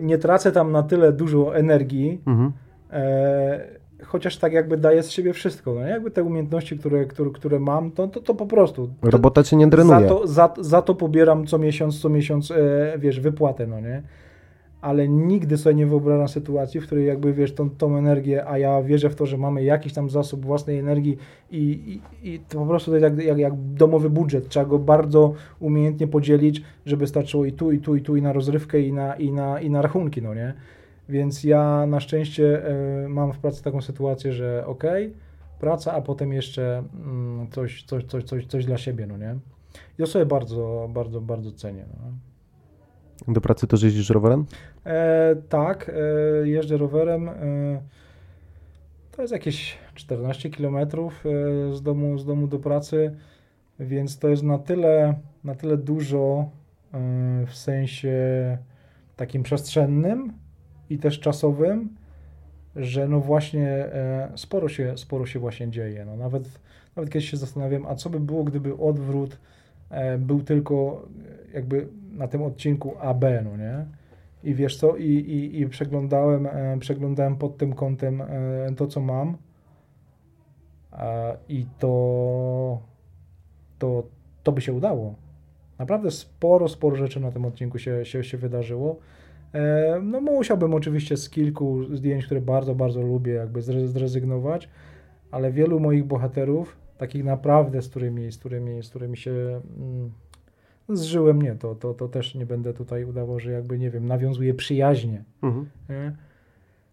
nie 0.00 0.18
tracę 0.18 0.52
tam 0.52 0.72
na 0.72 0.82
tyle 0.82 1.12
dużo 1.12 1.56
energii, 1.56 2.22
Mhm. 2.26 2.52
e, 2.90 3.81
chociaż 4.12 4.36
tak 4.36 4.52
jakby 4.52 4.76
daję 4.76 5.02
z 5.02 5.10
siebie 5.10 5.32
wszystko, 5.32 5.74
no 5.74 5.80
jakby 5.80 6.10
te 6.10 6.22
umiejętności, 6.22 6.78
które, 6.78 7.04
które, 7.04 7.30
które 7.30 7.60
mam, 7.60 7.90
to, 7.90 8.08
to, 8.08 8.20
to 8.20 8.34
po 8.34 8.46
prostu. 8.46 8.90
Robota 9.02 9.42
cię 9.42 9.56
nie 9.56 9.64
za 9.64 9.70
drenuje. 9.70 10.08
to, 10.08 10.26
za, 10.26 10.54
za 10.60 10.82
to 10.82 10.94
pobieram 10.94 11.46
co 11.46 11.58
miesiąc, 11.58 12.00
co 12.00 12.08
miesiąc, 12.08 12.50
e, 12.50 12.94
wiesz, 12.98 13.20
wypłatę, 13.20 13.66
no 13.66 13.80
nie? 13.80 14.02
Ale 14.80 15.08
nigdy 15.08 15.58
sobie 15.58 15.74
nie 15.74 15.86
wyobrażam 15.86 16.28
sytuacji, 16.28 16.80
w 16.80 16.86
której 16.86 17.06
jakby, 17.06 17.32
wiesz, 17.32 17.54
tą, 17.54 17.70
tą 17.70 17.96
energię, 17.96 18.46
a 18.46 18.58
ja 18.58 18.82
wierzę 18.82 19.10
w 19.10 19.14
to, 19.14 19.26
że 19.26 19.38
mamy 19.38 19.64
jakiś 19.64 19.92
tam 19.92 20.10
zasób 20.10 20.44
własnej 20.44 20.78
energii 20.78 21.18
i, 21.50 22.00
i, 22.22 22.32
i 22.32 22.38
to 22.38 22.58
po 22.58 22.66
prostu 22.66 22.90
to 22.90 22.96
jest 22.96 23.18
jak, 23.18 23.26
jak, 23.26 23.38
jak 23.38 23.52
domowy 23.74 24.10
budżet. 24.10 24.48
Trzeba 24.48 24.66
go 24.66 24.78
bardzo 24.78 25.34
umiejętnie 25.60 26.06
podzielić, 26.06 26.62
żeby 26.86 27.06
starczyło 27.06 27.44
i 27.44 27.52
tu, 27.52 27.72
i 27.72 27.78
tu, 27.78 27.96
i 27.96 28.02
tu, 28.02 28.16
i 28.16 28.22
na 28.22 28.32
rozrywkę, 28.32 28.80
i 28.80 28.92
na, 28.92 29.14
i 29.14 29.32
na, 29.32 29.60
i 29.60 29.70
na 29.70 29.82
rachunki, 29.82 30.22
no 30.22 30.34
nie? 30.34 30.54
Więc 31.12 31.44
ja 31.44 31.86
na 31.86 32.00
szczęście 32.00 32.66
e, 32.66 33.08
mam 33.08 33.32
w 33.32 33.38
pracy 33.38 33.62
taką 33.62 33.80
sytuację, 33.80 34.32
że 34.32 34.66
okej, 34.66 35.12
praca, 35.60 35.92
a 35.92 36.00
potem 36.00 36.32
jeszcze 36.32 36.84
mm, 36.94 37.50
coś, 37.50 37.82
coś, 37.82 38.04
coś, 38.04 38.24
coś, 38.24 38.46
coś 38.46 38.66
dla 38.66 38.78
siebie, 38.78 39.06
no 39.06 39.16
nie? 39.16 39.36
To 39.98 40.06
sobie 40.06 40.26
bardzo, 40.26 40.88
bardzo, 40.92 41.20
bardzo 41.20 41.52
cenię. 41.52 41.84
No. 41.96 43.32
Do 43.32 43.40
pracy 43.40 43.66
też 43.66 43.82
jeździsz 43.82 44.10
rowerem? 44.10 44.46
E, 44.86 45.36
tak, 45.48 45.90
e, 45.94 46.48
jeżdżę 46.48 46.76
rowerem. 46.76 47.28
E, 47.28 47.32
to 49.10 49.22
jest 49.22 49.32
jakieś 49.32 49.78
14 49.94 50.50
km 50.50 50.76
e, 50.76 50.86
z 51.74 51.82
domu, 51.82 52.18
z 52.18 52.24
domu 52.24 52.46
do 52.46 52.58
pracy, 52.58 53.16
więc 53.80 54.18
to 54.18 54.28
jest 54.28 54.42
na 54.42 54.58
tyle, 54.58 55.14
na 55.44 55.54
tyle 55.54 55.76
dużo 55.76 56.50
e, 56.92 57.46
w 57.46 57.56
sensie 57.56 58.18
takim 59.16 59.42
przestrzennym 59.42 60.41
i 60.92 60.98
też 60.98 61.20
czasowym, 61.20 61.88
że 62.76 63.08
no 63.08 63.20
właśnie 63.20 63.68
e, 63.68 64.32
sporo 64.34 64.68
się, 64.68 64.98
sporo 64.98 65.26
się 65.26 65.38
właśnie 65.38 65.70
dzieje. 65.70 66.04
No 66.04 66.16
nawet, 66.16 66.60
nawet 66.96 67.10
kiedyś 67.10 67.30
się 67.30 67.36
zastanawiam, 67.36 67.86
a 67.86 67.94
co 67.94 68.10
by 68.10 68.20
było, 68.20 68.44
gdyby 68.44 68.76
odwrót 68.76 69.38
e, 69.90 70.18
był 70.18 70.42
tylko 70.42 71.06
e, 71.50 71.54
jakby 71.54 71.88
na 72.12 72.28
tym 72.28 72.42
odcinku 72.42 72.94
AB, 73.00 73.24
no 73.44 73.56
nie? 73.56 73.84
I 74.44 74.54
wiesz 74.54 74.76
co, 74.76 74.96
i, 74.96 75.10
i, 75.10 75.60
i 75.60 75.68
przeglądałem, 75.68 76.48
przeglądałem 76.80 77.36
pod 77.36 77.56
tym 77.56 77.72
kątem 77.72 78.22
to, 78.76 78.86
co 78.86 79.00
mam 79.00 79.36
i 81.48 81.66
to, 81.78 82.82
to, 83.78 84.02
to 84.42 84.52
by 84.52 84.60
się 84.60 84.72
udało. 84.72 85.14
Naprawdę 85.78 86.10
sporo, 86.10 86.68
sporo 86.68 86.96
rzeczy 86.96 87.20
na 87.20 87.32
tym 87.32 87.44
odcinku 87.44 87.78
się, 87.78 88.04
się, 88.04 88.24
się 88.24 88.38
wydarzyło. 88.38 88.96
E, 89.54 90.00
No 90.02 90.20
musiałbym 90.20 90.74
oczywiście 90.74 91.16
z 91.16 91.30
kilku 91.30 91.84
zdjęć, 91.96 92.26
które 92.26 92.40
bardzo, 92.40 92.74
bardzo 92.74 93.02
lubię, 93.02 93.32
jakby 93.32 93.60
zre- 93.60 93.86
zrezygnować, 93.86 94.68
ale 95.30 95.52
wielu 95.52 95.80
moich 95.80 96.04
bohaterów, 96.04 96.76
takich 96.98 97.24
naprawdę, 97.24 97.82
z 97.82 97.88
którymi, 97.88 98.32
z 98.32 98.38
którymi, 98.38 98.82
z 98.82 98.88
którymi 98.90 99.16
się 99.16 99.60
mm, 99.78 100.10
zżyłem, 100.88 101.42
nie, 101.42 101.54
to, 101.54 101.74
to, 101.74 101.94
to 101.94 102.08
też 102.08 102.34
nie 102.34 102.46
będę 102.46 102.74
tutaj 102.74 103.04
udawał, 103.04 103.40
że 103.40 103.52
jakby, 103.52 103.78
nie 103.78 103.90
wiem, 103.90 104.06
nawiązuję 104.06 104.54
przyjaźnie, 104.54 105.24
Mhm. 105.42 105.66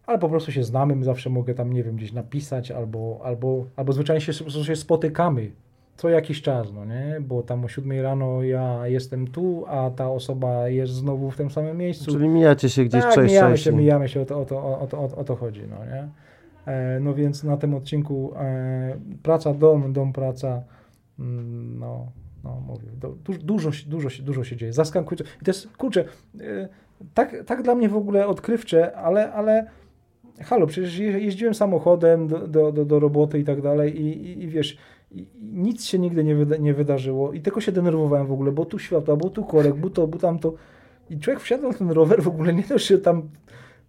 ale 0.05 0.19
po 0.19 0.29
prostu 0.29 0.51
się 0.51 0.63
znamy, 0.63 1.03
zawsze 1.03 1.29
mogę 1.29 1.53
tam, 1.53 1.73
nie 1.73 1.83
wiem, 1.83 1.95
gdzieś 1.95 2.13
napisać, 2.13 2.71
albo, 2.71 3.19
albo, 3.23 3.65
albo 3.75 3.93
zwyczajnie 3.93 4.21
się, 4.21 4.33
się 4.63 4.75
spotykamy 4.75 5.51
co 5.99 6.09
jakiś 6.09 6.41
czas, 6.41 6.73
no 6.73 6.85
nie, 6.85 7.17
bo 7.21 7.43
tam 7.43 7.65
o 7.65 7.67
7 7.67 8.01
rano 8.01 8.43
ja 8.43 8.87
jestem 8.87 9.27
tu, 9.27 9.65
a 9.67 9.89
ta 9.89 10.09
osoba 10.09 10.69
jest 10.69 10.93
znowu 10.93 11.31
w 11.31 11.37
tym 11.37 11.51
samym 11.51 11.77
miejscu. 11.77 12.11
Czyli 12.11 12.27
mijacie 12.27 12.69
się 12.69 12.83
gdzieś 12.85 13.03
tak, 13.03 13.13
część 13.15 13.31
mijamy 13.33 13.57
się, 13.57 13.63
częściej. 13.63 13.75
mijamy 13.75 14.09
się, 14.09 14.21
o 14.21 14.25
to, 14.25 14.39
o 14.41 14.45
to, 14.45 14.79
o 14.79 14.87
to, 14.87 15.03
o, 15.17 15.23
to 15.23 15.35
chodzi, 15.35 15.61
no 15.69 15.85
nie. 15.85 16.07
E, 16.73 16.99
no 16.99 17.13
więc 17.13 17.43
na 17.43 17.57
tym 17.57 17.73
odcinku 17.73 18.33
e, 18.35 18.97
praca, 19.23 19.53
dom, 19.53 19.93
dom, 19.93 20.13
praca, 20.13 20.63
mm, 21.19 21.79
no, 21.79 22.11
no 22.43 22.61
mówię, 22.67 22.87
do, 23.01 23.09
du, 23.09 23.33
dużo, 23.33 23.71
się- 23.71 23.89
dużo, 23.89 24.09
się- 24.09 24.23
dużo 24.23 24.43
się 24.43 24.55
dzieje, 24.55 24.73
zaskakujące. 24.73 25.23
I 25.41 25.45
to 25.45 25.51
jest, 25.51 25.77
kurczę, 25.77 26.05
e, 26.39 26.69
tak, 27.13 27.35
tak 27.45 27.61
dla 27.61 27.75
mnie 27.75 27.89
w 27.89 27.95
ogóle 27.95 28.27
odkrywcze, 28.27 28.95
ale, 28.95 29.31
ale 29.33 29.65
halo, 30.41 30.67
przecież 30.67 30.97
je- 30.97 31.19
jeździłem 31.19 31.53
samochodem 31.53 32.27
do, 32.27 32.47
do, 32.47 32.71
do, 32.71 32.85
do 32.85 32.99
roboty 32.99 33.39
i 33.39 33.43
tak 33.43 33.61
dalej 33.61 34.01
i, 34.01 34.07
i, 34.31 34.43
i 34.43 34.47
wiesz, 34.47 34.77
i, 35.11 35.27
nic 35.41 35.85
się 35.85 35.99
nigdy 35.99 36.23
nie, 36.23 36.35
wyda, 36.35 36.57
nie 36.57 36.73
wydarzyło 36.73 37.33
i 37.33 37.41
tylko 37.41 37.61
się 37.61 37.71
denerwowałem 37.71 38.27
w 38.27 38.31
ogóle, 38.31 38.51
bo 38.51 38.65
tu 38.65 38.79
światła, 38.79 39.15
bo 39.15 39.29
tu 39.29 39.45
korek, 39.45 39.75
bo 39.75 39.89
to, 39.89 40.07
bo 40.07 40.17
tamto. 40.17 40.53
I 41.09 41.19
człowiek 41.19 41.43
wsiadł 41.43 41.63
na 41.63 41.73
ten 41.73 41.91
rower 41.91 42.23
w 42.23 42.27
ogóle 42.27 42.53
nie 42.53 42.63
dość, 42.63 42.87
że 42.87 42.99
tam 42.99 43.29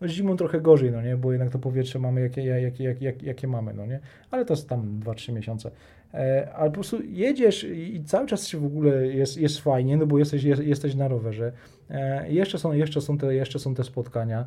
no 0.00 0.08
zimą 0.08 0.36
trochę 0.36 0.60
gorzej, 0.60 0.92
no 0.92 1.02
nie, 1.02 1.16
bo 1.16 1.32
jednak 1.32 1.50
to 1.50 1.58
powietrze 1.58 1.98
mamy 1.98 2.20
jakie, 2.20 2.44
jakie, 2.44 2.84
jakie, 2.84 3.04
jakie, 3.04 3.26
jakie 3.26 3.48
mamy, 3.48 3.74
no 3.74 3.86
nie, 3.86 4.00
ale 4.30 4.44
to 4.44 4.54
jest 4.54 4.68
tam 4.68 5.00
2-3 5.00 5.32
miesiące. 5.32 5.70
E, 6.14 6.52
ale 6.54 6.70
po 6.70 6.74
prostu 6.74 7.02
jedziesz 7.02 7.64
i, 7.64 7.94
i 7.96 8.04
cały 8.04 8.26
czas 8.26 8.46
się 8.46 8.58
w 8.58 8.64
ogóle 8.64 9.06
jest, 9.06 9.36
jest 9.36 9.60
fajnie, 9.60 9.96
no 9.96 10.06
bo 10.06 10.18
jesteś, 10.18 10.42
jest, 10.42 10.62
jesteś 10.62 10.94
na 10.94 11.08
rowerze. 11.08 11.52
E, 11.90 12.32
jeszcze, 12.32 12.58
są, 12.58 12.72
jeszcze, 12.72 13.00
są 13.00 13.18
te, 13.18 13.34
jeszcze 13.34 13.58
są 13.58 13.74
te 13.74 13.84
spotkania. 13.84 14.44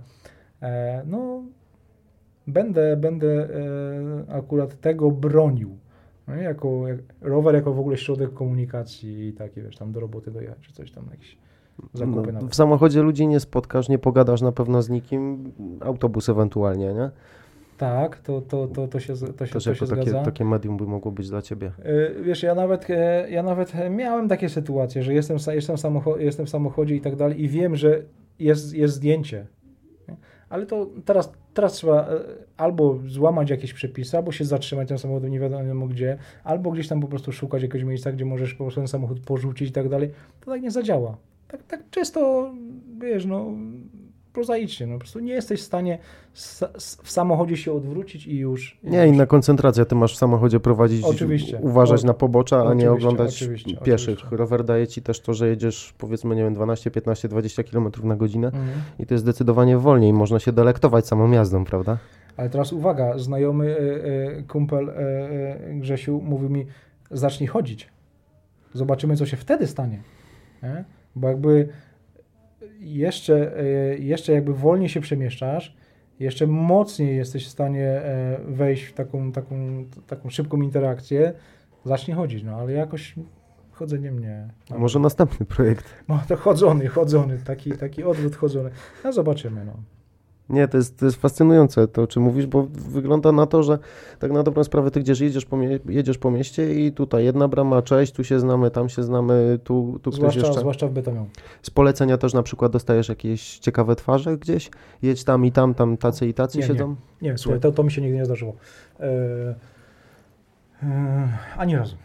E, 0.62 1.04
no, 1.06 1.44
będę, 2.48 2.98
będę 2.98 3.28
e, 3.28 4.34
akurat 4.34 4.82
tego 4.82 5.12
bronił. 5.12 5.78
No, 6.28 6.36
jako 6.36 6.88
jak, 6.88 7.00
rower 7.22 7.56
jako 7.56 7.74
w 7.74 7.80
ogóle 7.80 7.98
środek 7.98 8.34
komunikacji 8.34 9.28
i 9.28 9.34
takie, 9.34 9.62
wiesz, 9.62 9.76
tam 9.78 9.92
do 9.92 10.00
roboty 10.00 10.32
dojechać, 10.32 10.58
czy 10.62 10.74
coś 10.74 10.92
tam, 10.92 11.04
jakieś 11.12 11.38
zakupy 11.94 12.34
No, 12.34 12.48
w 12.48 12.56
samochodzie 12.56 13.02
ludzi 13.02 13.28
nie 13.28 13.40
spotkasz, 13.40 13.90
nie 13.90 14.00
pogadasz 14.00 14.42
na 14.42 14.52
pewno 14.52 14.82
z 14.82 14.90
nikim, 14.90 15.52
autobus 15.82 16.30
ewentualnie, 16.30 16.94
nie? 16.94 17.10
Tak, 17.78 18.20
to, 18.20 18.42
to, 18.42 18.68
to, 18.68 18.88
to 18.88 19.00
się, 19.00 19.14
to 19.14 19.46
się, 19.46 19.54
Też 19.54 19.64
to 19.64 19.70
jako 19.70 19.86
się 19.86 19.92
takie, 19.96 20.10
zgadza. 20.10 20.26
takie 20.26 20.46
medium 20.46 20.78
by 20.78 20.86
mogło 20.86 21.12
być 21.12 21.30
dla 21.30 21.42
ciebie. 21.42 21.72
Y, 22.20 22.24
Wiesz, 22.24 22.44
ja 22.44 22.56
nawet, 22.56 22.90
e, 22.90 23.30
ja 23.30 23.44
nawet 23.44 23.74
miałem 23.90 24.28
takie 24.30 24.50
sytuacje, 24.50 25.04
że 25.04 25.14
jestem, 25.14 25.38
jestem, 25.54 25.78
w 25.78 25.80
samocho- 25.80 26.20
jestem 26.20 26.46
w 26.46 26.50
samochodzie 26.50 26.96
i 26.96 27.02
tak 27.02 27.16
dalej 27.16 27.44
i 27.44 27.50
wiem, 27.50 27.76
że 27.76 28.02
jest, 28.40 28.74
jest 28.74 28.94
zdjęcie. 28.94 29.48
Ale 30.54 30.66
to 30.66 30.88
teraz, 31.06 31.32
teraz 31.54 31.74
trzeba 31.74 32.02
e, 32.02 32.20
albo 32.58 33.00
złamać 33.08 33.50
jakieś 33.50 33.74
przepisy, 33.74 34.18
albo 34.18 34.32
się 34.32 34.46
zatrzymać 34.46 34.88
tym 34.88 34.98
samochodem 34.98 35.32
nie 35.32 35.40
wiadomo 35.40 35.88
gdzie, 35.88 36.18
albo 36.44 36.72
gdzieś 36.72 36.88
tam 36.88 37.02
po 37.02 37.08
prostu 37.08 37.32
szukać 37.32 37.62
jakiegoś 37.62 37.84
miejsca, 37.84 38.12
gdzie 38.12 38.26
możesz 38.26 38.54
po 38.54 38.64
prostu 38.64 38.82
ten 38.82 38.88
samochód 38.88 39.20
porzucić 39.20 39.70
i 39.70 39.72
tak 39.72 39.90
dalej. 39.90 40.12
To 40.40 40.52
tak 40.52 40.62
nie 40.62 40.72
zadziała. 40.72 41.18
Tak, 41.48 41.64
tak 41.64 41.90
czysto, 41.90 42.52
wiesz, 43.02 43.26
no 43.26 43.52
prozaicznie, 44.34 44.88
no 44.88 44.94
po 44.94 45.00
prostu 45.00 45.20
nie 45.20 45.34
jesteś 45.34 45.60
w 45.62 45.64
stanie 45.64 45.98
w 47.04 47.12
samochodzie 47.12 47.58
się 47.58 47.74
odwrócić 47.74 48.28
i 48.28 48.38
już. 48.38 48.80
Nie, 48.84 48.98
już. 49.06 49.08
inna 49.16 49.26
koncentracja. 49.26 49.86
Ty 49.86 49.96
masz 49.96 50.14
w 50.14 50.18
samochodzie 50.18 50.60
prowadzić, 50.60 51.04
Oczywiście. 51.04 51.58
uważać 51.62 52.04
O- 52.04 52.08
na 52.08 52.14
pobocza, 52.14 52.64
a 52.68 52.74
nie 52.74 52.92
oglądać 52.92 53.36
oczywiście, 53.36 53.78
pieszych. 53.78 54.14
oczywiście. 54.18 54.38
Rower 54.38 54.64
daje 54.64 54.88
ci 54.88 55.02
też 55.02 55.20
to, 55.20 55.34
że 55.34 55.48
jedziesz 55.48 55.94
powiedzmy, 55.98 56.36
nie 56.36 56.44
wiem, 56.44 56.54
12, 56.54 56.92
15, 56.92 57.28
20 57.28 57.64
km 57.64 57.90
na 58.04 58.16
godzinę 58.16 58.48
Mhm. 58.48 58.68
i 59.00 59.06
to 59.06 59.14
jest 59.14 59.24
zdecydowanie 59.24 59.78
wolniej. 59.78 60.14
Można 60.14 60.40
się 60.40 60.52
delektować 60.52 61.08
samą 61.08 61.32
jazdą, 61.32 61.66
prawda? 61.66 61.98
Ale 62.38 62.50
teraz 62.50 62.74
uwaga, 62.74 63.18
znajomy 63.18 63.78
e, 63.78 64.38
e, 64.38 64.44
kumpel 64.44 64.90
e, 64.90 64.96
Grzesiu 65.74 66.22
mówi 66.22 66.50
mi, 66.50 66.66
zacznij 67.12 67.48
chodzić. 67.48 67.90
Zobaczymy, 68.74 69.16
co 69.16 69.26
się 69.26 69.38
wtedy 69.38 69.68
stanie. 69.68 70.02
Nie? 70.64 70.84
Bo 71.16 71.28
jakby 71.28 71.68
jeszcze, 72.84 73.60
e, 73.60 73.98
jeszcze 73.98 74.34
jakby 74.34 74.54
wolniej 74.54 74.90
się 74.90 75.02
przemieszczasz, 75.02 75.76
jeszcze 76.20 76.48
mocniej 76.48 77.18
jesteś 77.18 77.48
w 77.48 77.50
stanie 77.50 77.88
e, 77.88 78.40
wejść 78.48 78.84
w 78.84 78.94
taką, 78.94 79.32
taką, 79.32 79.86
taką 80.08 80.30
szybką 80.30 80.62
interakcję, 80.62 81.34
zacznij 81.86 82.18
chodzić. 82.18 82.44
No 82.44 82.56
ale 82.56 82.72
jakoś 82.72 83.16
chodzeniem 83.72 84.20
nie. 84.20 84.48
A 84.72 84.78
może 84.78 85.00
następny 85.00 85.46
projekt. 85.46 85.86
No 86.08 86.20
to 86.28 86.38
chodzony, 86.38 86.88
chodzony, 86.88 87.38
taki, 87.46 87.72
taki 87.72 88.04
odwrót 88.04 88.36
chodzony. 88.36 88.70
No 89.04 89.14
zobaczymy, 89.14 89.66
no. 89.66 89.74
Nie, 90.50 90.68
to 90.68 90.78
jest, 90.78 91.00
to 91.00 91.06
jest 91.06 91.22
fascynujące 91.22 91.88
to, 91.88 92.02
o 92.02 92.08
czym 92.08 92.24
mówisz, 92.24 92.46
bo 92.46 92.68
wygląda 92.72 93.32
na 93.32 93.46
to, 93.46 93.64
że 93.64 93.80
tak 94.20 94.32
na 94.32 94.44
dobrą 94.44 94.64
sprawę 94.64 94.92
ty 94.92 95.00
gdzieś 95.00 95.20
jedziesz 95.20 95.46
po, 95.46 95.58
mie- 95.58 95.80
jedziesz 95.90 96.18
po 96.18 96.32
mieście 96.32 96.86
i 96.86 96.92
tutaj 96.92 97.26
jedna 97.26 97.48
brama, 97.48 97.82
cześć, 97.82 98.14
tu 98.14 98.24
się 98.24 98.40
znamy, 98.40 98.72
tam 98.72 98.90
się 98.90 99.04
znamy, 99.04 99.60
tu, 99.64 99.94
tu 99.94 100.00
ktoś 100.00 100.16
Zwłaszcza, 100.16 100.40
jeszcze. 100.40 100.60
zwłaszcza 100.60 100.88
w 100.88 100.92
Bytomiu. 100.92 101.26
Z 101.62 101.70
polecenia 101.70 102.18
też 102.18 102.34
na 102.34 102.44
przykład 102.44 102.72
dostajesz 102.72 103.10
jakieś 103.10 103.60
ciekawe 103.60 103.96
twarze 103.96 104.38
gdzieś? 104.38 104.72
Jedź 105.02 105.24
tam 105.24 105.46
i 105.46 105.52
tam, 105.52 105.74
tam 105.74 105.98
tacy 105.98 106.28
i 106.28 106.34
tacy 106.34 106.58
Nie, 106.58 106.64
siedzą? 106.64 106.96
Nie, 107.22 107.38
Słuchaj. 107.38 107.60
to, 107.60 107.72
to 107.72 107.84
mi 107.84 107.92
się 107.92 108.02
nigdy 108.02 108.18
nie 108.18 108.26
zdarzyło. 108.26 108.54
E, 109.00 109.56
e, 110.84 111.30
ani 111.58 111.76
razu. 111.76 111.96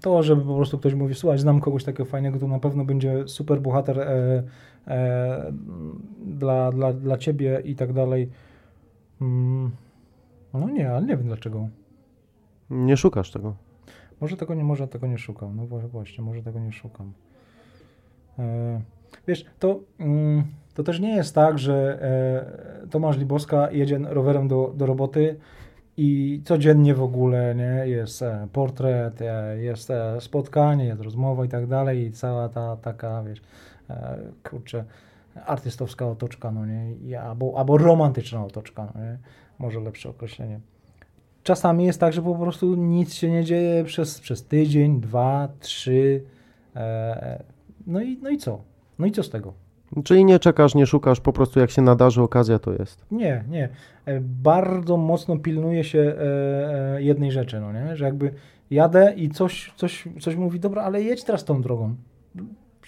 To, 0.00 0.22
żeby 0.22 0.42
po 0.42 0.56
prostu 0.56 0.78
ktoś 0.78 0.94
mówi, 0.94 1.14
słuchaj, 1.14 1.38
znam 1.38 1.60
kogoś 1.60 1.84
takiego 1.84 2.04
fajnego, 2.04 2.38
to 2.38 2.48
na 2.48 2.58
pewno 2.58 2.84
będzie 2.84 3.28
super 3.28 3.60
bohater 3.60 4.00
e, 4.00 4.42
dla, 6.24 6.72
dla, 6.72 6.92
dla 6.92 7.16
ciebie 7.18 7.62
i 7.64 7.74
tak 7.74 7.92
dalej. 7.92 8.30
Mm, 9.20 9.70
no 10.54 10.68
nie, 10.68 10.90
ale 10.90 11.06
nie 11.06 11.16
wiem 11.16 11.26
dlaczego. 11.26 11.68
Nie 12.70 12.96
szukasz 12.96 13.30
tego. 13.30 13.54
Może 14.20 14.36
tego 14.36 14.54
nie, 14.54 14.64
może 14.64 14.88
tego 14.88 15.06
nie 15.06 15.18
szukam. 15.18 15.56
No 15.56 15.62
wła- 15.62 15.88
właśnie, 15.88 16.24
może 16.24 16.42
tego 16.42 16.60
nie 16.60 16.72
szukam. 16.72 17.12
E, 18.38 18.80
wiesz, 19.28 19.44
to, 19.58 19.80
mm, 19.98 20.44
to 20.74 20.82
też 20.82 21.00
nie 21.00 21.16
jest 21.16 21.34
tak, 21.34 21.58
że 21.58 22.02
e, 22.82 22.86
Tomasz 22.88 23.18
Liboska 23.18 23.70
jedzie 23.70 23.98
rowerem 23.98 24.48
do, 24.48 24.72
do 24.76 24.86
roboty 24.86 25.36
i 25.96 26.40
codziennie 26.44 26.94
w 26.94 27.02
ogóle 27.02 27.54
nie, 27.54 27.88
jest 27.88 28.22
e, 28.22 28.48
portret, 28.52 29.22
e, 29.22 29.58
jest 29.58 29.90
e, 29.90 30.20
spotkanie, 30.20 30.84
jest 30.84 31.02
rozmowa 31.02 31.44
i 31.44 31.48
tak 31.48 31.66
dalej 31.66 32.06
i 32.06 32.12
cała 32.12 32.48
ta 32.48 32.76
taka, 32.76 33.22
wiesz, 33.22 33.40
e, 33.40 33.42
kurczę, 34.50 34.84
artystowska 35.46 36.06
otoczka, 36.06 36.50
no 36.50 36.66
nie, 36.66 36.94
I 36.94 37.14
albo, 37.14 37.52
albo 37.56 37.78
romantyczna 37.78 38.44
otoczka, 38.44 38.92
no 38.94 39.00
nie, 39.00 39.18
może 39.58 39.80
lepsze 39.80 40.08
określenie. 40.08 40.60
Czasami 41.42 41.84
jest 41.84 42.00
tak, 42.00 42.12
że 42.12 42.22
po 42.22 42.34
prostu 42.34 42.74
nic 42.74 43.14
się 43.14 43.30
nie 43.30 43.44
dzieje 43.44 43.84
przez, 43.84 44.20
przez 44.20 44.44
tydzień, 44.44 45.00
dwa, 45.00 45.48
trzy, 45.60 46.24
e, 46.76 47.42
no, 47.86 48.00
i, 48.00 48.18
no 48.22 48.30
i 48.30 48.38
co? 48.38 48.60
No 48.98 49.06
i 49.06 49.12
co 49.12 49.22
z 49.22 49.30
tego? 49.30 49.52
Czyli 50.04 50.24
nie 50.24 50.38
czekasz, 50.38 50.74
nie 50.74 50.86
szukasz, 50.86 51.20
po 51.20 51.32
prostu 51.32 51.60
jak 51.60 51.70
się 51.70 51.82
nadarzy 51.82 52.22
okazja, 52.22 52.58
to 52.58 52.72
jest. 52.72 53.06
Nie, 53.10 53.44
nie. 53.48 53.68
E, 54.06 54.20
Bardzo 54.20 54.96
mocno 54.96 55.38
pilnuje 55.38 55.84
się 55.84 55.98
e, 55.98 56.94
e, 56.96 57.02
jednej 57.02 57.32
rzeczy, 57.32 57.60
no 57.60 57.72
nie? 57.72 57.96
Że 57.96 58.04
jakby 58.04 58.34
jadę 58.70 59.12
i 59.16 59.28
coś, 59.28 59.72
coś, 59.76 60.08
coś 60.20 60.36
mówi, 60.36 60.60
dobra, 60.60 60.82
ale 60.82 61.02
jedź 61.02 61.24
teraz 61.24 61.44
tą 61.44 61.62
drogą. 61.62 61.94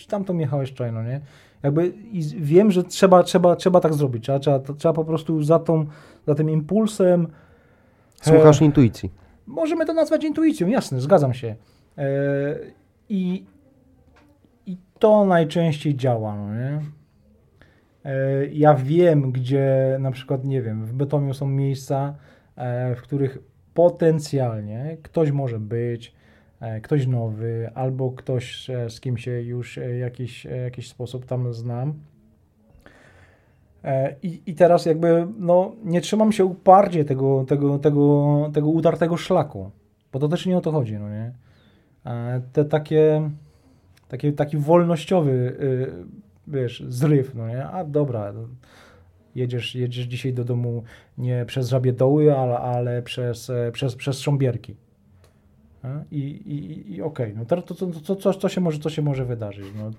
Tamtą 0.07 0.39
jechałeś 0.39 0.71
wczoraj, 0.71 0.93
no 0.93 1.03
nie? 1.03 1.21
Jakby 1.63 1.87
i 1.89 2.23
wiem, 2.37 2.71
że 2.71 2.85
trzeba, 2.85 3.23
trzeba, 3.23 3.57
trzeba 3.57 3.81
tak 3.81 3.95
zrobić. 3.95 4.23
Trzeba, 4.23 4.39
trzeba, 4.39 4.61
trzeba 4.61 4.95
po 4.95 5.05
prostu 5.05 5.43
za, 5.43 5.59
tą, 5.59 5.87
za 6.27 6.35
tym 6.35 6.51
impulsem 6.51 7.27
Słuchasz 8.23 8.61
intuicji. 8.61 9.13
Możemy 9.47 9.87
to 9.87 9.95
nazwać 9.95 10.25
intuicją, 10.25 10.69
jasne, 10.69 11.01
zgadzam 11.01 11.35
się. 11.35 11.57
E, 11.99 12.05
I, 13.09 13.47
to 15.03 15.25
najczęściej 15.25 15.97
działa, 15.97 16.37
no 16.37 16.55
nie? 16.55 16.81
E, 18.05 18.47
ja 18.47 18.75
wiem, 18.75 19.33
gdzie 19.33 19.97
na 20.01 20.11
przykład, 20.11 20.45
nie 20.45 20.63
wiem, 20.63 20.87
w 20.87 20.93
Betomiu 20.93 21.35
są 21.35 21.47
miejsca, 21.47 22.15
e, 22.57 22.95
w 22.95 23.03
których 23.03 23.39
potencjalnie 23.75 24.97
ktoś 25.03 25.31
może 25.31 25.59
być, 25.59 26.09
e, 26.09 26.13
ktoś 26.83 27.07
nowy, 27.07 27.71
albo 27.75 28.11
ktoś, 28.11 28.71
e, 28.71 28.91
z 28.91 29.01
kim 29.01 29.19
się 29.19 29.31
już 29.31 29.79
e, 29.79 29.99
jakiś, 29.99 30.47
e, 30.47 30.57
jakiś 30.57 30.89
sposób 30.89 31.27
tam 31.27 31.55
znam. 31.55 31.95
E, 33.85 34.17
I, 34.23 34.43
I 34.47 34.55
teraz 34.55 34.87
jakby, 34.87 35.27
no, 35.39 35.73
nie 35.85 36.01
trzymam 36.01 36.33
się 36.33 36.45
uparcie 36.45 37.05
tego, 37.05 37.45
tego, 37.45 37.79
tego, 37.79 38.51
tego 38.55 38.69
utartego 38.69 39.17
szlaku, 39.17 39.71
bo 40.13 40.19
to 40.19 40.29
też 40.29 40.47
nie 40.47 40.59
o 40.59 40.61
to 40.61 40.73
chodzi, 40.73 40.99
no 40.99 41.09
nie? 41.11 41.33
E, 42.07 42.41
Te 42.53 42.65
takie, 42.65 43.31
takie, 44.09 44.33
taki 44.33 44.57
wolnościowy, 44.57 45.31
y, 45.31 45.93
wiesz, 46.47 46.85
zryw, 46.89 47.35
no 47.35 47.49
nie? 47.49 47.67
A 47.67 47.85
dobra, 47.85 48.33
jedziesz, 49.35 49.75
jedziesz 49.75 50.05
dzisiaj 50.05 50.33
do 50.33 50.45
domu 50.45 50.83
nie 51.19 51.45
przez 51.47 51.69
Żabie 51.69 51.93
Doły, 51.93 52.39
ale, 52.39 52.59
ale 52.59 53.03
przez, 53.03 53.51
e, 53.51 53.73
przez, 53.73 53.97
przez 53.97 54.19
Szcząbierki. 54.19 54.77
E, 55.85 56.05
I, 56.11 56.19
i, 56.19 56.95
i 56.95 57.03
okej, 57.03 57.35
no 57.37 57.45
teraz 57.45 57.65
to, 57.65 57.75
to, 57.75 57.87
to, 57.87 58.17
to, 58.17 58.33
co, 58.35 58.49
się 58.49 58.61
może, 58.61 58.79
co 58.79 58.91
się 58.91 59.03
może 59.03 59.25
wydarzyć? 59.25 59.65
No, 59.77 59.91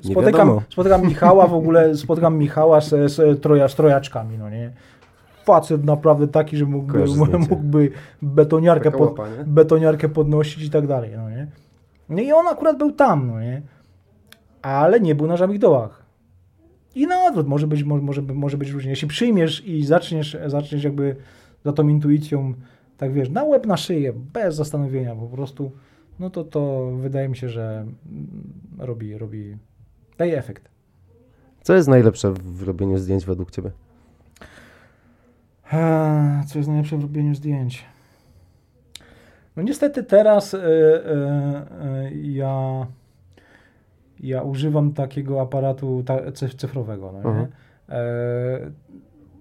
spotykam, 0.00 0.60
spotykam 0.68 1.06
Michała 1.06 1.46
w 1.46 1.54
ogóle, 1.54 1.94
spotykam 2.04 2.38
Michała 2.38 2.80
z, 2.80 3.12
z, 3.12 3.42
troja, 3.42 3.68
z 3.68 3.74
trojaczkami, 3.74 4.38
no 4.38 4.50
nie? 4.50 4.72
Facet 5.44 5.84
naprawdę 5.84 6.28
taki, 6.28 6.56
że 6.56 6.64
mógłby, 6.64 7.04
mógłby 7.50 7.90
betoniarkę, 8.22 8.90
pod, 8.90 9.00
łapa, 9.00 9.24
betoniarkę 9.46 10.08
podnosić 10.08 10.62
i 10.62 10.70
tak 10.70 10.86
dalej, 10.86 11.10
no 11.16 11.30
nie? 11.30 11.46
No 12.08 12.22
i 12.22 12.32
on 12.32 12.46
akurat 12.48 12.78
był 12.78 12.92
tam, 12.92 13.26
no 13.26 13.40
nie? 13.40 13.62
Ale 14.62 15.00
nie 15.00 15.14
był 15.14 15.26
na 15.26 15.36
żadnych 15.36 15.58
dołach. 15.58 16.02
I 16.94 17.06
na 17.06 17.24
odwrót, 17.24 17.46
może 17.46 17.66
być, 17.66 17.84
może, 17.84 18.02
może, 18.02 18.22
może 18.22 18.56
być 18.56 18.70
różnie. 18.70 18.90
Jeśli 18.90 19.08
przyjmiesz 19.08 19.66
i 19.66 19.84
zaczniesz, 19.84 20.36
zaczniesz 20.46 20.84
jakby 20.84 21.16
za 21.64 21.72
tą 21.72 21.88
intuicją, 21.88 22.54
tak 23.00 23.12
wiesz, 23.12 23.30
na 23.30 23.44
łeb, 23.44 23.66
na 23.66 23.76
szyję, 23.76 24.12
bez 24.12 24.54
zastanowienia 24.54 25.14
po 25.16 25.26
prostu, 25.26 25.72
no 26.18 26.30
to 26.30 26.44
to 26.44 26.90
wydaje 26.96 27.28
mi 27.28 27.36
się, 27.36 27.48
że 27.48 27.86
robi, 28.78 29.18
robi, 29.18 29.56
daje 30.18 30.38
efekt. 30.38 30.68
Co 31.62 31.74
jest 31.74 31.88
najlepsze 31.88 32.32
w 32.32 32.62
robieniu 32.62 32.98
zdjęć 32.98 33.24
według 33.24 33.50
ciebie? 33.50 33.70
Eee, 35.72 36.44
Co 36.46 36.58
jest 36.58 36.68
najlepsze 36.68 36.96
w 36.98 37.02
robieniu 37.02 37.34
zdjęć? 37.34 37.84
No 39.56 39.62
niestety 39.62 40.02
teraz 40.04 40.54
e, 40.54 40.58
e, 40.58 40.62
e, 41.82 42.10
ja, 42.14 42.86
ja 44.20 44.42
używam 44.42 44.92
takiego 44.92 45.40
aparatu 45.40 46.02
ta, 46.06 46.16
cyf- 46.16 46.56
cyfrowego. 46.56 47.12
No 47.12 47.18
nie? 47.22 47.28
Mhm. 47.28 47.48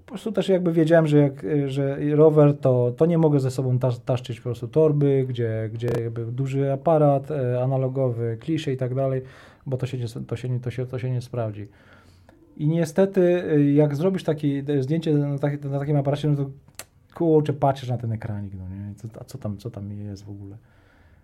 E, 0.09 0.11
po 0.11 0.13
prostu 0.13 0.31
też 0.31 0.49
jakby 0.49 0.71
wiedziałem, 0.71 1.07
że, 1.07 1.17
jak, 1.17 1.45
że 1.65 1.97
rower 2.15 2.57
to, 2.57 2.91
to 2.97 3.05
nie 3.05 3.17
mogę 3.17 3.39
ze 3.39 3.51
sobą 3.51 3.79
tasz, 3.79 3.99
taszczyć 3.99 4.39
po 4.39 4.43
prostu 4.43 4.67
torby, 4.67 5.25
gdzie, 5.29 5.69
gdzie 5.73 5.87
jakby 6.03 6.25
duży 6.25 6.73
aparat 6.73 7.31
e, 7.31 7.63
analogowy, 7.63 8.37
klisze 8.39 8.73
i 8.73 8.77
tak 8.77 8.95
dalej, 8.95 9.21
bo 9.65 9.77
to 9.77 9.85
się 9.85 9.97
nie, 9.97 10.05
to 10.27 10.35
się 10.35 10.49
nie, 10.49 10.59
to 10.59 10.71
się, 10.71 10.85
to 10.85 10.99
się 10.99 11.11
nie 11.11 11.21
sprawdzi. 11.21 11.67
I 12.57 12.67
niestety, 12.67 13.21
y, 13.53 13.71
jak 13.71 13.95
zrobisz 13.95 14.23
takie 14.23 14.63
zdjęcie 14.79 15.13
na, 15.13 15.39
taki, 15.39 15.67
na 15.67 15.79
takim 15.79 15.97
aparacie, 15.97 16.27
no 16.27 16.35
to 16.35 16.49
kurczę, 17.13 17.53
patrzysz 17.53 17.89
na 17.89 17.97
ten 17.97 18.11
ekranik, 18.11 18.53
no 18.53 18.69
nie? 18.69 18.95
Co, 18.95 19.07
a 19.21 19.23
co 19.23 19.37
tam, 19.37 19.57
co 19.57 19.69
tam 19.69 19.91
jest 19.91 20.25
w 20.25 20.29
ogóle? 20.29 20.57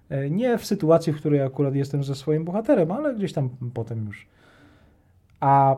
E, 0.09 0.29
Nie 0.29 0.57
w 0.57 0.65
sytuacji, 0.65 1.13
w 1.13 1.17
której 1.17 1.41
akurat 1.41 1.75
jestem 1.75 2.03
ze 2.03 2.15
swoim 2.15 2.45
bohaterem, 2.45 2.91
ale 2.91 3.15
gdzieś 3.15 3.33
tam 3.33 3.49
potem 3.73 4.05
już. 4.05 4.27
A 5.39 5.75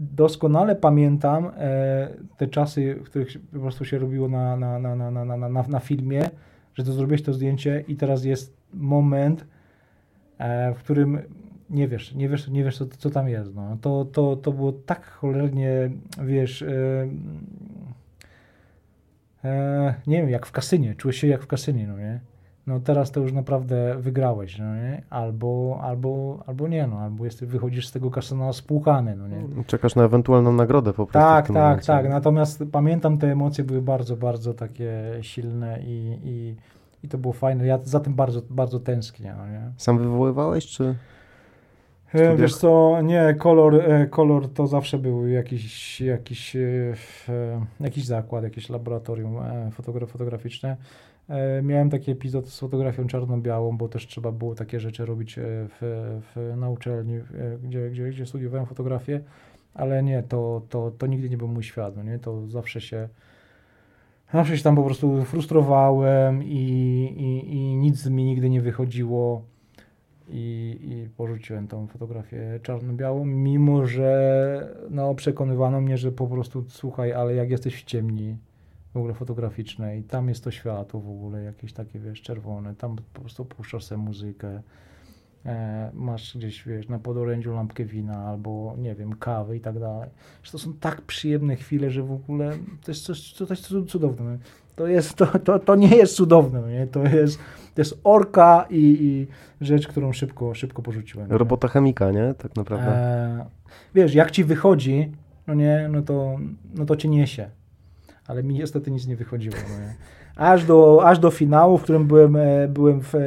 doskonale 0.00 0.76
pamiętam 0.76 1.50
e, 1.56 2.08
te 2.36 2.46
czasy, 2.46 2.94
w 2.94 3.04
których 3.04 3.28
po 3.52 3.58
prostu 3.58 3.84
się 3.84 3.98
robiło 3.98 4.28
na, 4.28 4.56
na, 4.56 4.78
na, 4.78 4.96
na, 4.96 5.10
na, 5.10 5.24
na, 5.24 5.48
na, 5.48 5.62
na 5.62 5.80
filmie, 5.80 6.30
że 6.74 6.84
to 6.84 6.92
zrobiłeś 6.92 7.22
to 7.22 7.32
zdjęcie 7.32 7.84
i 7.88 7.96
teraz 7.96 8.24
jest 8.24 8.56
moment, 8.74 9.46
e, 10.38 10.74
w 10.74 10.78
którym 10.78 11.18
nie 11.70 11.88
wiesz, 11.88 12.14
nie 12.14 12.28
wiesz, 12.28 12.48
nie 12.48 12.64
wiesz 12.64 12.78
co, 12.78 12.86
co 12.86 13.10
tam 13.10 13.28
jest. 13.28 13.54
No. 13.54 13.76
To, 13.80 14.04
to, 14.04 14.36
to 14.36 14.52
było 14.52 14.72
tak 14.72 15.06
cholernie, 15.06 15.90
wiesz, 16.22 16.62
e, 16.62 17.08
nie 20.06 20.20
wiem, 20.20 20.30
jak 20.30 20.46
w 20.46 20.52
kasynie, 20.52 20.94
czułeś 20.94 21.20
się 21.20 21.26
jak 21.26 21.42
w 21.42 21.46
kasynie, 21.46 21.86
no 21.86 21.98
nie? 21.98 22.20
No 22.66 22.80
teraz 22.80 23.10
to 23.10 23.20
już 23.20 23.32
naprawdę 23.32 23.96
wygrałeś, 23.98 24.58
no 24.58 24.76
nie? 24.76 25.02
Albo, 25.10 25.78
albo, 25.82 26.42
albo 26.46 26.68
nie, 26.68 26.86
no, 26.86 26.98
albo 26.98 27.24
jesteś, 27.24 27.48
wychodzisz 27.48 27.86
z 27.86 27.92
tego 27.92 28.10
kasyna 28.10 28.52
spłukany, 28.52 29.16
no 29.16 29.28
nie? 29.28 29.64
Czekasz 29.66 29.94
na 29.94 30.04
ewentualną 30.04 30.52
nagrodę 30.52 30.90
po 30.90 31.06
prostu. 31.06 31.12
Tak, 31.12 31.46
tak, 31.46 31.54
momencie. 31.54 31.86
tak. 31.86 32.08
Natomiast 32.08 32.64
pamiętam, 32.72 33.18
te 33.18 33.32
emocje 33.32 33.64
były 33.64 33.82
bardzo, 33.82 34.16
bardzo 34.16 34.54
takie 34.54 34.92
silne 35.20 35.78
i, 35.82 36.18
i, 36.24 36.56
i 37.02 37.08
to 37.08 37.18
było 37.18 37.32
fajne. 37.32 37.66
Ja 37.66 37.78
za 37.84 38.00
tym 38.00 38.14
bardzo, 38.14 38.42
bardzo 38.50 38.80
tęsknię, 38.80 39.34
no 39.38 39.46
nie? 39.46 39.72
Sam 39.76 39.98
wywoływałeś, 39.98 40.66
czy... 40.66 40.84
E, 40.84 40.94
studiach? 42.08 42.36
Wiesz 42.36 42.56
co, 42.56 42.98
nie, 43.02 43.34
kolor, 43.38 43.74
e, 43.74 44.06
kolor 44.06 44.48
to 44.48 44.66
zawsze 44.66 44.98
był 44.98 45.26
jakiś, 45.26 46.00
jakiś, 46.00 46.56
e, 46.56 46.94
jakiś 47.80 48.04
zakład, 48.04 48.44
jakieś 48.44 48.68
laboratorium 48.68 49.36
fotogra 49.72 50.06
fotograficzne. 50.06 50.76
E, 51.28 51.62
Miałem 51.62 51.90
taki 51.90 52.10
epizod 52.10 52.48
z 52.48 52.60
fotografią 52.60 53.06
czarno-białą, 53.06 53.76
bo 53.76 53.88
też 53.88 54.06
trzeba 54.06 54.32
było 54.32 54.54
takie 54.54 54.80
rzeczy 54.80 55.06
robić 55.06 55.38
e, 55.38 55.42
w, 55.44 55.78
w, 56.34 56.56
na 56.56 56.70
uczelni, 56.70 57.14
e, 57.14 57.22
gdzie, 57.62 57.90
gdzie, 57.90 58.10
gdzie 58.10 58.26
studiowałem 58.26 58.66
fotografię, 58.66 59.20
ale 59.74 60.02
nie, 60.02 60.22
to, 60.22 60.62
to, 60.68 60.90
to 60.90 61.06
nigdy 61.06 61.30
nie 61.30 61.36
był 61.36 61.48
mój 61.48 61.62
świat, 61.62 61.96
no 61.96 62.02
nie? 62.02 62.18
To 62.18 62.46
zawsze 62.48 62.80
się 62.80 63.08
zawsze 64.32 64.58
się 64.58 64.64
tam 64.64 64.76
po 64.76 64.82
prostu 64.84 65.24
frustrowałem 65.24 66.42
i, 66.44 66.56
i, 67.16 67.54
i 67.54 67.76
nic 67.76 68.06
mi 68.06 68.24
nigdy 68.24 68.50
nie 68.50 68.60
wychodziło 68.60 69.42
i, 70.28 70.78
i 70.82 71.08
porzuciłem 71.16 71.68
tą 71.68 71.86
fotografię 71.86 72.60
czarno-białą, 72.62 73.24
mimo 73.24 73.86
że 73.86 74.74
no, 74.90 75.14
przekonywano 75.14 75.80
mnie, 75.80 75.98
że 75.98 76.12
po 76.12 76.26
prostu 76.26 76.64
słuchaj, 76.68 77.12
ale 77.12 77.34
jak 77.34 77.50
jesteś 77.50 77.82
w 77.82 77.84
ciemni 77.84 78.36
w 78.94 78.96
ogóle 78.96 79.14
fotograficznej, 79.14 80.02
tam 80.02 80.28
jest 80.28 80.44
to 80.44 80.50
światło 80.50 81.00
w 81.00 81.08
ogóle 81.08 81.42
jakieś 81.42 81.72
takie, 81.72 81.98
wiesz, 81.98 82.22
czerwone, 82.22 82.74
tam 82.74 82.96
po 83.12 83.20
prostu 83.20 83.44
puszczasz 83.44 83.84
sobie 83.84 84.02
muzykę, 84.02 84.62
e, 85.46 85.90
masz 85.94 86.36
gdzieś, 86.36 86.64
wiesz, 86.64 86.88
na 86.88 86.98
podorędziu 86.98 87.54
lampkę 87.54 87.84
wina 87.84 88.18
albo, 88.18 88.74
nie 88.78 88.94
wiem, 88.94 89.16
kawy 89.16 89.56
i 89.56 89.60
tak 89.60 89.78
dalej. 89.78 90.10
To 90.52 90.58
są 90.58 90.72
tak 90.72 91.02
przyjemne 91.02 91.56
chwile, 91.56 91.90
że 91.90 92.02
w 92.02 92.12
ogóle 92.12 92.52
to 92.84 92.90
jest 92.90 93.02
coś, 93.04 93.32
to 93.32 93.46
jest 93.50 93.66
cudowne. 93.88 94.38
To, 94.76 94.86
jest, 94.86 95.14
to, 95.14 95.26
to, 95.26 95.58
to 95.58 95.74
nie 95.74 95.96
jest 95.96 96.16
cudowne, 96.16 96.72
nie? 96.72 96.86
To 96.86 97.02
jest, 97.02 97.38
to 97.74 97.80
jest 97.80 98.00
orka 98.04 98.66
i, 98.70 98.98
i 99.00 99.26
rzecz, 99.64 99.88
którą 99.88 100.12
szybko, 100.12 100.54
szybko 100.54 100.82
porzuciłem. 100.82 101.30
nie? 101.30 101.38
Robota 101.38 101.68
chemika, 101.68 102.10
nie? 102.10 102.34
Tak 102.34 102.56
naprawdę. 102.56 102.88
E, 102.88 103.46
wiesz, 103.94 104.14
jak 104.14 104.30
ci 104.30 104.44
wychodzi, 104.44 105.12
no 105.46 105.54
nie, 105.54 105.88
no 105.92 106.02
to, 106.02 106.38
no 106.74 106.84
to 106.84 106.96
cię 106.96 107.08
niesie. 107.08 107.50
Ale 108.32 108.42
mi 108.42 108.54
niestety 108.54 108.90
nic 108.90 109.06
nie 109.06 109.16
wychodziło. 109.16 109.54
No 109.68 109.74
aż 110.36 110.64
do, 110.64 111.00
aż 111.04 111.18
do 111.18 111.30
finału, 111.30 111.78
w 111.78 111.82
którym 111.82 112.06
byłem, 112.06 112.36
e, 112.36 112.68
byłem 112.68 113.00
w 113.00 113.14
e, 113.14 113.18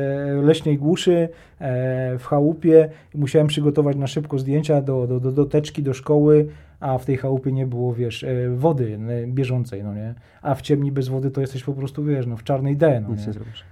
leśnej 0.43 0.78
głuszy, 0.78 1.30
e, 1.60 2.18
w 2.18 2.26
chałupie 2.26 2.89
i 3.16 3.18
musiałem 3.18 3.47
przygotować 3.47 3.97
na 3.97 4.08
szybko 4.08 4.39
zdjęcia 4.39 4.82
do, 4.82 5.08
do, 5.08 5.20
do, 5.20 5.32
do 5.32 5.45
teczki, 5.45 5.84
do 5.84 5.93
szkoły, 5.93 6.47
a 6.80 6.97
w 6.97 7.06
tej 7.06 7.18
chałupie 7.18 7.51
nie 7.51 7.68
było, 7.68 7.93
wiesz, 7.93 8.26
wody 8.56 8.99
bieżącej, 9.28 9.84
no 9.84 9.95
nie? 9.95 10.14
A 10.41 10.56
w 10.56 10.62
ciemni 10.62 10.91
bez 10.91 11.08
wody 11.08 11.32
to 11.32 11.41
jesteś 11.41 11.64
po 11.64 11.74
prostu, 11.74 12.03
wiesz, 12.03 12.28
no 12.28 12.38
w 12.38 12.43
czarnej 12.43 12.78
D, 12.78 13.01
no 13.01 13.10
Nic 13.10 13.28
nie? 13.28 13.34
zrobisz. 13.34 13.64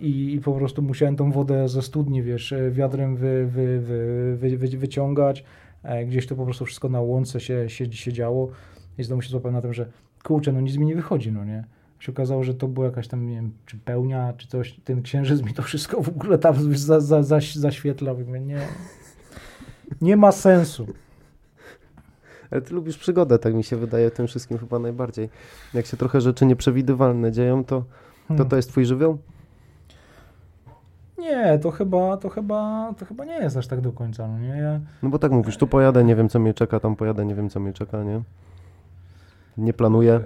I, 0.00 0.34
I 0.34 0.40
po 0.40 0.52
prostu 0.52 0.82
musiałem 0.82 1.16
tą 1.16 1.32
wodę 1.32 1.68
ze 1.68 1.82
studni, 1.82 2.22
wiesz, 2.22 2.54
wiadrem 2.70 3.16
wy, 3.16 3.46
wy, 3.46 3.80
wy, 3.80 4.36
wy, 4.36 4.68
wy, 4.68 4.78
wyciągać. 4.78 5.44
Gdzieś 6.06 6.26
to 6.26 6.36
po 6.36 6.44
prostu 6.44 6.64
wszystko 6.64 6.88
na 6.88 7.00
łące 7.00 7.40
się, 7.40 7.68
się, 7.68 7.92
się 7.92 8.12
działo. 8.12 8.48
I 8.98 9.02
znowu 9.02 9.22
się 9.22 9.28
złapałem 9.28 9.54
na 9.54 9.62
tym, 9.62 9.74
że 9.74 9.86
kurczę, 10.24 10.52
no 10.52 10.60
nic 10.60 10.76
mi 10.76 10.86
nie 10.86 10.94
wychodzi, 10.96 11.32
no 11.32 11.44
nie. 11.44 11.64
Się 11.98 12.12
okazało, 12.12 12.44
że 12.44 12.54
to 12.54 12.68
była 12.68 12.86
jakaś 12.86 13.08
tam, 13.08 13.26
nie 13.26 13.34
wiem, 13.34 13.52
czy 13.66 13.76
pełnia, 13.78 14.32
czy 14.36 14.48
coś. 14.48 14.80
Ten 14.84 15.02
księżyc 15.02 15.42
mi 15.42 15.54
to 15.54 15.62
wszystko 15.62 16.02
w 16.02 16.08
ogóle 16.08 16.38
tam 16.38 16.76
za, 16.78 17.00
za, 17.00 17.22
za, 17.22 17.38
zaświetlał. 17.54 18.18
Mówię, 18.18 18.40
nie, 18.40 18.60
nie 20.00 20.16
ma 20.16 20.32
sensu. 20.32 20.86
Ale 22.50 22.62
ty 22.62 22.74
lubisz 22.74 22.98
przygodę, 22.98 23.38
tak 23.38 23.54
mi 23.54 23.64
się 23.64 23.76
wydaje, 23.76 24.10
tym 24.10 24.26
wszystkim 24.26 24.58
chyba 24.58 24.78
najbardziej. 24.78 25.28
Jak 25.74 25.86
się 25.86 25.96
trochę 25.96 26.20
rzeczy 26.20 26.46
nieprzewidywalne 26.46 27.32
dzieją, 27.32 27.64
to 27.64 27.80
to, 27.80 28.34
Hmm. 28.34 28.48
to 28.48 28.56
jest 28.56 28.68
twój 28.68 28.84
żywioł? 28.86 29.18
Nie, 31.18 31.58
to 31.58 31.70
chyba, 31.70 32.16
to 32.16 32.28
chyba, 32.28 32.94
to 32.98 33.04
chyba 33.06 33.24
nie 33.24 33.34
jest 33.38 33.56
aż 33.56 33.66
tak 33.66 33.80
do 33.80 33.92
końca, 33.92 34.28
no 34.28 34.38
nie. 34.38 34.48
Ja, 34.48 34.80
No 35.02 35.08
bo 35.08 35.18
tak 35.18 35.32
mówisz, 35.32 35.56
tu 35.56 35.66
pojadę, 35.66 36.04
nie 36.04 36.16
wiem 36.16 36.28
co 36.28 36.38
mnie 36.38 36.54
czeka, 36.54 36.80
tam 36.80 36.96
pojadę, 36.96 37.26
nie 37.26 37.34
wiem 37.34 37.50
co 37.50 37.60
mnie 37.60 37.72
czeka, 37.72 38.04
nie? 38.04 38.22
Nie 39.56 39.72
planuję. 39.72 40.20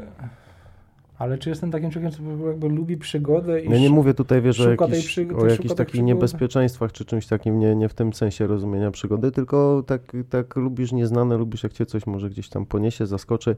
ale 1.18 1.39
czy 1.39 1.51
jestem 1.51 1.70
takim 1.70 1.91
człowiekiem, 1.91 2.18
co 2.41 2.49
jakby 2.49 2.68
lubi 2.68 2.97
przygodę 2.97 3.62
i 3.62 3.70
Ja 3.70 3.79
nie 3.79 3.91
mówię 3.91 4.14
tutaj, 4.14 4.43
wiesz, 4.43 4.61
o 4.61 4.64
przyg- 4.77 5.43
o 5.43 5.47
jakichś 5.47 5.75
takich 5.75 6.03
niebezpieczeństwach 6.03 6.93
czy 6.93 7.05
czymś 7.05 7.27
takim, 7.27 7.59
nie, 7.59 7.75
nie 7.77 7.89
w 7.89 7.95
tym 7.95 8.12
sensie 8.12 8.47
rozumienia 8.47 8.91
przygody, 8.91 9.33
tylko 9.33 9.83
tak, 9.87 10.12
tak 10.31 10.57
lubisz 10.57 10.93
nieznane, 10.93 11.37
lubisz 11.37 11.62
jak 11.62 11.72
cię 11.72 11.87
coś 11.87 12.07
może 12.07 12.31
gdzieś 12.31 12.49
tam 12.49 12.66
poniesie, 12.66 13.07
zaskoczy. 13.07 13.57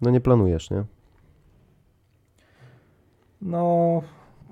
No 0.00 0.10
nie 0.10 0.20
planujesz, 0.20 0.70
nie? 0.70 0.84
No 3.42 4.02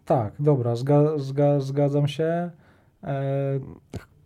tak, 0.04 0.32
dobra, 0.38 0.76
zga, 0.76 1.18
zga, 1.18 1.60
zgadzam 1.60 2.08
się. 2.08 2.50
E, 3.04 3.60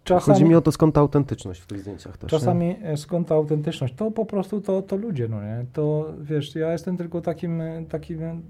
czasami, 0.09 0.35
Chodzi 0.35 0.45
mi 0.45 0.55
o 0.55 0.61
to, 0.61 0.73
skąd 0.73 0.95
ta 0.95 1.01
autentyczność 1.01 1.61
w 1.61 1.67
tych 1.67 1.81
zdjęciach 1.81 2.19
też. 2.19 2.33
nie? 2.33 2.39
czasami 2.39 2.77
e, 2.83 2.97
skąd 2.97 3.29
ta 3.29 3.35
autentyczność? 3.35 3.95
To 3.95 4.11
po 4.11 4.27
prostu 4.27 4.61
to, 4.61 4.83
to 4.83 4.97
ludzie, 4.97 5.29
no 5.29 5.43
nie? 5.43 5.65
To 5.73 6.13
wiesz, 6.21 6.55
ja 6.55 6.73
jestem 6.73 6.97
tylko 6.97 7.21
takim, 7.21 7.61
e, 7.61 7.85
takim, 7.85 8.23
e, 8.23 8.41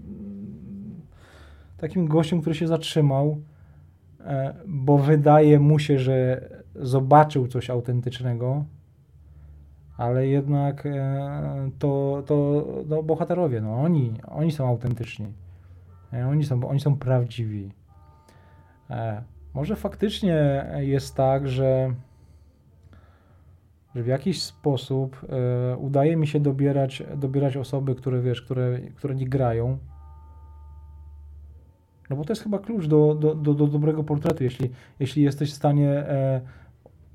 takim 1.78 2.06
gościem, 2.06 2.40
który 2.40 2.54
się 2.54 2.66
zatrzymał, 2.66 3.38
e, 4.20 4.54
bo 4.66 4.98
wydaje 4.98 5.60
mu 5.60 5.78
się, 5.78 5.98
że 5.98 6.48
zobaczył 6.74 7.48
coś 7.48 7.70
autentycznego, 7.70 8.64
ale 9.96 10.26
jednak 10.26 10.88
to, 11.78 12.22
to 12.26 12.66
no, 12.88 13.02
bohaterowie, 13.02 13.60
no 13.60 13.82
oni, 13.82 14.12
oni 14.26 14.52
są 14.52 14.68
autentyczni. 14.68 15.26
Oni 16.30 16.44
są, 16.44 16.68
oni 16.68 16.80
są 16.80 16.96
prawdziwi. 16.96 17.72
Może 19.54 19.76
faktycznie 19.76 20.66
jest 20.78 21.14
tak, 21.14 21.48
że, 21.48 21.94
że 23.94 24.02
w 24.02 24.06
jakiś 24.06 24.42
sposób 24.42 25.26
e, 25.28 25.76
udaje 25.76 26.16
mi 26.16 26.26
się 26.26 26.40
dobierać, 26.40 27.02
dobierać 27.16 27.56
osoby, 27.56 27.94
które 27.94 28.20
wiesz, 28.20 28.42
które, 28.42 28.80
które 28.80 29.14
nie 29.14 29.28
grają. 29.28 29.78
No 32.10 32.16
bo 32.16 32.24
to 32.24 32.32
jest 32.32 32.42
chyba 32.42 32.58
klucz 32.58 32.86
do, 32.86 33.14
do, 33.14 33.34
do, 33.34 33.54
do 33.54 33.66
dobrego 33.66 34.04
portretu. 34.04 34.44
Jeśli, 34.44 34.70
jeśli 35.00 35.22
jesteś 35.22 35.52
w 35.52 35.56
stanie 35.56 35.90
e, 35.90 36.40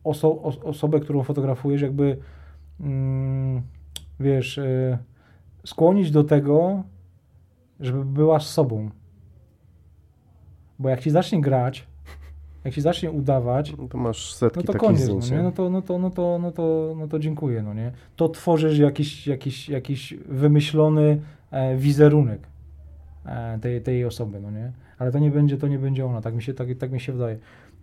oso, 0.04 0.42
os, 0.42 0.58
osobę, 0.58 1.00
którą 1.00 1.24
fotografujesz, 1.24 1.82
jakby 1.82 2.18
mm, 2.80 3.62
wiesz, 4.20 4.58
e, 4.58 4.98
skłonić 5.66 6.12
do 6.12 6.24
tego, 6.24 6.84
żeby 7.80 8.06
była 8.06 8.40
z 8.40 8.50
sobą. 8.50 8.90
Bo 10.80 10.90
jak 10.90 11.00
ci 11.00 11.12
zacznie 11.12 11.42
grać, 11.42 11.88
jak 12.66 12.74
ci 12.74 12.82
zacznie 12.82 13.12
udawać, 13.12 13.74
No 13.78 13.88
to 13.88 13.98
masz 13.98 14.34
setki 14.34 14.60
no 14.60 14.64
to 14.64 14.74
takich 14.74 14.88
koniec, 14.88 15.02
zdjęć. 15.02 15.32
no, 15.32 15.38
nie? 15.38 15.44
No, 15.44 15.52
to, 15.52 15.70
no, 15.70 15.82
to, 15.82 16.00
no, 16.00 16.10
to, 16.10 16.40
no, 16.42 16.52
to, 16.52 16.96
no 16.98 17.08
to 17.08 17.20
dziękuję, 17.20 17.62
no 17.64 17.74
nie? 17.74 17.92
To 18.16 18.30
tworzysz 18.30 18.78
jakiś, 18.80 19.28
jakiś, 19.28 19.70
jakiś 19.70 20.14
wymyślony 20.26 21.20
e, 21.52 21.76
wizerunek 21.78 22.40
e, 23.26 23.60
tej, 23.60 23.82
tej 23.82 24.06
osoby, 24.06 24.40
no 24.42 24.52
nie? 24.52 24.72
Ale 25.00 25.12
to 25.12 25.20
nie 25.20 25.32
będzie, 25.32 25.58
to 25.58 25.68
nie 25.68 25.80
będzie 25.80 26.06
ona, 26.06 26.22
tak 26.22 26.36
mi 26.36 26.44
się, 26.44 26.54
tak, 26.54 26.68
tak 26.80 26.92
mi 26.92 27.00
się 27.00 27.14
wydaje. 27.14 27.38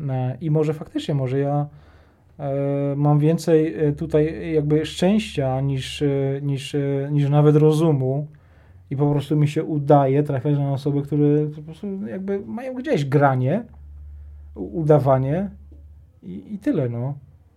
E, 0.09 0.37
I 0.41 0.51
może 0.51 0.75
faktycznie, 0.75 1.15
może 1.15 1.39
ja 1.39 1.67
e, 2.39 2.53
mam 2.97 3.19
więcej 3.19 3.75
e, 3.75 3.93
tutaj 3.93 4.53
jakby 4.55 4.87
szczęścia 4.87 5.61
niż, 5.61 6.03
e, 6.03 6.09
niż, 6.43 6.77
niż 7.11 7.29
nawet 7.31 7.57
rozumu 7.57 8.27
i 8.91 8.97
po 8.97 9.11
prostu 9.11 9.37
mi 9.37 9.49
się 9.49 9.65
udaje 9.65 10.23
trafiać 10.23 10.59
na 10.59 10.73
osoby, 10.73 11.03
które 11.03 11.47
po 11.47 11.63
prostu 11.63 12.07
jakby 12.07 12.41
mają 12.47 12.75
gdzieś 12.75 13.05
granie, 13.05 13.65
udawanie 14.55 15.51
i, 16.23 16.55
i 16.55 16.59
tyle, 16.59 16.89
no. 16.89 17.15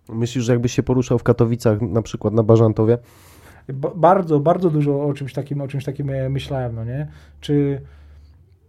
Myślisz, 0.08 0.44
że 0.44 0.52
jakbyś 0.52 0.72
się 0.72 0.82
poruszał 0.82 1.18
w 1.18 1.22
Katowicach, 1.22 1.80
na 1.80 2.02
przykład 2.02 2.34
na 2.34 2.42
Bażantowie, 2.42 2.98
Ba- 3.72 3.92
bardzo, 3.96 4.40
bardzo 4.40 4.70
dużo 4.70 5.04
o 5.04 5.12
czymś 5.14 5.32
takim, 5.32 5.60
o 5.60 5.68
czymś 5.68 5.84
takim 5.84 6.10
e, 6.10 6.28
myślałem, 6.28 6.74
no 6.74 6.84
nie? 6.84 7.08
Czy 7.40 7.80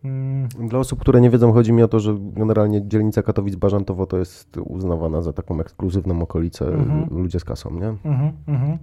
mm, 0.03 0.47
Dla 0.69 0.79
osób, 0.79 0.99
które 0.99 1.21
nie 1.21 1.29
wiedzą, 1.29 1.53
chodzi 1.53 1.73
mi 1.73 1.83
o 1.83 1.87
to, 1.87 1.99
że 1.99 2.17
generalnie 2.19 2.87
dzielnica 2.87 3.21
Katowic-Bażantowo 3.21 4.07
to 4.07 4.17
jest 4.17 4.57
uznawana 4.57 5.21
za 5.21 5.33
taką 5.33 5.59
ekskluzywną 5.59 6.21
okolicę 6.21 6.65
Mhm. 6.65 7.07
ludzie 7.21 7.39
z 7.39 7.45
kasą, 7.45 7.71
nie? 7.79 7.87
mhm, 8.11 8.31
mhm. 8.47 8.77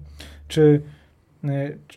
czy, 0.48 0.82
e, 1.44 1.48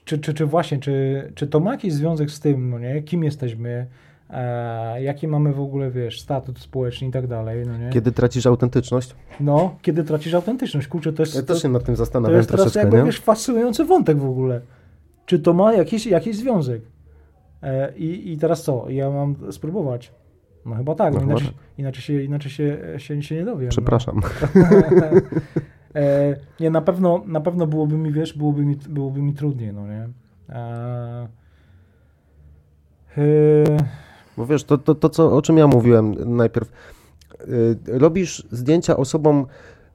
czy, 0.05 0.19
czy, 0.19 0.33
czy 0.33 0.45
właśnie, 0.45 0.77
czy, 0.79 1.31
czy 1.35 1.47
to 1.47 1.59
ma 1.59 1.71
jakiś 1.71 1.93
związek 1.93 2.31
z 2.31 2.39
tym, 2.39 2.69
no 2.69 2.79
nie? 2.79 3.01
Kim 3.03 3.23
jesteśmy, 3.23 3.85
e, 4.29 5.01
jaki 5.03 5.27
mamy 5.27 5.53
w 5.53 5.59
ogóle, 5.59 5.91
wiesz, 5.91 6.21
statut 6.21 6.59
społeczny 6.59 7.07
i 7.07 7.11
tak 7.11 7.27
dalej, 7.27 7.63
no 7.67 7.77
nie? 7.77 7.89
Kiedy 7.89 8.11
tracisz 8.11 8.45
autentyczność? 8.45 9.15
No, 9.39 9.75
kiedy 9.81 10.03
tracisz 10.03 10.33
autentyczność, 10.33 10.87
kurczę, 10.87 11.13
to 11.13 11.23
jest, 11.23 11.35
Ja 11.35 11.41
to, 11.41 11.47
też 11.47 11.61
się 11.61 11.69
nad 11.69 11.83
tym 11.83 11.95
to 11.95 11.99
zastanawiam 11.99 12.37
jest 12.37 12.49
teraz 12.49 12.75
jakby, 12.75 12.97
nie? 12.97 13.03
wiesz, 13.03 13.19
fascynujący 13.19 13.85
wątek 13.85 14.17
w 14.17 14.29
ogóle. 14.29 14.61
Czy 15.25 15.39
to 15.39 15.53
ma 15.53 15.73
jakiś, 15.73 16.05
jakiś 16.07 16.37
związek? 16.37 16.81
E, 17.63 17.93
i, 17.97 18.31
I 18.33 18.37
teraz 18.37 18.63
co? 18.63 18.89
Ja 18.89 19.09
mam 19.09 19.35
spróbować. 19.51 20.11
No 20.65 20.75
chyba 20.75 20.95
tak, 20.95 21.13
No 21.13 21.19
no 21.19 21.25
inaczej, 21.25 21.47
tak. 21.47 21.55
inaczej, 21.77 22.01
się, 22.01 22.23
inaczej 22.23 22.51
się, 22.51 22.77
się, 22.97 23.23
się 23.23 23.35
nie 23.35 23.45
dowiem. 23.45 23.69
Przepraszam. 23.69 24.21
No. 24.55 24.63
e, 26.01 26.35
nie, 26.59 26.69
na 26.69 26.81
pewno, 26.81 27.23
na 27.25 27.41
pewno 27.41 27.67
byłoby 27.67 27.97
mi, 27.97 28.11
wiesz, 28.11 28.37
byłoby 28.37 28.65
mi, 28.65 28.75
byłoby 28.89 29.21
mi 29.21 29.33
trudniej, 29.33 29.73
no 29.73 29.87
nie? 29.87 30.07
E, 30.49 31.27
e, 33.17 33.63
Bo 34.37 34.45
wiesz, 34.45 34.63
to, 34.63 34.77
to, 34.77 34.95
to 34.95 35.09
co, 35.09 35.37
o 35.37 35.41
czym 35.41 35.57
ja 35.57 35.67
mówiłem 35.67 36.35
najpierw. 36.35 36.71
Yy, 37.87 37.99
robisz 37.99 38.47
zdjęcia 38.51 38.97
osobom, 38.97 39.45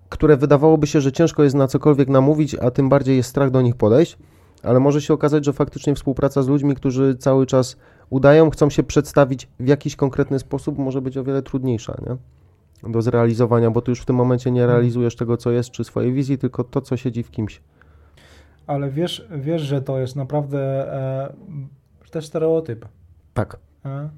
które 0.08 0.36
wydawałoby 0.36 0.86
się, 0.86 1.00
że 1.00 1.12
ciężko 1.12 1.42
jest 1.42 1.56
na 1.56 1.66
cokolwiek 1.66 2.08
namówić, 2.08 2.54
a 2.54 2.70
tym 2.70 2.88
bardziej 2.88 3.16
jest 3.16 3.30
strach 3.30 3.50
do 3.50 3.62
nich 3.62 3.76
podejść, 3.76 4.18
ale 4.62 4.80
może 4.80 5.02
się 5.02 5.14
okazać, 5.14 5.44
że 5.44 5.52
faktycznie 5.52 5.94
współpraca 5.94 6.42
z 6.42 6.48
ludźmi, 6.48 6.74
którzy 6.74 7.16
cały 7.16 7.46
czas 7.46 7.76
udają, 8.10 8.50
chcą 8.50 8.70
się 8.70 8.82
przedstawić 8.82 9.48
w 9.60 9.68
jakiś 9.68 9.96
konkretny 9.96 10.38
sposób, 10.38 10.78
może 10.78 11.02
być 11.02 11.16
o 11.16 11.24
wiele 11.24 11.42
trudniejsza, 11.42 11.96
nie? 12.06 12.16
Do 12.90 13.02
zrealizowania, 13.02 13.70
bo 13.70 13.80
ty 13.80 13.90
już 13.90 14.00
w 14.00 14.04
tym 14.04 14.16
momencie 14.16 14.50
nie 14.50 14.66
realizujesz 14.66 15.16
tego, 15.16 15.36
co 15.36 15.50
jest, 15.50 15.70
czy 15.70 15.84
swojej 15.84 16.12
wizji, 16.12 16.38
tylko 16.38 16.64
to, 16.64 16.80
co 16.80 16.96
siedzi 16.96 17.22
w 17.22 17.30
kimś. 17.30 17.60
ale 18.66 18.90
wiesz, 18.90 19.28
wiesz, 19.36 19.62
że 19.62 19.82
to 19.82 19.98
jest 19.98 20.16
naprawdę 20.16 20.58
e, 20.92 21.32
też 22.10 22.26
stereotyp. 22.26 22.88
Tak. 23.34 23.56
E? 23.84 24.10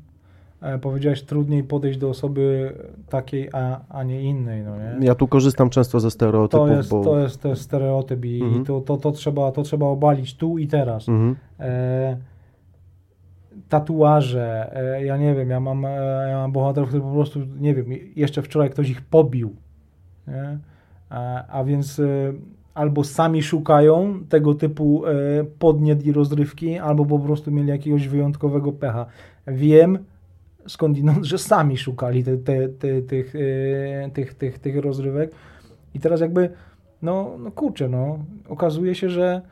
E, 0.63 0.79
powiedziałeś, 0.79 1.23
trudniej 1.23 1.65
podejść 1.65 1.99
do 1.99 2.09
osoby 2.09 2.73
takiej, 3.09 3.49
a, 3.53 3.81
a 3.89 4.03
nie 4.03 4.23
innej, 4.23 4.63
no 4.63 4.77
nie? 4.77 5.07
Ja 5.07 5.15
tu 5.15 5.29
korzystam 5.29 5.71
często 5.71 6.01
ze 6.01 6.11
stereotypów, 6.11 6.69
To 6.69 6.75
jest, 6.75 6.91
bo... 6.91 7.05
to 7.05 7.19
jest, 7.19 7.41
to 7.43 7.49
jest 7.49 7.63
stereotyp 7.63 8.25
i 8.25 8.43
Mhm. 8.43 8.65
to, 8.65 8.81
to, 8.81 8.97
to, 8.97 9.13
trzeba, 9.13 9.53
to 9.53 9.63
trzeba 9.63 9.87
obalić 9.87 10.37
tu 10.37 10.59
i 10.59 10.67
teraz. 10.67 11.09
Mhm. 11.09 11.37
E, 11.61 12.17
tatuaże, 13.69 14.77
e, 14.97 15.05
ja 15.05 15.17
nie 15.17 15.35
wiem, 15.35 15.51
ja 15.51 15.61
mam, 15.61 15.85
e, 15.85 15.89
ja 16.31 16.37
mam 16.37 16.53
bohaterów, 16.53 16.89
którzy 16.89 17.03
po 17.03 17.13
prostu, 17.13 17.41
nie 17.61 17.75
wiem, 17.75 17.87
jeszcze 18.17 18.43
wczoraj 18.43 18.71
ktoś 18.71 18.91
ich 18.91 19.01
pobił, 19.03 19.57
nie? 20.29 20.59
A, 21.11 21.47
a 21.47 21.65
więc 21.65 21.99
e, 22.01 22.05
albo 22.75 23.05
sami 23.05 23.43
szukają 23.43 24.21
tego 24.29 24.55
typu 24.55 25.07
e, 25.07 25.11
podniet 25.59 26.07
i 26.07 26.13
rozrywki, 26.13 26.79
albo 26.79 27.05
po 27.05 27.19
prostu 27.19 27.51
mieli 27.51 27.69
jakiegoś 27.69 28.09
wyjątkowego 28.09 28.73
pecha. 28.73 29.07
Wiem 29.47 29.99
skądinąd, 30.67 31.25
że 31.25 31.39
sami 31.39 31.77
szukali 31.77 32.25
te, 32.25 32.37
te, 32.37 32.69
te, 32.69 33.03
tych, 33.03 33.35
e, 33.35 34.11
tych, 34.11 34.35
tych, 34.35 34.59
tych 34.59 34.77
rozrywek 34.77 35.33
i 35.95 36.01
teraz 36.01 36.21
jakby, 36.21 36.51
no, 37.03 37.37
no 37.39 37.51
kurczę, 37.51 37.89
no, 37.89 38.19
okazuje 38.49 38.95
się, 38.95 39.09
że 39.09 39.43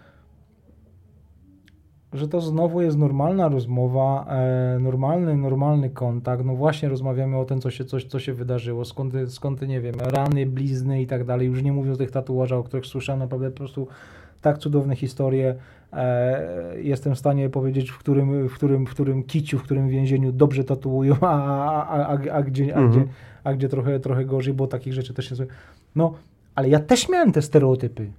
że 2.12 2.28
to 2.28 2.40
znowu 2.40 2.80
jest 2.80 2.98
normalna 2.98 3.48
rozmowa, 3.48 4.26
e, 4.28 4.78
normalny, 4.80 5.36
normalny 5.36 5.90
kontakt. 5.90 6.44
No 6.44 6.54
właśnie 6.54 6.88
rozmawiamy 6.88 7.38
o 7.38 7.44
tym, 7.44 7.60
co 7.60 7.70
się, 7.70 7.84
coś, 7.84 8.04
co 8.04 8.18
się 8.18 8.34
wydarzyło, 8.34 8.84
skąd, 8.84 9.14
skąd, 9.28 9.68
nie 9.68 9.80
wiem, 9.80 9.94
rany, 10.00 10.46
blizny 10.46 11.02
i 11.02 11.06
tak 11.06 11.24
dalej. 11.24 11.46
Już 11.46 11.62
nie 11.62 11.72
mówiąc 11.72 11.94
o 11.94 11.98
tych 11.98 12.10
tatuażach, 12.10 12.58
o 12.58 12.62
których 12.62 12.86
słyszałem, 12.86 13.18
naprawdę 13.18 13.50
po 13.50 13.56
prostu 13.56 13.88
tak 14.40 14.58
cudowne 14.58 14.96
historie. 14.96 15.54
E, 15.92 16.82
jestem 16.82 17.14
w 17.14 17.18
stanie 17.18 17.48
powiedzieć, 17.50 17.90
w 17.90 17.98
którym, 17.98 18.48
w 18.48 18.54
którym, 18.54 18.86
w 18.86 18.90
którym 18.90 19.22
kiciu, 19.22 19.58
w 19.58 19.62
którym 19.62 19.88
więzieniu 19.88 20.32
dobrze 20.32 20.64
tatuują, 20.64 21.14
a, 21.20 21.84
a, 21.84 22.06
a, 22.06 22.18
a, 22.32 22.42
gdzie, 22.42 22.76
a, 22.76 22.78
Mhm. 22.78 22.90
gdzie, 22.90 23.12
a 23.44 23.54
gdzie 23.54 23.68
trochę, 23.68 24.00
trochę 24.00 24.24
gorzej, 24.24 24.54
bo 24.54 24.66
takich 24.66 24.92
rzeczy 24.92 25.14
też 25.14 25.28
się... 25.28 25.34
No, 25.96 26.14
ale 26.54 26.68
ja 26.68 26.80
też 26.80 27.08
miałem 27.08 27.32
te 27.32 27.42
stereotypy. 27.42 28.10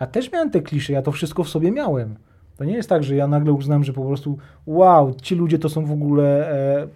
Ja 0.00 0.06
też 0.06 0.32
miałem 0.32 0.50
te 0.50 0.60
klisze, 0.62 0.92
ja 0.92 1.02
to 1.02 1.12
wszystko 1.12 1.44
w 1.44 1.48
sobie 1.48 1.72
miałem. 1.72 2.14
To 2.56 2.64
nie 2.64 2.74
jest 2.74 2.88
tak, 2.88 3.02
że 3.04 3.16
ja 3.16 3.26
nagle 3.26 3.52
uznam, 3.52 3.84
że 3.84 3.92
po 3.92 4.04
prostu 4.04 4.38
wow, 4.66 5.14
ci 5.22 5.34
ludzie 5.34 5.58
to 5.58 5.68
są 5.68 5.86
w 5.86 5.92
ogóle, 5.92 6.52
e, 6.82 6.88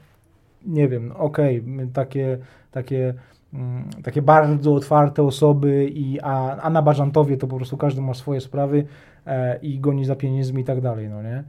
nie 0.67 0.89
wiem, 0.89 1.13
okej, 1.17 1.63
my 1.63 1.87
takie, 1.87 2.39
takie, 2.71 3.15
takie 4.03 4.23
bardzo 4.23 4.75
otwarte 4.75 5.23
osoby, 5.23 5.91
i, 5.95 6.21
a, 6.21 6.57
a 6.57 6.71
na 6.71 6.83
Bażantowie 6.83 7.37
to 7.37 7.47
po 7.47 7.57
prostu 7.57 7.77
każdy 7.77 8.01
ma 8.01 8.15
swoje 8.15 8.41
sprawy 8.41 8.85
e, 9.27 9.59
i 9.59 9.81
goni 9.81 10.05
za 10.05 10.17
pieniędzmi 10.17 10.63
i 10.63 10.65
tak 10.65 10.81
dalej, 10.81 11.09
no 11.09 11.23
nie? 11.23 11.45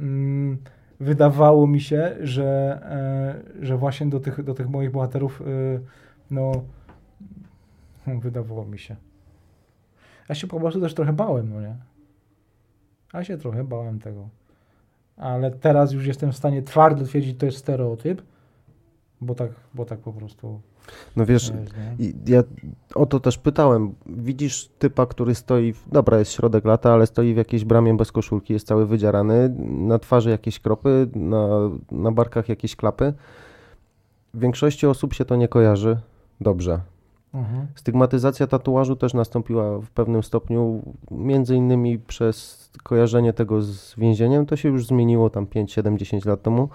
Mm, 0.00 0.58
wydawało 1.00 1.66
mi 1.66 1.80
się, 1.80 2.16
że, 2.20 2.78
e, 3.60 3.64
że 3.66 3.76
właśnie 3.76 4.06
do 4.06 4.20
tych, 4.20 4.42
do 4.42 4.54
tych 4.54 4.68
moich 4.68 4.90
bohaterów, 4.90 5.42
e, 5.42 5.44
no, 6.30 6.52
hmm, 8.04 8.20
wydawało 8.20 8.64
mi 8.64 8.78
się. 8.78 8.96
Ja 10.28 10.34
się 10.34 10.46
po 10.46 10.60
prostu 10.60 10.80
też 10.80 10.94
trochę 10.94 11.12
bałem, 11.12 11.50
no 11.50 11.60
nie? 11.60 11.76
Ja 13.14 13.24
się 13.24 13.38
trochę 13.38 13.64
bałem 13.64 13.98
tego. 13.98 14.28
Ale 15.16 15.50
teraz 15.50 15.92
już 15.92 16.06
jestem 16.06 16.32
w 16.32 16.36
stanie 16.36 16.62
twardo 16.62 17.04
twierdzić, 17.04 17.38
to 17.38 17.46
jest 17.46 17.58
stereotyp, 17.58 18.22
bo 19.20 19.34
tak, 19.34 19.50
bo 19.74 19.84
tak 19.84 19.98
po 19.98 20.12
prostu 20.12 20.60
No 21.16 21.26
wiesz, 21.26 21.52
i 21.98 22.14
ja 22.26 22.42
o 22.94 23.06
to 23.06 23.20
też 23.20 23.38
pytałem. 23.38 23.94
Widzisz 24.06 24.70
typa, 24.78 25.06
który 25.06 25.34
stoi, 25.34 25.72
w, 25.72 25.88
dobra, 25.92 26.18
jest 26.18 26.32
środek 26.32 26.64
lata, 26.64 26.92
ale 26.92 27.06
stoi 27.06 27.34
w 27.34 27.36
jakiejś 27.36 27.64
bramie 27.64 27.96
bez 27.96 28.12
koszulki, 28.12 28.52
jest 28.52 28.66
cały 28.66 28.86
wydzierany, 28.86 29.54
na 29.58 29.98
twarzy 29.98 30.30
jakieś 30.30 30.60
kropy, 30.60 31.08
na, 31.14 31.48
na 31.92 32.12
barkach 32.12 32.48
jakieś 32.48 32.76
klapy. 32.76 33.14
Większości 34.34 34.86
osób 34.86 35.14
się 35.14 35.24
to 35.24 35.36
nie 35.36 35.48
kojarzy 35.48 35.96
dobrze. 36.40 36.80
Mhm. 37.34 37.66
Stygmatyzacja 37.74 38.46
tatuażu 38.46 38.96
też 38.96 39.14
nastąpiła 39.14 39.78
w 39.78 39.90
pewnym 39.90 40.22
stopniu, 40.22 40.82
między 41.10 41.56
innymi 41.56 41.98
przez 41.98 42.70
kojarzenie 42.82 43.32
tego 43.32 43.62
z 43.62 43.94
więzieniem. 43.98 44.46
To 44.46 44.56
się 44.56 44.68
już 44.68 44.86
zmieniło 44.86 45.30
tam 45.30 45.46
5, 45.46 45.72
7, 45.72 45.98
10 45.98 46.24
lat 46.24 46.42
temu. 46.42 46.68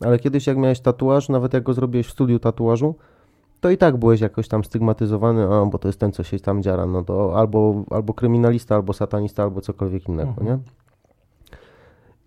Ale 0.00 0.18
kiedyś 0.18 0.46
jak 0.46 0.56
miałeś 0.56 0.80
tatuaż, 0.80 1.28
nawet 1.28 1.54
jak 1.54 1.62
go 1.62 1.74
zrobiłeś 1.74 2.06
w 2.06 2.10
studiu 2.10 2.38
tatuażu, 2.38 2.94
to 3.62 3.70
i 3.70 3.76
tak 3.78 3.96
byłeś 3.96 4.20
jakoś 4.20 4.48
tam 4.48 4.64
stygmatyzowany, 4.64 5.42
a, 5.54 5.66
bo 5.66 5.78
to 5.78 5.88
jest 5.88 6.00
ten, 6.00 6.12
co 6.12 6.22
się 6.22 6.40
tam 6.40 6.62
dziara, 6.62 6.86
no 6.86 7.02
to 7.04 7.38
albo, 7.38 7.84
albo 7.90 8.14
kryminalista, 8.14 8.74
albo 8.74 8.92
satanista, 8.92 9.42
albo 9.42 9.60
cokolwiek 9.60 10.08
innego, 10.08 10.30
Mhm. 10.30 10.46
nie? 10.46 10.58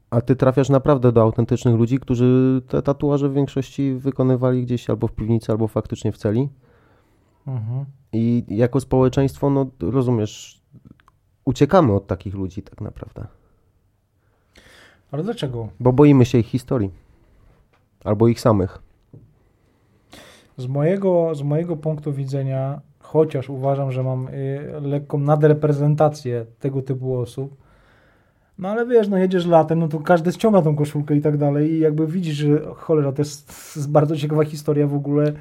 A 0.09 0.21
ty 0.21 0.35
trafiasz 0.35 0.69
naprawdę 0.69 1.11
do 1.11 1.21
autentycznych 1.21 1.75
ludzi, 1.75 1.99
którzy 1.99 2.61
te 2.67 2.81
tatuaże 2.81 3.29
w 3.29 3.33
większości 3.33 3.93
wykonywali 3.93 4.63
gdzieś 4.63 4.89
albo 4.89 5.07
w 5.07 5.11
piwnicy, 5.11 5.51
albo 5.51 5.67
faktycznie 5.67 6.11
w 6.11 6.17
celi. 6.17 6.49
Mhm. 7.47 7.85
I 8.13 8.43
jako 8.47 8.79
społeczeństwo, 8.79 9.49
no 9.49 9.65
rozumiesz, 9.81 10.61
uciekamy 11.45 11.93
od 11.93 12.07
takich 12.07 12.33
ludzi 12.35 12.61
tak 12.63 12.81
naprawdę, 12.81 13.27
Ale 15.11 15.23
dlaczego? 15.23 15.67
bo 15.79 15.93
boimy 15.93 16.25
się 16.25 16.37
ich 16.37 16.47
historii 16.47 16.91
albo 18.03 18.27
ich 18.27 18.41
samych. 18.41 18.84
Z 20.57 20.67
mojego, 20.67 21.35
z 21.35 21.41
mojego 21.41 21.75
punktu 21.75 22.13
widzenia, 22.13 22.81
chociaż 22.99 23.49
uważam, 23.49 23.91
że 23.91 24.03
mam 24.03 24.27
y, 24.27 24.59
lekką 24.81 25.17
nadreprezentację 25.17 26.45
tego 26.59 26.81
typu 26.81 27.19
osób, 27.19 27.55
no 28.57 28.69
ale 28.69 28.85
wiesz, 28.85 29.07
no 29.07 29.17
jedziesz 29.17 29.45
latem, 29.45 29.79
no 29.79 29.87
to 29.87 29.99
każdy 29.99 30.31
ściąga 30.31 30.61
tą 30.61 30.75
koszulkę 30.75 31.15
i 31.15 31.21
tak 31.21 31.37
dalej 31.37 31.71
i 31.71 31.79
jakby 31.79 32.07
widzisz, 32.07 32.35
że 32.35 32.61
cholera, 32.75 33.11
to 33.11 33.21
jest, 33.21 33.53
bardzo 33.91 34.15
ciekawa 34.17 34.45
historia 34.45 34.87
w 34.87 34.95
ogóle 34.95 35.33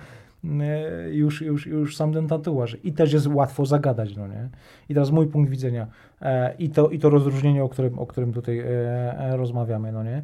y, 0.45 1.15
już, 1.15 1.41
już, 1.41 1.67
już 1.67 1.97
sam 1.97 2.13
ten 2.13 2.29
tatuaż 2.29 2.77
i 2.85 2.93
też 2.93 3.13
jest 3.13 3.27
łatwo 3.27 3.67
zagadać, 3.67 4.17
no 4.17 4.29
nie? 4.29 4.49
I 4.89 4.95
teraz 4.95 5.11
mój 5.11 5.27
punkt 5.27 5.51
widzenia 5.51 5.87
e, 6.23 6.55
i, 6.59 6.71
to, 6.71 6.91
i 6.91 6.99
to 6.99 7.11
rozróżnienie, 7.11 7.65
o 7.65 7.69
którym, 7.69 7.99
o 7.99 8.07
którym 8.07 8.33
tutaj 8.33 8.59
e, 8.59 8.65
e, 8.67 9.37
rozmawiamy, 9.37 9.93
no 9.93 10.03
nie? 10.03 10.23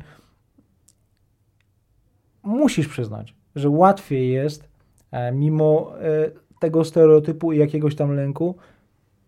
Musisz 2.43 2.89
przyznać, 2.89 3.35
że 3.57 3.69
łatwiej 3.69 4.31
jest 4.31 4.70
mimo 5.33 5.93
e, 6.01 6.31
tego 6.61 6.85
stereotypu 6.85 7.53
i 7.53 7.59
jakiegoś 7.59 7.95
tam 7.97 8.15
lęku 8.17 8.55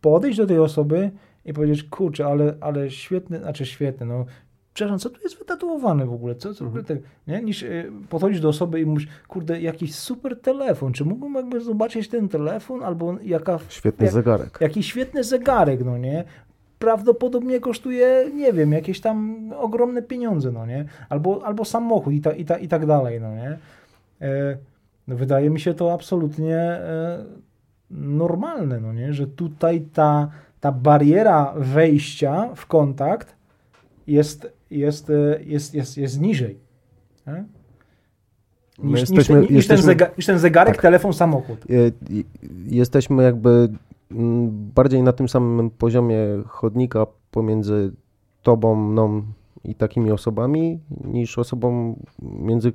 podejść 0.01 0.39
do 0.39 0.47
tej 0.47 0.59
osoby 0.59 1.11
i 1.45 1.53
powiedzieć, 1.53 1.83
kurczę, 1.83 2.27
ale, 2.27 2.55
ale 2.61 2.91
świetny, 2.91 3.39
znaczy 3.39 3.67
świetny, 3.67 4.07
no 4.07 4.25
przepraszam, 4.75 4.99
co 4.99 5.11
tu 5.11 5.21
jest 5.23 5.39
wytatuowane 5.39 6.07
w 6.07 6.13
ogóle, 6.13 6.35
co, 6.35 6.55
co 6.55 6.65
Mhm. 6.65 6.85
nie? 7.27 7.43
Niż 7.43 7.63
y, 7.63 7.93
podchodzić 8.09 8.41
do 8.41 8.49
osoby 8.49 8.81
i 8.81 8.87
mówisz, 8.87 9.09
kurde, 9.29 9.61
jakiś 9.61 9.95
super 9.95 10.41
telefon, 10.41 10.93
czy 10.93 11.05
mógłbym 11.05 11.35
jakby 11.35 11.61
zobaczyć 11.61 12.09
ten 12.09 12.29
telefon, 12.29 12.83
albo 12.83 13.17
jaka, 13.23 13.59
Świetny 13.69 14.05
Jak- 14.05 14.15
zegarek. 14.15 14.59
jakiś 14.61 14.87
świetny 14.87 15.25
zegarek, 15.25 15.85
no 15.85 15.99
nie? 15.99 16.25
Prawdopodobnie 16.79 17.61
kosztuje, 17.61 18.25
nie 18.35 18.53
wiem, 18.53 18.73
jakieś 18.73 19.01
tam 19.01 19.37
ogromne 19.57 20.03
pieniądze, 20.03 20.53
no 20.53 20.67
nie? 20.67 20.85
Albo, 21.09 21.41
albo 21.45 21.65
samochód 21.65 22.13
i, 22.15 22.21
ta, 22.21 22.33
i, 22.33 22.45
ta, 22.45 22.59
i 22.59 22.69
tak 22.69 22.87
dalej, 22.87 23.21
no 23.21 23.35
nie? 23.35 23.59
E, 24.21 24.57
no 25.09 25.17
wydaje 25.17 25.51
mi 25.51 25.61
się 25.61 25.75
to 25.75 25.93
absolutnie 25.93 26.57
e, 26.57 27.25
normalne, 27.91 28.81
no 28.81 28.93
nie? 28.93 29.13
Że 29.15 29.27
tutaj 29.27 29.81
ta, 29.81 30.31
ta 30.61 30.73
bariera 30.73 31.55
wejścia 31.57 32.49
w 32.55 32.67
kontakt 32.67 33.37
jest, 34.07 34.53
jest, 34.71 35.11
e, 35.11 35.39
jest, 35.45 35.75
jest, 35.75 35.97
jest 35.99 36.21
niżej. 36.21 36.59
Nie? 37.27 37.45
Niż, 38.79 39.01
jesteśmy- 39.01 39.41
niż, 39.41 39.49
ten, 39.67 39.77
niż, 39.77 39.87
ten 39.87 40.09
niż 40.17 40.27
ten 40.27 40.39
zegarek, 40.39 40.75
Tak. 40.75 40.83
telefon, 40.83 41.13
samochód. 41.13 41.71
Y, 41.71 41.93
Jesteśmy 42.67 43.23
jakby 43.23 43.69
mm, 44.11 44.51
bardziej 44.75 45.03
na 45.03 45.13
tym 45.13 45.29
samym 45.29 45.71
poziomie 45.71 46.19
chodnika 46.47 47.07
pomiędzy 47.31 47.93
tobą, 48.43 48.75
mną 48.75 49.23
i 49.65 49.75
takimi 49.75 50.11
osobami, 50.11 50.81
niż 51.05 51.39
osobą, 51.39 51.97
między 52.23 52.73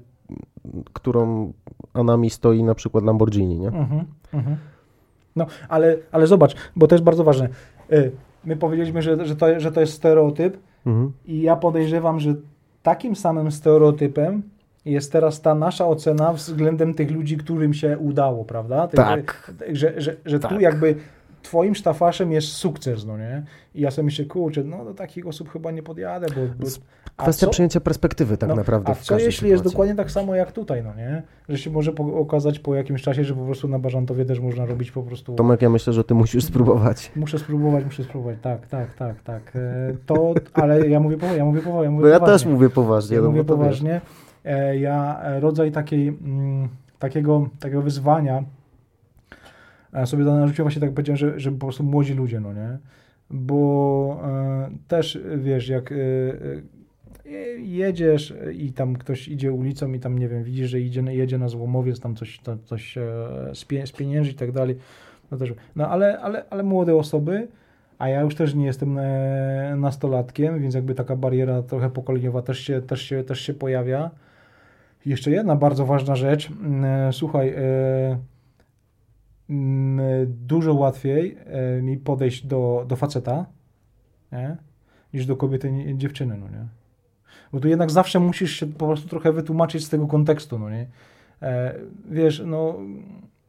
którą 0.94 1.54
a 1.94 2.04
nami 2.04 2.30
stoi 2.30 2.64
na 2.64 2.76
przykład 2.76 3.04
Lamborghini, 3.04 3.60
nie? 3.60 3.68
Mhm, 3.68 4.06
mhm. 4.34 4.58
No, 5.36 5.46
ale, 5.70 5.98
ale 6.12 6.28
zobacz, 6.28 6.56
bo 6.76 6.88
to 6.88 6.96
jest 6.96 7.06
bardzo 7.06 7.24
ważne. 7.24 7.50
Y, 7.92 8.12
My 8.46 8.56
powiedzieliśmy, 8.56 9.02
że, 9.02 9.26
że, 9.26 9.36
to, 9.36 9.60
że 9.60 9.72
to 9.72 9.80
jest 9.82 9.94
stereotyp 9.94 10.58
Mhm. 10.86 11.12
i 11.26 11.42
ja 11.42 11.56
podejrzewam, 11.56 12.20
że 12.20 12.36
takim 12.84 13.16
samym 13.16 13.52
stereotypem 13.52 14.44
jest 14.86 15.12
teraz 15.12 15.42
ta 15.42 15.56
nasza 15.56 15.88
ocena 15.88 16.34
względem 16.34 16.94
tych 16.94 17.12
ludzi, 17.12 17.38
którym 17.38 17.74
się 17.74 17.98
udało, 17.98 18.46
prawda? 18.46 18.88
Tych, 18.88 18.98
Tak. 18.98 19.54
Że, 19.72 20.02
że, 20.02 20.16
że 20.26 20.40
tu 20.40 20.48
Tak. 20.48 20.62
jakby 20.62 20.96
twoim 21.42 21.76
sztafaszem 21.76 22.32
jest 22.32 22.48
sukces, 22.48 23.06
no 23.06 23.18
nie? 23.18 23.44
I 23.76 23.82
ja 23.82 23.92
sobie 23.92 24.06
myślę, 24.06 24.26
kurczę, 24.26 24.64
no 24.64 24.86
do 24.86 24.94
takich 24.94 25.28
osób 25.28 25.50
chyba 25.52 25.72
nie 25.72 25.84
podjadę, 25.84 26.28
bo... 26.36 26.42
bo 26.60 26.66
Kwestia 27.18 27.46
co- 27.46 27.52
przyjęcia 27.52 27.80
perspektywy 27.80 28.38
tak 28.38 28.50
no, 28.50 28.56
naprawdę 28.56 28.92
A 28.92 28.94
w 28.94 29.02
co 29.02 29.20
jeśli 29.20 29.50
jest 29.50 29.60
sytuacji. 29.60 29.72
dokładnie 29.76 29.96
tak 29.96 30.12
samo 30.12 30.36
jak 30.36 30.52
tutaj, 30.52 30.84
no 30.84 30.96
nie? 30.96 31.24
Że 31.50 31.58
się 31.58 31.70
może 31.70 31.92
po, 31.94 32.04
okazać 32.20 32.60
po 32.60 32.76
jakimś 32.76 33.02
czasie, 33.02 33.24
że 33.24 33.36
po 33.36 33.46
prostu 33.46 33.68
na 33.68 33.80
Bażantowie 33.80 34.26
też 34.26 34.40
można 34.40 34.66
robić 34.66 34.92
po 34.92 35.04
prostu... 35.04 35.36
Tomek, 35.36 35.62
ja 35.62 35.70
myślę, 35.70 35.94
że 35.94 36.04
ty 36.04 36.14
musisz 36.14 36.44
spróbować. 36.52 37.12
Muszę 37.16 37.40
spróbować, 37.40 37.86
muszę 37.86 38.04
spróbować, 38.04 38.38
tak, 38.42 38.68
tak, 38.68 38.94
tak, 38.94 39.22
tak. 39.24 39.52
E, 39.56 39.94
To, 40.06 40.34
ale 40.54 40.88
ja 40.88 41.00
mówię, 41.00 41.18
ja 41.38 41.46
mówię, 41.46 41.62
ja 41.84 41.92
mówię 41.92 42.02
Bo 42.02 42.08
ja 42.08 42.20
poważnie. 42.20 42.34
też 42.46 42.46
mówię 42.54 42.70
poważnie. 42.70 43.16
Ja 43.16 43.22
no 43.22 43.30
mówię 43.30 43.44
poważnie. 43.44 44.02
E, 44.46 44.78
Ja 44.78 45.22
e, 45.24 45.40
rodzaj 45.40 45.72
takiej, 45.72 46.08
mm, 46.08 46.70
takiego, 47.00 47.50
takiego 47.60 47.82
wyzwania 47.82 48.44
e, 50.02 50.06
sobie 50.06 50.24
narzuciłem 50.24 50.66
właśnie 50.66 50.82
tak 50.82 50.94
powiedziałem, 50.94 51.18
że, 51.18 51.40
że 51.40 51.52
po 51.52 51.58
prostu 51.58 51.84
młodzi 51.84 52.14
ludzie, 52.14 52.40
no 52.40 52.54
nie? 52.54 52.78
Bo 53.30 54.22
e, 54.24 54.70
też 54.88 55.20
wiesz, 55.38 55.70
jak 55.70 55.92
e, 55.92 55.96
e, 55.96 57.30
jedziesz 57.60 58.34
i 58.54 58.74
tam 58.74 58.96
ktoś 58.96 59.28
idzie 59.28 59.52
ulicą 59.52 59.94
i 59.94 60.00
tam 60.00 60.20
nie 60.20 60.28
wiem, 60.28 60.44
widzisz, 60.44 60.70
że 60.70 60.80
idzie, 60.80 61.02
jedzie 61.02 61.38
na 61.38 61.50
złomowiec, 61.50 62.00
tam 62.00 62.16
coś, 62.16 62.40
to, 62.40 62.58
coś 62.58 62.98
e, 62.98 63.06
spie, 63.54 63.88
spienięży 63.88 64.32
i 64.32 64.36
tak 64.36 64.52
dalej. 64.52 64.78
No, 65.32 65.38
też, 65.38 65.54
no 65.76 65.90
ale, 65.90 66.20
ale, 66.20 66.46
ale 66.50 66.64
młode 66.64 66.96
osoby, 66.96 67.48
a 67.98 68.10
ja 68.10 68.22
już 68.22 68.36
też 68.36 68.56
nie 68.56 68.66
jestem 68.66 69.00
nastolatkiem, 69.76 70.62
więc 70.62 70.76
jakby 70.76 70.96
taka 70.96 71.16
bariera 71.16 71.62
trochę 71.62 71.90
pokoleniowa 71.90 72.42
też 72.42 72.60
się, 72.60 72.82
też 72.82 73.02
się, 73.02 73.24
też 73.24 73.42
się 73.42 73.54
pojawia. 73.54 74.12
Jeszcze 75.06 75.32
jedna 75.32 75.56
bardzo 75.56 75.86
ważna 75.86 76.16
rzecz. 76.16 76.50
Mm, 76.52 77.14
Słuchaj, 77.14 77.56
dużo 80.28 80.74
łatwiej 80.74 81.38
e, 81.46 81.82
mi 81.82 81.98
podejść 81.98 82.46
do, 82.48 82.86
do 82.88 82.96
faceta, 82.96 83.46
nie? 84.32 84.58
niż 85.14 85.26
do 85.26 85.36
kobiety, 85.36 85.72
nie- 85.72 85.98
dziewczyny, 85.98 86.38
no 86.38 86.48
nie? 86.50 86.66
Bo 87.54 87.60
tu 87.60 87.68
jednak 87.68 87.92
zawsze 87.92 88.20
musisz 88.20 88.52
się 88.52 88.66
po 88.66 88.88
prostu 88.88 89.10
trochę 89.10 89.32
wytłumaczyć 89.32 89.86
z 89.86 89.90
tego 89.90 90.08
kontekstu, 90.08 90.60
no 90.60 90.70
nie? 90.70 90.88
E, 91.42 91.76
wiesz, 92.10 92.44
no 92.46 92.76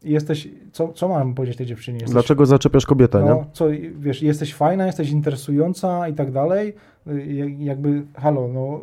jesteś, 0.04 0.48
co, 0.72 0.92
co 0.92 1.08
mam 1.08 1.34
powiedzieć 1.34 1.56
tej 1.56 1.66
dziewczynie? 1.66 1.96
Jesteś, 1.98 2.12
Dlaczego 2.12 2.46
zaczepiasz 2.46 2.86
kobietę, 2.86 3.20
no, 3.20 3.34
nie? 3.34 3.44
co, 3.52 3.66
wiesz, 3.98 4.22
jesteś 4.22 4.54
fajna, 4.54 4.86
jesteś 4.86 5.10
interesująca 5.10 6.08
i 6.08 6.14
tak 6.14 6.32
dalej, 6.32 6.74
Y, 7.06 7.56
jakby, 7.58 8.02
halo, 8.14 8.48
no, 8.48 8.80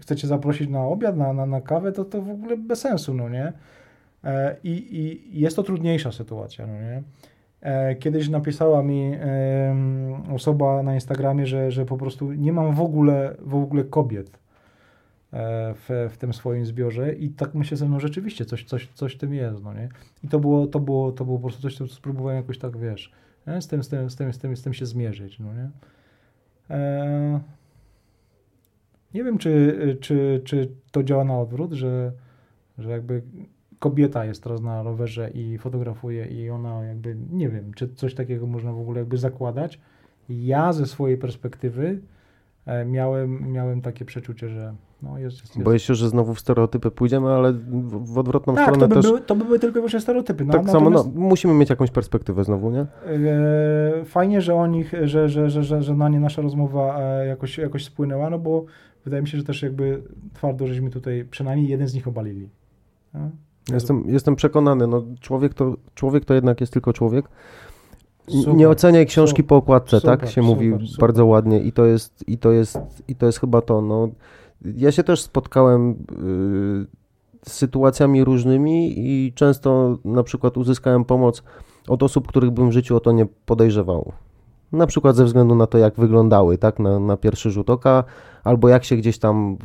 chcecie 0.00 0.26
zaprosić 0.28 0.68
na 0.68 0.84
obiad, 0.86 1.16
na, 1.16 1.32
na, 1.32 1.46
na 1.46 1.60
kawę, 1.60 1.92
to 1.92 2.04
to 2.04 2.22
w 2.22 2.30
ogóle 2.30 2.56
bez 2.56 2.80
sensu, 2.80 3.14
no 3.14 3.28
nie? 3.28 3.52
E, 4.24 4.56
I, 4.64 4.96
I 4.96 5.40
jest 5.40 5.56
to 5.56 5.62
trudniejsza 5.62 6.12
sytuacja, 6.12 6.66
no 6.66 6.72
nie? 6.72 7.02
E, 7.60 7.94
kiedyś 7.94 8.28
napisała 8.28 8.82
mi 8.82 9.12
osoba 10.34 10.82
na 10.82 10.94
Instagramie, 10.94 11.46
że, 11.46 11.70
że 11.70 11.86
po 11.86 11.96
prostu 11.96 12.32
nie 12.32 12.52
mam 12.52 12.74
w 12.74 12.80
ogóle, 12.80 13.36
w 13.38 13.54
ogóle 13.54 13.84
kobiet 13.84 14.30
e, 14.30 15.74
w, 15.74 16.10
w 16.12 16.16
tym 16.16 16.32
swoim 16.32 16.66
zbiorze 16.66 17.12
i 17.12 17.30
tak 17.30 17.54
myślę 17.54 17.76
ze 17.76 17.88
mną 17.88 18.00
rzeczywiście 18.00 18.44
coś, 18.44 18.64
coś, 18.64 18.88
coś 18.94 19.16
tym 19.16 19.34
jest, 19.34 19.64
no 19.64 19.74
nie? 19.74 19.88
I 20.24 20.28
to 20.28 20.40
było, 20.40 20.66
to 20.66 20.80
było, 20.80 21.12
to 21.12 21.24
było 21.24 21.38
po 21.38 21.42
prostu 21.42 21.62
coś, 21.62 21.76
co 21.78 21.86
spróbowałem 21.86 22.36
jakoś 22.36 22.58
tak, 22.58 22.76
wiesz? 22.76 23.12
Z, 23.60 23.66
tym, 23.66 23.82
z, 23.82 23.88
tym, 23.88 24.10
z, 24.10 24.16
tym, 24.16 24.32
z, 24.32 24.38
tym, 24.38 24.56
z 24.56 24.62
tym 24.62 24.74
się 24.74 24.86
zmierzyć, 24.86 25.38
no 25.40 25.48
nie? 25.54 25.70
Nie 29.14 29.24
wiem, 29.24 29.38
czy, 29.38 29.98
czy, 30.00 30.40
czy 30.44 30.68
to 30.90 31.02
działa 31.02 31.24
na 31.24 31.38
odwrót, 31.38 31.72
że, 31.72 32.12
że 32.78 32.90
jakby 32.90 33.22
kobieta 33.78 34.24
jest 34.24 34.42
teraz 34.42 34.60
na 34.60 34.82
rowerze 34.82 35.30
i 35.30 35.58
fotografuje 35.58 36.26
i 36.26 36.50
ona 36.50 36.84
jakby, 36.84 37.16
nie 37.30 37.48
wiem, 37.48 37.74
czy 37.74 37.94
coś 37.94 38.14
takiego 38.14 38.46
można 38.46 38.72
w 38.72 38.80
ogóle 38.80 38.98
jakby 38.98 39.18
zakładać. 39.18 39.80
Ja 40.28 40.72
ze 40.72 40.86
swojej 40.86 41.18
perspektywy 41.18 42.00
e, 42.66 42.84
miałem, 42.84 43.52
miałem 43.52 43.80
takie 43.80 44.04
przeczucie, 44.04 44.48
że 44.48 44.74
no 45.02 45.18
jest, 45.18 45.40
jest, 45.40 45.62
Boję 45.62 45.78
się, 45.78 45.94
że 45.94 46.08
znowu 46.08 46.34
w 46.34 46.40
stereotypy 46.40 46.90
pójdziemy, 46.90 47.28
ale 47.28 47.52
w, 47.52 48.12
w 48.12 48.18
odwrotną 48.18 48.54
tak, 48.54 48.64
stronę 48.64 48.80
to 48.80 48.88
by 48.88 48.94
też... 48.94 49.06
Były, 49.06 49.20
to 49.20 49.36
by 49.36 49.44
były 49.44 49.58
tylko 49.58 49.80
właśnie 49.80 50.00
stereotypy. 50.00 50.44
No, 50.44 50.52
tak 50.52 50.70
samo, 50.70 50.90
no, 50.90 51.04
musimy 51.14 51.54
mieć 51.54 51.70
jakąś 51.70 51.90
perspektywę 51.90 52.44
znowu, 52.44 52.70
nie? 52.70 52.80
E, 52.80 54.04
fajnie, 54.04 54.40
że 54.40 54.54
o 54.54 54.66
nich, 54.66 54.92
że, 55.02 55.28
że, 55.28 55.50
że, 55.50 55.62
że, 55.62 55.82
że 55.82 55.94
na 55.94 56.08
nie 56.08 56.20
nasza 56.20 56.42
rozmowa 56.42 57.00
e, 57.00 57.26
jakoś, 57.26 57.58
jakoś 57.58 57.84
spłynęła, 57.84 58.30
no 58.30 58.38
bo 58.38 58.64
wydaje 59.04 59.22
mi 59.22 59.28
się, 59.28 59.38
że 59.38 59.44
też 59.44 59.62
jakby 59.62 60.02
twardo 60.34 60.66
żeśmy 60.66 60.90
tutaj 60.90 61.24
przynajmniej 61.30 61.68
jeden 61.68 61.88
z 61.88 61.94
nich 61.94 62.08
obalili. 62.08 62.48
No? 63.14 63.30
Jestem, 63.72 64.04
jestem 64.06 64.36
przekonany, 64.36 64.86
no 64.86 65.04
człowiek 65.20 65.54
to, 65.54 65.74
człowiek 65.94 66.24
to 66.24 66.34
jednak 66.34 66.60
jest 66.60 66.72
tylko 66.72 66.92
człowiek. 66.92 67.28
Super, 68.28 68.54
nie 68.54 68.68
oceniaj 68.68 69.06
książki 69.06 69.36
super, 69.36 69.46
po 69.46 69.56
okładce, 69.56 70.00
super, 70.00 70.18
tak 70.18 70.30
się 70.30 70.42
mówi 70.42 70.72
bardzo 71.00 71.26
ładnie 71.26 71.60
i 71.60 71.72
to 71.72 71.84
jest, 71.84 72.28
i 72.28 72.38
to 72.38 72.52
jest, 72.52 72.78
i 73.08 73.16
to 73.16 73.26
jest 73.26 73.40
chyba 73.40 73.60
to. 73.60 73.80
No. 73.80 74.08
Ja 74.76 74.92
się 74.92 75.04
też 75.04 75.22
spotkałem 75.22 75.90
y, 75.90 75.94
z 77.48 77.52
sytuacjami 77.52 78.24
różnymi 78.24 78.94
i 78.96 79.32
często 79.32 79.98
na 80.04 80.22
przykład 80.22 80.56
uzyskałem 80.56 81.04
pomoc 81.04 81.42
od 81.88 82.02
osób, 82.02 82.28
których 82.28 82.50
bym 82.50 82.68
w 82.70 82.72
życiu 82.72 82.96
o 82.96 83.00
to 83.00 83.12
nie 83.12 83.26
podejrzewał. 83.46 84.12
Na 84.72 84.86
przykład 84.86 85.16
ze 85.16 85.24
względu 85.24 85.54
na 85.54 85.66
to, 85.66 85.78
jak 85.78 85.94
wyglądały, 85.94 86.58
tak, 86.58 86.78
na, 86.78 87.00
na 87.00 87.16
pierwszy 87.16 87.50
rzut 87.50 87.70
oka, 87.70 88.04
albo 88.44 88.68
jak 88.68 88.84
się 88.84 88.96
gdzieś 88.96 89.18
tam 89.18 89.56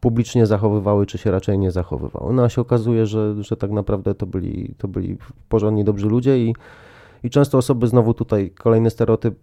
publicznie 0.00 0.46
zachowywały, 0.46 1.06
czy 1.06 1.18
się 1.18 1.30
raczej 1.30 1.58
nie 1.58 1.70
zachowywały. 1.70 2.32
No 2.32 2.42
a 2.44 2.48
się 2.48 2.60
okazuje, 2.60 3.06
że, 3.06 3.44
że 3.44 3.56
tak 3.56 3.70
naprawdę 3.70 4.14
to 4.14 4.26
byli, 4.26 4.74
to 4.78 4.88
byli 4.88 5.16
porządni, 5.48 5.84
dobrzy 5.84 6.06
ludzie 6.06 6.38
i, 6.38 6.54
i 7.22 7.30
często 7.30 7.58
osoby, 7.58 7.86
znowu 7.86 8.14
tutaj 8.14 8.50
kolejny 8.50 8.90
stereotyp, 8.90 9.34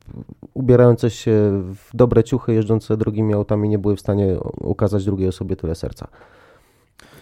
ubierające 0.53 1.09
się 1.09 1.31
w 1.63 1.89
dobre 1.93 2.23
ciuchy, 2.23 2.53
jeżdżące 2.53 2.97
drogimi 2.97 3.33
autami, 3.33 3.69
nie 3.69 3.79
były 3.79 3.95
w 3.95 3.99
stanie 3.99 4.39
ukazać 4.61 5.05
drugiej 5.05 5.27
osobie 5.27 5.55
tyle 5.55 5.75
serca. 5.75 6.07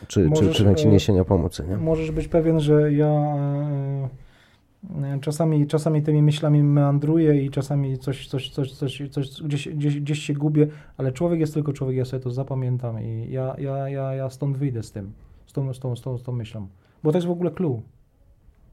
Czy, 0.07 0.21
czy, 0.21 0.29
Możesz, 0.29 0.57
czy 0.57 0.65
chęci 0.65 0.87
e, 0.87 0.91
niesienia 0.91 1.25
pomocy, 1.25 1.65
nie? 1.69 1.77
Możesz 1.77 2.11
być 2.11 2.27
pewien, 2.27 2.59
że 2.59 2.93
ja 2.93 3.07
e, 3.07 4.07
czasami, 5.21 5.67
czasami 5.67 6.01
tymi 6.01 6.21
myślami 6.21 6.63
meandruję 6.63 7.43
i 7.43 7.49
czasami 7.49 7.97
coś, 7.97 8.27
coś, 8.27 8.49
coś, 8.49 8.73
coś, 8.73 9.01
coś 9.09 9.43
gdzieś, 9.43 9.69
gdzieś, 9.69 9.99
gdzieś 9.99 10.19
się 10.19 10.33
gubię, 10.33 10.67
ale 10.97 11.11
człowiek 11.11 11.39
jest 11.39 11.53
tylko 11.53 11.73
człowiek, 11.73 11.97
ja 11.97 12.05
sobie 12.05 12.23
to 12.23 12.31
zapamiętam 12.31 13.01
i 13.01 13.31
ja, 13.31 13.55
ja, 13.57 13.89
ja, 13.89 14.13
ja 14.13 14.29
stąd 14.29 14.57
wyjdę 14.57 14.83
z 14.83 14.91
tym, 14.91 15.11
z 15.45 15.53
tą, 15.53 15.73
z 15.73 15.79
tą, 15.79 15.95
z 15.95 16.01
tą, 16.01 16.17
z 16.17 16.23
tą 16.23 16.31
myślą. 16.31 16.67
Bo 17.03 17.11
to 17.11 17.17
jest 17.17 17.27
w 17.27 17.31
ogóle 17.31 17.51
clue. 17.51 17.81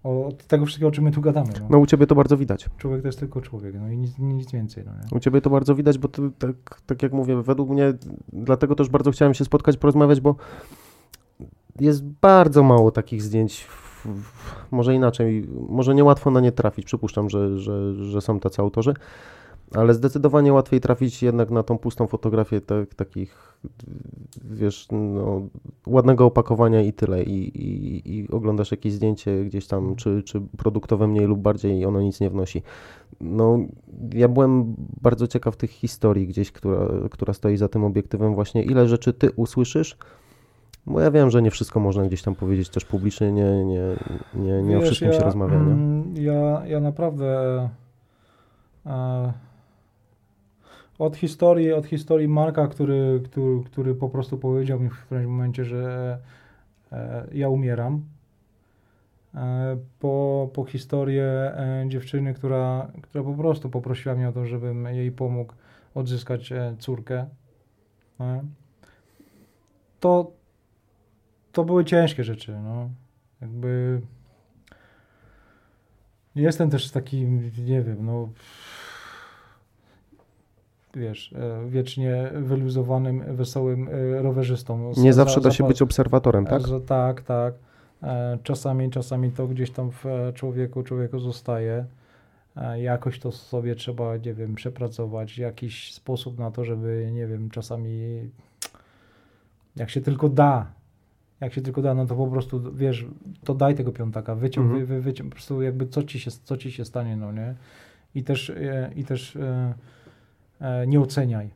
Od 0.02 0.46
tego 0.46 0.66
wszystkiego, 0.66 0.88
o 0.88 0.90
czym 0.90 1.04
my 1.04 1.11
tu 1.11 1.20
gadamy. 1.20 1.52
No. 1.61 1.66
No 1.70 1.78
u 1.78 1.86
Ciebie 1.86 2.06
to 2.06 2.14
bardzo 2.14 2.36
widać. 2.36 2.68
Człowiek 2.78 3.02
to 3.02 3.08
jest 3.08 3.18
tylko 3.18 3.40
człowiek, 3.40 3.74
no 3.80 3.90
i 3.90 3.98
nic, 3.98 4.18
nic 4.18 4.52
więcej. 4.52 4.84
No, 4.86 4.92
nie? 4.92 5.16
U 5.16 5.20
Ciebie 5.20 5.40
to 5.40 5.50
bardzo 5.50 5.74
widać, 5.74 5.98
bo 5.98 6.08
to, 6.08 6.22
tak, 6.38 6.80
tak 6.86 7.02
jak 7.02 7.12
mówię, 7.12 7.42
według 7.42 7.70
mnie, 7.70 7.94
dlatego 8.32 8.74
też 8.74 8.88
bardzo 8.88 9.11
chciałem 9.11 9.34
się 9.34 9.44
spotkać, 9.44 9.76
porozmawiać, 9.76 10.20
bo 10.20 10.34
jest 11.80 12.04
bardzo 12.04 12.62
mało 12.62 12.90
takich 12.90 13.22
zdjęć, 13.22 13.64
w, 13.64 14.06
w, 14.06 14.59
może 14.72 14.94
inaczej, 14.94 15.48
może 15.68 15.94
niełatwo 15.94 16.30
na 16.30 16.40
nie 16.40 16.52
trafić, 16.52 16.84
przypuszczam, 16.84 17.30
że, 17.30 17.58
że, 17.58 17.94
że 17.94 18.20
są 18.20 18.40
tacy 18.40 18.62
autorzy, 18.62 18.94
ale 19.74 19.94
zdecydowanie 19.94 20.52
łatwiej 20.52 20.80
trafić 20.80 21.22
jednak 21.22 21.50
na 21.50 21.62
tą 21.62 21.78
pustą 21.78 22.06
fotografię 22.06 22.60
tak, 22.60 22.94
takich, 22.94 23.58
wiesz, 24.44 24.88
no, 24.90 25.42
ładnego 25.86 26.26
opakowania 26.26 26.82
i 26.82 26.92
tyle 26.92 27.22
I, 27.22 27.58
i, 27.58 28.18
i 28.18 28.28
oglądasz 28.30 28.70
jakieś 28.70 28.92
zdjęcie 28.92 29.44
gdzieś 29.44 29.66
tam, 29.66 29.96
czy, 29.96 30.22
czy 30.22 30.40
produktowe 30.58 31.06
mniej 31.06 31.26
lub 31.26 31.40
bardziej 31.40 31.78
i 31.78 31.84
ono 31.84 32.00
nic 32.00 32.20
nie 32.20 32.30
wnosi. 32.30 32.62
No, 33.20 33.58
ja 34.14 34.28
byłem 34.28 34.74
bardzo 35.02 35.26
ciekaw 35.26 35.56
tych 35.56 35.70
historii 35.70 36.26
gdzieś, 36.26 36.52
która, 36.52 36.88
która 37.10 37.34
stoi 37.34 37.56
za 37.56 37.68
tym 37.68 37.84
obiektywem 37.84 38.34
właśnie, 38.34 38.62
ile 38.62 38.88
rzeczy 38.88 39.12
ty 39.12 39.30
usłyszysz, 39.36 39.96
bo 40.86 41.00
ja 41.00 41.10
wiem, 41.10 41.30
że 41.30 41.42
nie 41.42 41.50
wszystko 41.50 41.80
można 41.80 42.04
gdzieś 42.04 42.22
tam 42.22 42.34
powiedzieć 42.34 42.68
też 42.68 42.84
publicznie, 42.84 43.32
nie, 43.32 43.64
nie, 43.64 43.80
nie, 44.34 44.62
nie 44.62 44.76
o 44.76 44.80
Wiesz, 44.80 44.88
wszystkim 44.88 45.08
ja, 45.12 45.18
się 45.18 45.24
rozmawia, 45.24 45.54
nie? 45.54 45.60
mm, 45.72 46.14
Ja, 46.16 46.62
ja 46.66 46.80
naprawdę 46.80 47.68
e, 48.86 49.32
od 50.98 51.16
historii, 51.16 51.72
od 51.72 51.86
historii 51.86 52.28
Marka, 52.28 52.66
który, 52.68 53.20
który, 53.24 53.64
który 53.64 53.94
po 53.94 54.08
prostu 54.08 54.38
powiedział 54.38 54.80
mi 54.80 54.90
w 54.90 54.98
którymś 55.06 55.26
momencie, 55.26 55.64
że 55.64 56.18
e, 56.92 57.26
ja 57.32 57.48
umieram, 57.48 58.02
e, 59.34 59.76
po, 60.00 60.48
po 60.54 60.64
historię 60.64 61.24
e, 61.24 61.84
dziewczyny, 61.88 62.34
która, 62.34 62.90
która 63.02 63.24
po 63.24 63.34
prostu 63.34 63.70
poprosiła 63.70 64.14
mnie 64.14 64.28
o 64.28 64.32
to, 64.32 64.46
żebym 64.46 64.84
jej 64.84 65.12
pomógł 65.12 65.52
odzyskać 65.94 66.52
e, 66.52 66.74
córkę. 66.78 67.26
E, 68.20 68.42
to, 70.00 70.32
to 71.53 71.64
były 71.64 71.84
ciężkie 71.84 72.24
rzeczy, 72.24 72.59
no. 72.64 72.90
Jakby 73.40 74.01
jestem 76.34 76.70
też 76.70 76.90
takim, 76.90 77.51
nie 77.66 77.82
wiem, 77.82 77.96
no 78.07 78.28
wiesz, 80.94 81.32
e, 81.32 81.68
wiecznie 81.70 82.30
wyluzowanym, 82.34 83.36
wesołym 83.36 83.88
e, 83.88 84.22
rowerzystą. 84.22 84.92
Nie 84.96 85.12
Za- 85.12 85.24
zawsze 85.24 85.40
da 85.40 85.51
się 85.51 85.64
za- 85.64 85.68
być 85.68 85.82
obserwatorem, 85.82 86.46
tak? 86.46 86.66
że 86.66 86.80
tak, 86.80 87.22
tak. 87.22 87.55
E, 88.03 88.38
Czasami, 88.42 88.90
czasami 88.90 89.30
to 89.30 89.46
gdzieś 89.46 89.70
tam 89.70 89.90
w 89.90 90.05
człowieku, 90.34 90.82
człowieku 90.82 91.18
zostaje. 91.18 91.84
Jakoś 92.76 93.18
to 93.20 93.32
sobie 93.32 93.74
trzeba, 93.74 94.16
nie 94.16 94.34
wiem, 94.34 94.55
przepracować, 94.55 95.38
jakiś 95.38 95.94
sposób 95.94 96.38
na 96.38 96.51
to, 96.51 96.64
żeby, 96.64 97.11
nie 97.12 97.26
wiem, 97.26 97.51
czasami 97.51 98.20
jak 99.76 99.90
się 99.90 100.01
tylko 100.01 100.28
da, 100.28 100.66
jak 101.41 101.53
się 101.53 101.61
tylko 101.61 101.82
da, 101.82 101.95
no 101.95 102.07
to 102.07 102.16
po 102.16 102.26
prostu, 102.26 102.72
wiesz, 102.74 103.07
to 103.45 103.55
daj 103.55 103.74
tego 103.74 103.93
piątaka, 103.93 104.34
wyciąg, 104.34 104.64
Mhm. 104.66 104.86
wy, 104.86 104.95
wy, 104.95 105.01
wyciąg, 105.01 105.28
po 105.30 105.34
prostu 105.34 105.62
jakby 105.62 105.86
co 105.86 106.03
ci 106.03 106.20
się, 106.20 106.30
co 106.30 106.57
ci 106.57 106.72
się 106.72 106.84
stanie, 106.84 107.16
no 107.16 107.32
nie? 107.32 107.55
I 108.14 108.24
też, 108.24 108.51
e, 108.51 108.91
i 108.97 109.05
też 109.05 109.36
e, 109.36 109.74
e, 110.61 110.86
nie 110.86 111.01
oceniaj. 111.01 111.51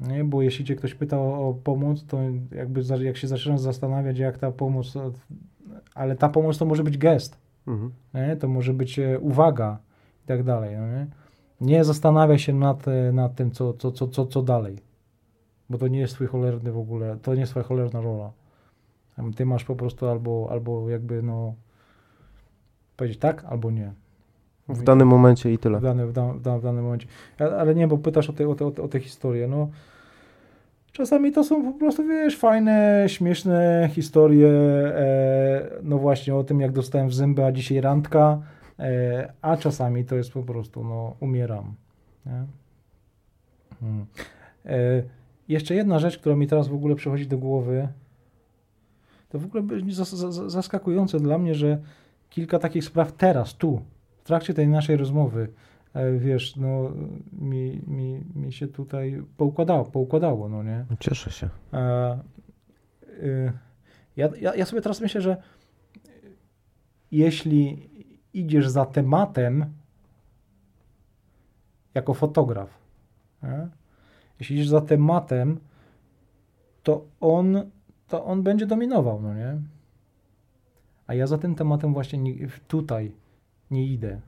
Nie? 0.00 0.24
Bo 0.24 0.42
jeśli 0.42 0.64
cię 0.64 0.76
ktoś 0.76 0.94
pyta 0.94 1.18
o, 1.18 1.48
o 1.48 1.54
pomoc, 1.54 2.04
to 2.06 2.18
jakby 2.52 2.82
za, 2.82 2.96
jak 2.96 3.16
się 3.16 3.28
zaczynasz 3.28 3.60
zastanawiać, 3.60 4.18
jak 4.18 4.38
ta 4.38 4.50
pomoc, 4.52 4.96
e, 4.96 5.10
ale 5.94 6.16
ta 6.16 6.28
pomoc 6.28 6.58
to 6.58 6.64
może 6.64 6.84
być 6.84 6.98
gest, 6.98 7.38
Mhm. 7.66 7.90
nie? 8.14 8.36
to 8.36 8.48
może 8.48 8.74
być 8.74 8.98
e, 8.98 9.18
uwaga 9.18 9.78
i 10.24 10.26
tak 10.26 10.42
dalej. 10.42 10.76
No 10.76 10.86
nie? 10.86 11.06
nie 11.60 11.84
zastanawiaj 11.84 12.38
się 12.38 12.52
nad, 12.54 12.88
e, 12.88 13.12
nad 13.12 13.34
tym, 13.34 13.50
co, 13.50 13.72
co, 13.74 13.92
co, 13.92 14.08
co, 14.08 14.26
co 14.26 14.42
dalej, 14.42 14.76
bo 15.70 15.78
to 15.78 15.88
nie 15.88 15.98
jest 15.98 16.14
twój 16.14 16.26
cholerny 16.26 16.72
w 16.72 16.78
ogóle, 16.78 17.16
to 17.22 17.34
nie 17.34 17.40
jest 17.40 17.52
twoja 17.52 17.64
cholerna 17.66 18.00
rola. 18.00 18.32
Ty 19.36 19.46
masz 19.46 19.64
po 19.64 19.76
prostu 19.76 20.06
albo, 20.06 20.48
albo 20.50 20.90
jakby 20.90 21.22
no 21.22 21.54
powiedzieć 22.96 23.18
tak, 23.18 23.44
albo 23.44 23.70
nie. 23.70 23.92
W 24.68 24.82
danym 24.82 25.08
momencie 25.08 25.52
i 25.52 25.58
tyle. 25.58 25.78
W, 25.78 25.82
dany, 25.82 26.06
w, 26.06 26.12
da, 26.12 26.32
w, 26.32 26.40
da, 26.40 26.58
w 26.58 26.62
danym 26.62 26.84
momencie. 26.84 27.06
Ale 27.38 27.74
nie, 27.74 27.88
bo 27.88 27.98
pytasz 27.98 28.30
o 28.30 28.32
te, 28.32 28.48
o, 28.48 28.54
te, 28.54 28.82
o, 28.82 28.88
te, 28.88 29.00
historie. 29.00 29.48
No, 29.48 29.68
czasami 30.92 31.32
to 31.32 31.44
są 31.44 31.72
po 31.72 31.78
prostu, 31.78 32.06
wiesz, 32.06 32.38
fajne, 32.38 33.04
śmieszne 33.06 33.88
historie. 33.92 34.48
E, 34.48 35.70
no 35.82 35.98
właśnie 35.98 36.34
o 36.34 36.44
tym, 36.44 36.60
jak 36.60 36.72
dostałem 36.72 37.08
w 37.08 37.14
zęby, 37.14 37.44
a 37.44 37.52
dzisiaj 37.52 37.80
randka. 37.80 38.38
E, 38.78 39.32
a 39.42 39.56
czasami 39.56 40.04
to 40.04 40.16
jest 40.16 40.32
po 40.32 40.42
prostu, 40.42 40.84
no, 40.84 41.16
umieram. 41.20 41.74
Hmm. 43.80 44.06
E, 44.66 45.02
jeszcze 45.48 45.74
jedna 45.74 45.98
rzecz, 45.98 46.18
która 46.18 46.36
mi 46.36 46.46
teraz 46.46 46.68
w 46.68 46.74
ogóle 46.74 46.94
przychodzi 46.94 47.26
do 47.26 47.38
głowy, 47.38 47.88
to 49.28 49.38
w 49.38 49.44
ogóle 49.44 49.62
zaskakujące 50.48 51.20
dla 51.20 51.38
mnie, 51.38 51.54
że 51.54 51.78
kilka 52.30 52.58
takich 52.58 52.84
spraw 52.84 53.12
teraz, 53.12 53.54
tu, 53.54 53.82
w 54.18 54.24
trakcie 54.24 54.54
tej 54.54 54.68
naszej 54.68 54.96
rozmowy, 54.96 55.48
e, 55.94 56.12
wiesz, 56.12 56.56
no 56.56 56.92
mi, 57.32 57.80
mi, 57.86 58.24
mi 58.34 58.52
się 58.52 58.68
tutaj 58.68 59.22
poukładało, 59.36 59.84
poukładało, 59.84 60.48
no 60.48 60.62
nie? 60.62 60.84
Cieszę 61.00 61.30
się. 61.30 61.48
E, 61.72 62.18
y, 63.22 63.52
ja, 64.16 64.28
ja, 64.40 64.54
ja 64.54 64.64
sobie 64.64 64.82
teraz 64.82 65.00
myślę, 65.00 65.20
że 65.20 65.36
jeśli 67.10 67.90
idziesz 68.32 68.68
za 68.68 68.86
tematem 68.86 69.66
jako 71.94 72.14
fotograf, 72.14 72.78
nie? 73.42 73.68
jeśli 74.40 74.56
idziesz 74.56 74.68
za 74.68 74.80
tematem, 74.80 75.60
to 76.82 77.06
on, 77.20 77.70
to 78.08 78.24
on 78.24 78.42
będzie 78.42 78.66
dominował, 78.66 79.22
no 79.22 79.34
nie? 79.34 79.56
A 81.06 81.14
ja 81.14 81.26
za 81.26 81.38
tym 81.38 81.54
tematem 81.54 81.92
właśnie 81.92 82.18
nie, 82.18 82.34
tutaj 82.68 83.12
nie 83.70 83.86
idę. 83.86 84.20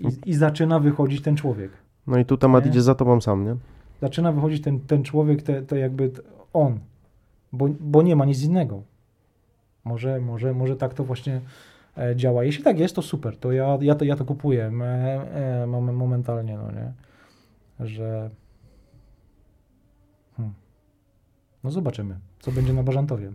I, 0.00 0.30
I, 0.30 0.34
zaczyna 0.34 0.80
wychodzić 0.80 1.22
ten 1.22 1.36
człowiek. 1.36 1.70
No 2.06 2.18
i 2.18 2.24
tu 2.24 2.36
temat 2.36 2.64
nie? 2.64 2.70
idzie 2.70 2.82
za 2.82 2.94
tobą 2.94 3.20
sam, 3.20 3.44
nie? 3.44 3.56
Zaczyna 4.00 4.32
wychodzić 4.32 4.62
ten, 4.62 4.80
ten 4.80 5.02
człowiek, 5.02 5.42
te, 5.42 5.62
to 5.62 5.76
jakby 5.76 6.10
on, 6.52 6.78
bo, 7.52 7.68
bo 7.80 8.02
nie 8.02 8.16
ma 8.16 8.24
nic 8.24 8.42
innego. 8.42 8.82
Może, 9.84 10.20
może, 10.20 10.54
może 10.54 10.76
tak 10.76 10.94
to 10.94 11.04
właśnie 11.04 11.40
e, 11.98 12.16
działa. 12.16 12.44
Jeśli 12.44 12.64
tak 12.64 12.78
jest, 12.78 12.96
to 12.96 13.02
super. 13.02 13.36
To 13.36 13.52
ja, 13.52 13.78
ja, 13.80 13.94
to, 13.94 14.04
ja 14.04 14.16
to 14.16 14.24
kupuję 14.24 14.72
e, 14.80 15.62
e, 15.62 15.66
momentalnie, 15.66 16.56
no 16.56 16.72
nie? 16.72 16.92
Że 17.86 18.30
hmm. 20.36 20.54
no 21.64 21.70
zobaczymy, 21.70 22.18
co 22.40 22.52
będzie 22.52 22.72
na 22.72 22.82
Bażantowie. 22.82 23.32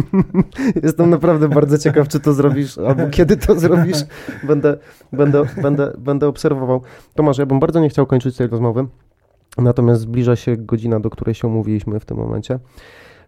Jestem 0.82 1.10
naprawdę 1.10 1.48
bardzo 1.48 1.78
ciekaw, 1.78 2.08
czy 2.08 2.20
to 2.20 2.32
zrobisz, 2.32 2.78
albo 2.78 3.10
kiedy 3.10 3.36
to 3.36 3.60
zrobisz. 3.60 3.98
Będę, 4.46 4.78
będę, 5.12 5.42
będę, 5.62 5.92
będę 5.98 6.28
obserwował. 6.28 6.82
Tomasz, 7.14 7.38
ja 7.38 7.46
bym 7.46 7.60
bardzo 7.60 7.80
nie 7.80 7.88
chciał 7.88 8.06
kończyć 8.06 8.36
tej 8.36 8.46
rozmowy, 8.46 8.86
natomiast 9.58 10.00
zbliża 10.00 10.36
się 10.36 10.56
godzina, 10.56 11.00
do 11.00 11.10
której 11.10 11.34
się 11.34 11.48
umówiliśmy 11.48 12.00
w 12.00 12.04
tym 12.04 12.16
momencie. 12.16 12.58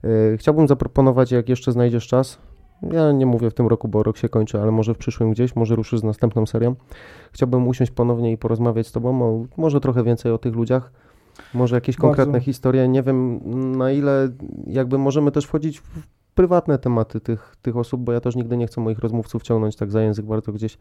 E, 0.05 0.37
chciałbym 0.37 0.69
zaproponować, 0.69 1.33
jak 1.33 1.49
jeszcze 1.49 1.73
znajdziesz 1.73 2.07
czas, 2.07 2.39
ja 2.93 3.13
nie 3.13 3.27
mówię 3.27 3.51
w 3.51 3.55
tym 3.55 3.67
roku, 3.67 3.89
bo 3.89 4.03
rok 4.03 4.17
się 4.17 4.29
kończy, 4.29 4.61
ale 4.61 4.71
może 4.71 4.95
w 4.95 4.99
przyszłym 4.99 5.31
gdzieś, 5.31 5.57
może 5.57 5.77
ruszysz 5.77 6.01
z 6.01 6.05
następną 6.05 6.47
serią. 6.47 6.75
Chciałbym 7.33 7.69
usiąść 7.69 7.91
ponownie 7.91 8.33
i 8.33 8.39
porozmawiać 8.39 8.87
z 8.87 8.93
Tobą, 8.93 9.23
o, 9.23 9.47
może 9.57 9.81
trochę 9.81 10.05
więcej 10.05 10.33
o 10.33 10.39
tych 10.39 10.55
ludziach, 10.55 10.93
może 11.55 11.77
jakieś 11.77 11.97
Bardzo. 11.97 12.07
konkretne 12.07 12.41
historie. 12.41 12.89
Nie 12.89 13.03
wiem 13.03 13.41
na 13.79 13.93
ile 13.93 14.29
jakby 14.67 14.99
możemy 14.99 15.33
też 15.33 15.45
wchodzić 15.45 15.81
w 15.81 16.07
prywatne 16.35 16.79
tematy 16.79 17.21
tych, 17.21 17.57
tych 17.63 17.77
osób, 17.77 18.01
bo 18.01 18.13
ja 18.13 18.21
też 18.21 18.37
nigdy 18.37 18.57
nie 18.57 18.67
chcę 18.67 18.81
moich 18.81 18.99
rozmówców 18.99 19.43
ciągnąć 19.43 19.77
tak 19.77 19.91
za 19.91 20.03
język 20.03 20.27
bardzo 20.27 20.53
gdzieś 20.53 20.79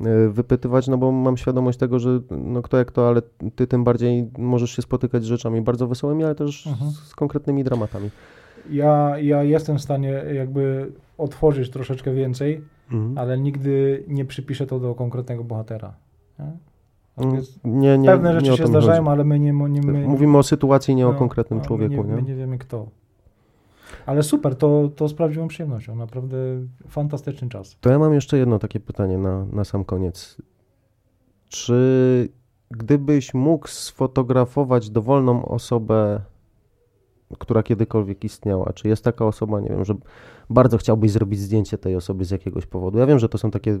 e, 0.00 0.28
wypytywać, 0.28 0.88
no 0.88 0.98
bo 0.98 1.12
mam 1.12 1.36
świadomość 1.36 1.78
tego, 1.78 1.98
że 1.98 2.20
no 2.30 2.62
kto 2.62 2.76
jak 2.76 2.92
to, 2.92 3.08
ale 3.08 3.22
ty 3.54 3.66
tym 3.66 3.84
bardziej 3.84 4.30
możesz 4.38 4.70
się 4.70 4.82
spotykać 4.82 5.22
z 5.22 5.26
rzeczami 5.26 5.60
bardzo 5.60 5.86
wesołymi, 5.86 6.24
ale 6.24 6.34
też 6.34 6.66
mhm. 6.66 6.90
z 6.90 7.14
konkretnymi 7.14 7.64
dramatami. 7.64 8.10
Ja, 8.70 9.18
ja 9.18 9.42
jestem 9.42 9.78
w 9.78 9.82
stanie 9.82 10.08
jakby 10.34 10.92
otworzyć 11.18 11.70
troszeczkę 11.70 12.14
więcej, 12.14 12.64
mhm. 12.92 13.18
ale 13.18 13.38
nigdy 13.38 14.04
nie 14.08 14.24
przypiszę 14.24 14.66
to 14.66 14.80
do 14.80 14.94
konkretnego 14.94 15.44
bohatera. 15.44 15.94
Nie? 16.38 16.52
Mm, 17.16 17.42
nie, 17.64 17.98
nie, 17.98 18.08
Pewne 18.08 18.40
rzeczy 18.40 18.56
się 18.56 18.66
zdarzają, 18.66 19.02
chodzi. 19.04 19.12
ale 19.12 19.24
my 19.24 19.38
nie, 19.38 19.52
nie 19.52 19.80
my, 19.80 20.08
Mówimy 20.08 20.38
o 20.38 20.42
sytuacji, 20.42 20.94
nie 20.94 21.04
no, 21.04 21.10
o 21.10 21.14
konkretnym 21.14 21.58
no, 21.58 21.64
człowieku. 21.64 21.94
Nie, 21.94 22.02
nie? 22.02 22.16
My 22.16 22.22
nie 22.22 22.34
wiemy 22.34 22.58
kto. 22.58 22.86
Ale 24.06 24.22
super, 24.22 24.56
to, 24.56 24.90
to 24.96 25.08
z 25.08 25.14
prawdziwą 25.14 25.48
przyjemnością. 25.48 25.96
Naprawdę 25.96 26.36
fantastyczny 26.88 27.48
czas. 27.48 27.76
To 27.80 27.90
ja 27.90 27.98
mam 27.98 28.14
jeszcze 28.14 28.38
jedno 28.38 28.58
takie 28.58 28.80
pytanie 28.80 29.18
na, 29.18 29.44
na 29.44 29.64
sam 29.64 29.84
koniec. 29.84 30.36
Czy 31.48 32.28
gdybyś 32.70 33.34
mógł 33.34 33.68
sfotografować 33.68 34.90
dowolną 34.90 35.44
osobę, 35.44 36.20
która 37.38 37.62
kiedykolwiek 37.62 38.24
istniała, 38.24 38.72
czy 38.72 38.88
jest 38.88 39.04
taka 39.04 39.26
osoba, 39.26 39.60
nie 39.60 39.68
wiem, 39.68 39.84
że 39.84 39.94
bardzo 40.50 40.78
chciałbyś 40.78 41.10
zrobić 41.10 41.40
zdjęcie 41.40 41.78
tej 41.78 41.96
osoby 41.96 42.24
z 42.24 42.30
jakiegoś 42.30 42.66
powodu? 42.66 42.98
Ja 42.98 43.06
wiem, 43.06 43.18
że 43.18 43.28
to 43.28 43.38
są 43.38 43.50
takie 43.50 43.78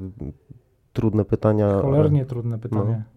trudne 0.92 1.24
pytania. 1.24 1.78
Cholernie 1.82 2.20
ale... 2.20 2.28
trudne 2.28 2.58
pytanie. 2.58 3.04
No. 3.10 3.15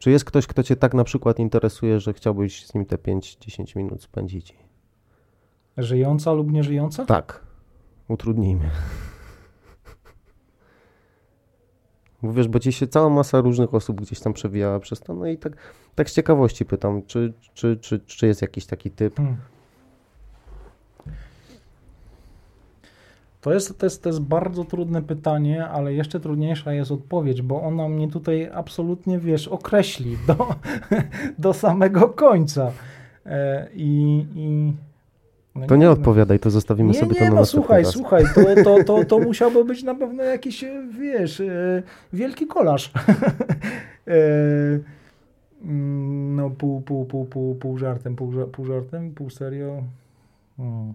Czy 0.00 0.10
jest 0.10 0.24
ktoś, 0.24 0.46
kto 0.46 0.62
cię 0.62 0.76
tak 0.76 0.94
na 0.94 1.04
przykład 1.04 1.38
interesuje, 1.38 2.00
że 2.00 2.12
chciałbyś 2.12 2.66
z 2.66 2.74
nim 2.74 2.86
te 2.86 2.96
5-10 2.96 3.76
minut 3.76 4.02
spędzić? 4.02 4.56
Żyjąca 5.76 6.32
lub 6.32 6.52
nieżyjąca? 6.52 7.06
Tak. 7.06 7.40
Utrudnijmy. 8.08 8.70
Bo 12.22 12.32
wiesz, 12.32 12.48
bo 12.48 12.58
ci 12.58 12.72
się 12.72 12.86
cała 12.86 13.10
masa 13.10 13.40
różnych 13.40 13.74
osób 13.74 14.00
gdzieś 14.00 14.20
tam 14.20 14.32
przewijała 14.32 14.80
przez 14.80 15.00
to, 15.00 15.14
no 15.14 15.26
i 15.26 15.38
tak, 15.38 15.56
tak 15.94 16.10
z 16.10 16.14
ciekawości 16.14 16.64
pytam, 16.64 17.02
czy, 17.06 17.32
czy, 17.54 17.76
czy, 17.76 18.00
czy 18.00 18.26
jest 18.26 18.42
jakiś 18.42 18.66
taki 18.66 18.90
typ? 18.90 19.16
Hmm. 19.16 19.36
To 23.40 23.52
jest, 23.52 23.78
to, 23.78 23.86
jest, 23.86 24.02
to 24.02 24.08
jest 24.08 24.20
bardzo 24.20 24.64
trudne 24.64 25.02
pytanie, 25.02 25.68
ale 25.68 25.94
jeszcze 25.94 26.20
trudniejsza 26.20 26.72
jest 26.72 26.90
odpowiedź, 26.90 27.42
bo 27.42 27.62
ona 27.62 27.88
mnie 27.88 28.08
tutaj 28.08 28.50
absolutnie, 28.54 29.18
wiesz, 29.18 29.48
określi 29.48 30.18
do, 30.26 30.54
do 31.38 31.52
samego 31.52 32.08
końca. 32.08 32.72
E, 33.26 33.68
I, 33.74 34.26
i 34.34 34.72
no 35.54 35.66
to 35.66 35.76
nie, 35.76 35.80
nie 35.80 35.90
odpowiadaj, 35.90 36.38
to 36.38 36.50
zostawimy 36.50 36.92
nie, 36.92 36.98
sobie 36.98 37.12
nie, 37.12 37.18
to 37.18 37.34
na 37.34 37.40
no 37.40 37.46
słuchaj, 37.46 37.82
raz. 37.82 37.92
słuchaj, 37.92 38.24
to, 38.34 38.40
to, 38.64 38.84
to, 38.84 39.04
to 39.04 39.18
musiałby 39.18 39.64
być 39.64 39.82
na 39.82 39.94
pewno 39.94 40.22
jakiś, 40.22 40.64
wiesz, 41.00 41.40
e, 41.40 41.82
wielki 42.12 42.46
kolarz. 42.46 42.92
e, 44.06 44.12
mm, 45.64 46.36
no 46.36 46.50
pół, 46.50 46.80
pół, 46.80 47.04
pół, 47.04 47.24
pół, 47.24 47.54
pół 47.54 47.78
żartem, 47.78 48.16
pół, 48.16 48.32
pół 48.52 48.66
żartem, 48.66 49.14
pół 49.14 49.30
serio. 49.30 49.82
Hmm. 50.56 50.92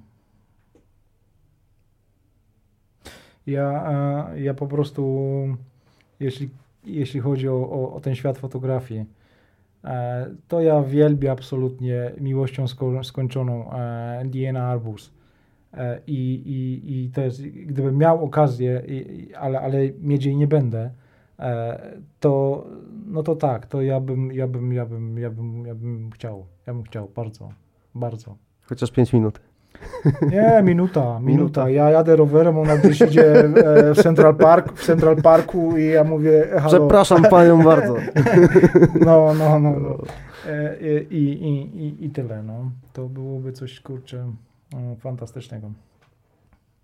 Ja, 3.48 4.30
ja 4.36 4.54
po 4.54 4.68
prostu, 4.68 5.28
jeśli, 6.20 6.50
jeśli 6.86 7.20
chodzi 7.20 7.50
o, 7.50 7.54
o, 7.54 7.94
o 7.94 8.00
ten 8.00 8.16
świat 8.16 8.38
fotografii, 8.38 9.06
e, 9.84 10.30
to 10.48 10.62
ja 10.62 10.82
wielbię 10.82 11.32
absolutnie 11.32 12.12
miłością 12.22 12.68
sko 12.68 13.04
skończoną 13.04 13.72
e, 13.72 14.24
Diana 14.26 14.68
Arbus. 14.68 15.12
E, 15.74 16.00
I, 16.08 16.34
i, 16.46 16.92
I 16.94 17.10
to 17.10 17.22
jest, 17.22 17.48
gdybym 17.48 17.98
miał 17.98 18.26
okazję, 18.26 18.84
ale, 19.38 19.60
ale 19.60 19.78
mieć 20.02 20.26
jej 20.26 20.36
nie 20.36 20.48
będę, 20.48 20.92
to 22.20 22.66
no 23.06 23.24
to 23.24 23.36
tak, 23.36 23.66
to 23.66 23.82
ja 23.82 24.00
bym, 24.00 24.32
ja 24.32 24.48
bym, 24.48 24.74
ja 24.74 24.86
bym, 24.86 25.18
ja 25.18 25.30
bym, 25.30 25.66
ja 25.66 25.76
bym 25.76 26.12
chciał, 26.12 26.46
ja 26.68 26.74
bym 26.74 26.84
chciał 26.84 27.10
bardzo, 27.16 27.50
bardzo. 27.96 28.38
Chociaż 28.62 28.92
5 28.92 29.14
minut. 29.14 29.40
Nie, 30.32 30.62
minuta, 30.64 31.20
minuta. 31.20 31.70
Ja 31.70 31.90
jadę 31.90 32.16
rowerem, 32.16 32.58
ona 32.58 32.78
gdzieś 32.78 33.02
idzie 33.02 33.40
e, 33.40 33.94
w 33.94 34.04
Central, 34.04 34.36
Park, 34.36 34.74
w 34.74 34.86
Central 34.86 35.16
Parku 35.22 35.78
i 35.78 35.86
ja 35.86 36.04
mówię 36.04 36.48
halo. 36.58 36.70
Przepraszam 36.70 37.24
panią 37.24 37.64
bardzo. 37.64 37.96
No, 39.06 39.34
no, 39.34 39.60
no. 39.60 39.80
no. 39.80 39.98
E, 40.48 40.78
I, 41.02 41.18
i, 41.18 41.78
i, 41.86 42.06
I 42.06 42.10
tyle, 42.10 42.44
no. 42.44 42.72
To 42.94 43.10
byłoby 43.10 43.52
coś, 43.52 43.80
kurczę, 43.80 44.26
fantastycznego. 45.00 45.72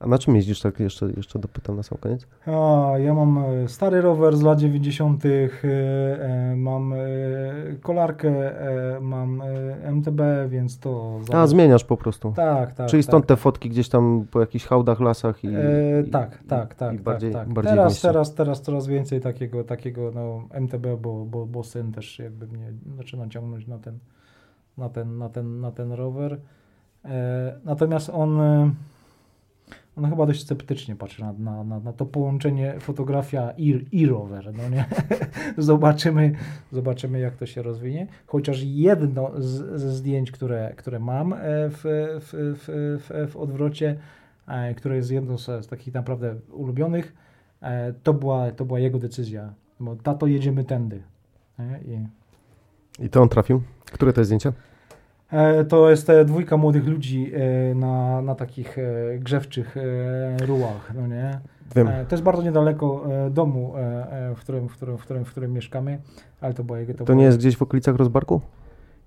A 0.02 0.08
na 0.08 0.18
czym 0.18 0.36
jeździsz 0.36 0.62
tak 0.62 0.80
jeszcze, 0.80 1.12
jeszcze 1.18 1.40
dopytam 1.40 1.76
na 1.76 1.84
sam 1.84 1.98
koniec? 1.98 2.28
A, 2.46 2.94
ja 2.98 3.14
mam 3.14 3.38
e, 3.38 3.68
stary 3.68 4.02
rower 4.02 4.38
z 4.38 4.42
lat 4.42 4.60
90., 4.60 5.26
e, 5.26 5.30
e, 5.30 6.56
mam 6.56 6.94
kolarkę, 7.82 8.52
mam 9.02 9.42
MTB, 9.84 10.22
więc 10.48 10.80
to... 10.80 11.20
A, 11.34 11.48
zmieniasz 11.48 11.84
po 11.84 11.98
prostu. 11.98 12.34
Tak, 12.36 12.74
tak. 12.74 12.88
Czyli 12.88 13.04
stąd 13.04 13.26
tak. 13.26 13.38
te 13.38 13.42
fotki 13.42 13.70
gdzieś 13.70 13.90
tam 13.90 14.26
po 14.32 14.40
jakichś 14.40 14.66
hałdach, 14.66 15.00
lasach 15.00 15.44
i... 15.44 15.48
E, 15.48 16.04
tak, 16.12 16.44
tak, 16.48 16.76
tak. 16.76 16.96
I 16.96 17.00
bardziej, 17.00 17.32
tak, 17.32 17.46
tak. 17.46 17.54
bardziej 17.54 17.74
teraz, 17.74 18.02
teraz, 18.02 18.34
teraz 18.34 18.62
coraz 18.62 18.88
więcej 18.88 19.22
takiego, 19.22 19.64
takiego 19.64 20.12
no, 20.16 20.44
MTB, 20.52 20.88
bo, 21.02 21.26
bo, 21.26 21.46
bo 21.46 21.64
syn 21.64 21.92
też 21.92 22.20
jakby 22.20 22.48
mnie 22.48 22.74
zaczyna 22.98 23.30
ciągnąć 23.30 23.68
na 23.68 23.78
ten, 23.78 24.00
na 24.78 24.90
ten, 24.90 25.18
na 25.18 25.30
ten, 25.30 25.60
na 25.60 25.72
ten 25.72 25.92
rower. 25.92 26.40
E, 27.06 27.54
natomiast 27.66 28.10
on 28.10 28.40
on 29.98 30.10
chyba 30.10 30.26
dość 30.26 30.42
sceptycznie 30.42 30.96
patrzy 30.96 31.22
na, 31.22 31.34
na, 31.34 31.64
na, 31.64 31.80
na 31.80 31.94
to 31.94 32.06
połączenie 32.06 32.80
fotografia 32.80 33.54
i, 33.58 33.86
i 33.92 34.06
rower. 34.06 34.54
No 34.54 34.70
nie? 34.70 34.86
zobaczymy, 35.58 36.32
zobaczymy, 36.72 37.20
jak 37.20 37.36
to 37.36 37.46
się 37.46 37.62
rozwinie. 37.62 38.08
Chociaż 38.28 38.64
jedno 38.64 39.32
z, 39.38 39.82
ze 39.82 39.92
zdjęć, 39.92 40.32
które, 40.32 40.74
które 40.78 41.00
mam 41.00 41.34
e, 41.34 41.38
w, 41.70 41.82
w, 42.22 42.30
w, 42.32 42.66
w, 43.02 43.32
w 43.32 43.38
odwrocie, 43.38 43.98
e, 44.48 44.76
które 44.76 44.96
jest 44.96 45.12
jedną 45.12 45.38
z, 45.38 45.46
z 45.46 45.68
takich 45.68 45.94
naprawdę 45.94 46.36
ulubionych, 46.52 47.14
e, 47.62 47.94
to 47.94 48.14
była, 48.14 48.52
to 48.52 48.66
była 48.66 48.80
jego 48.80 49.00
decyzja. 49.00 49.54
Bo 49.80 49.96
tato 49.96 50.28
jedziemy 50.28 50.64
tędy. 50.64 51.04
I... 51.86 52.00
I 53.06 53.10
to 53.10 53.22
on 53.22 53.30
trafił? 53.30 53.62
Które 53.86 54.14
to 54.14 54.22
jest 54.22 54.28
zdjęcie? 54.28 54.54
E, 55.32 55.64
To 55.66 55.90
jest 55.90 56.10
e, 56.10 56.26
dwójka 56.26 56.58
młodych 56.58 56.88
ludzi 56.88 57.32
e, 57.34 57.76
na, 57.76 58.22
na 58.22 58.36
takich 58.36 58.78
grzewczych 59.20 59.76
rułach, 60.48 60.92
no 60.96 61.08
nie? 61.08 61.40
Wiem. 61.76 61.88
To 62.08 62.16
jest 62.16 62.24
bardzo 62.24 62.44
niedaleko 62.44 63.06
domu, 63.32 63.74
w 64.36 64.40
którym, 64.40 64.70
w 64.70 64.74
którym, 64.74 64.98
w 64.98 65.02
którym, 65.02 65.26
w 65.26 65.32
którym 65.32 65.54
mieszkamy, 65.54 66.00
ale 66.42 66.54
to 66.54 66.64
było 66.64 66.78
jego... 66.78 66.94
To 66.94 67.04
było- 67.06 67.18
nie 67.18 67.24
jest 67.24 67.38
gdzieś 67.38 67.58
w 67.58 67.62
okolicach 67.62 67.96
rozbarku? 67.96 68.42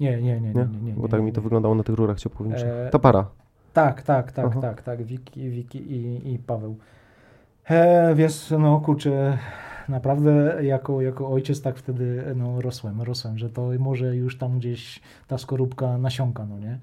Nie, 0.00 0.22
nie, 0.22 0.40
nie, 0.40 0.40
nie, 0.40 0.54
Nie? 0.54 0.66
nie, 0.66 0.80
nie, 0.82 0.92
Bo 0.92 1.08
tak 1.08 1.20
nie, 1.20 1.26
mi 1.26 1.32
to 1.32 1.40
wyglądało 1.42 1.74
na 1.74 1.82
tych 1.82 1.94
rurach 1.94 2.18
ciepłowniczych. 2.18 2.68
E, 2.68 2.88
Ta 2.90 2.98
para. 2.98 3.26
Tak, 3.72 4.02
tak, 4.02 4.32
tak, 4.32 4.46
Aha. 4.50 4.60
tak, 4.60 4.82
tak, 4.82 5.02
Wiki, 5.02 5.50
Wiki 5.50 5.92
i, 5.92 6.32
i 6.34 6.38
Paweł. 6.38 6.76
E, 7.70 8.14
więc 8.14 8.50
no 8.58 8.80
kurczę, 8.80 9.38
naprawdę 9.88 10.64
jako, 10.64 11.00
jako 11.00 11.28
ojciec 11.28 11.62
tak 11.62 11.76
wtedy 11.76 12.24
no, 12.36 12.60
rosłem, 12.60 13.02
rosłem, 13.02 13.38
że 13.38 13.50
to 13.50 13.70
może 13.78 14.16
już 14.16 14.38
tam 14.38 14.58
gdzieś 14.58 15.00
ta 15.26 15.38
skorupka 15.38 15.98
nasiąka, 15.98 16.46
no 16.46 16.58
nie? 16.58 16.78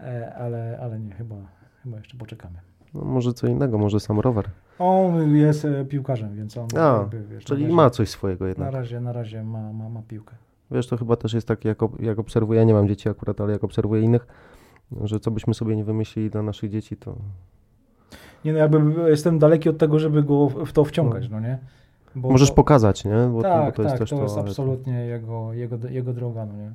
E, 0.00 0.34
ale, 0.34 0.78
ale 0.82 1.00
nie, 1.00 1.12
chyba, 1.12 1.36
chyba 1.82 1.96
jeszcze 1.96 2.16
poczekamy. 2.16 2.58
No, 2.94 3.04
może 3.04 3.32
co 3.32 3.46
innego, 3.46 3.78
może 3.78 4.00
sam 4.00 4.20
rower. 4.20 4.44
On 4.78 5.36
jest 5.36 5.64
e, 5.64 5.84
piłkarzem, 5.84 6.36
więc 6.36 6.56
on 6.56 6.68
A, 6.76 6.98
jakby, 6.98 7.22
wiesz, 7.22 7.44
Czyli 7.44 7.62
na 7.62 7.66
razie, 7.66 7.76
ma 7.76 7.90
coś 7.90 8.08
swojego 8.08 8.44
na 8.44 8.48
jednak. 8.48 8.72
razie, 8.72 9.00
na 9.00 9.12
razie 9.12 9.44
ma, 9.44 9.72
ma, 9.72 9.88
ma 9.88 10.02
piłkę. 10.02 10.34
Wiesz, 10.70 10.86
to 10.86 10.96
chyba 10.96 11.16
też 11.16 11.32
jest 11.32 11.48
tak, 11.48 11.64
jak, 11.64 11.78
jak 12.00 12.18
obserwuję, 12.18 12.58
ja 12.58 12.64
nie 12.64 12.74
mam 12.74 12.88
dzieci 12.88 13.08
akurat, 13.08 13.40
ale 13.40 13.52
jak 13.52 13.64
obserwuję 13.64 14.02
innych, 14.02 14.26
że 15.00 15.20
co 15.20 15.30
byśmy 15.30 15.54
sobie 15.54 15.76
nie 15.76 15.84
wymyślili 15.84 16.30
dla 16.30 16.42
naszych 16.42 16.70
dzieci, 16.70 16.96
to 16.96 17.16
Nie 18.44 18.52
no, 18.52 18.58
jakby 18.58 19.10
jestem 19.10 19.38
daleki 19.38 19.68
od 19.68 19.78
tego, 19.78 19.98
żeby 19.98 20.22
go 20.22 20.48
w 20.48 20.72
to 20.72 20.84
wciągać, 20.84 21.28
no 21.28 21.40
nie? 21.40 21.58
Bo 22.14 22.30
możesz 22.30 22.48
to- 22.48 22.54
pokazać, 22.54 23.04
nie? 23.04 23.28
Bo, 23.32 23.42
tak, 23.42 23.66
bo 23.66 23.72
to 23.72 23.82
jest 23.82 23.92
tak, 23.92 23.98
też 23.98 24.10
to 24.10 24.16
to. 24.16 24.22
jest 24.22 24.38
absolutnie 24.38 25.06
jego, 25.06 25.52
jego, 25.52 25.78
jego 25.88 26.12
droga, 26.12 26.46
no 26.46 26.56
nie? 26.56 26.72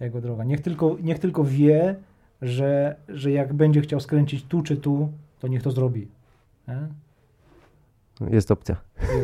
Jego 0.00 0.20
droga. 0.20 0.44
Niech 0.44 0.60
tylko, 0.60 0.96
niech 1.02 1.18
tylko 1.18 1.44
wie, 1.44 1.96
że, 2.42 2.96
że 3.08 3.30
jak 3.30 3.54
będzie 3.54 3.80
chciał 3.80 4.00
skręcić 4.00 4.44
tu 4.44 4.62
czy 4.62 4.76
tu, 4.76 5.08
to 5.40 5.48
niech 5.48 5.62
to 5.62 5.70
zrobi. 5.70 6.08
Nie? 6.68 6.88
Jest 8.30 8.50
opcja. 8.50 8.76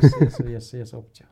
Jest, 0.02 0.20
jest, 0.20 0.40
jest, 0.48 0.74
jest 0.74 0.94
opcja. 0.94 1.26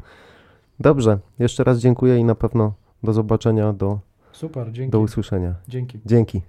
Dobrze, 0.81 1.19
jeszcze 1.39 1.65
raz 1.65 1.79
dziękuję 1.79 2.19
i 2.19 2.25
na 2.25 2.35
pewno 2.35 2.73
do 3.03 3.13
zobaczenia, 3.13 3.73
do, 3.73 3.99
Super, 4.33 4.73
do 4.89 5.01
usłyszenia. 5.01 5.55
Dzięki. 5.69 6.01
Dzięki. 6.07 6.43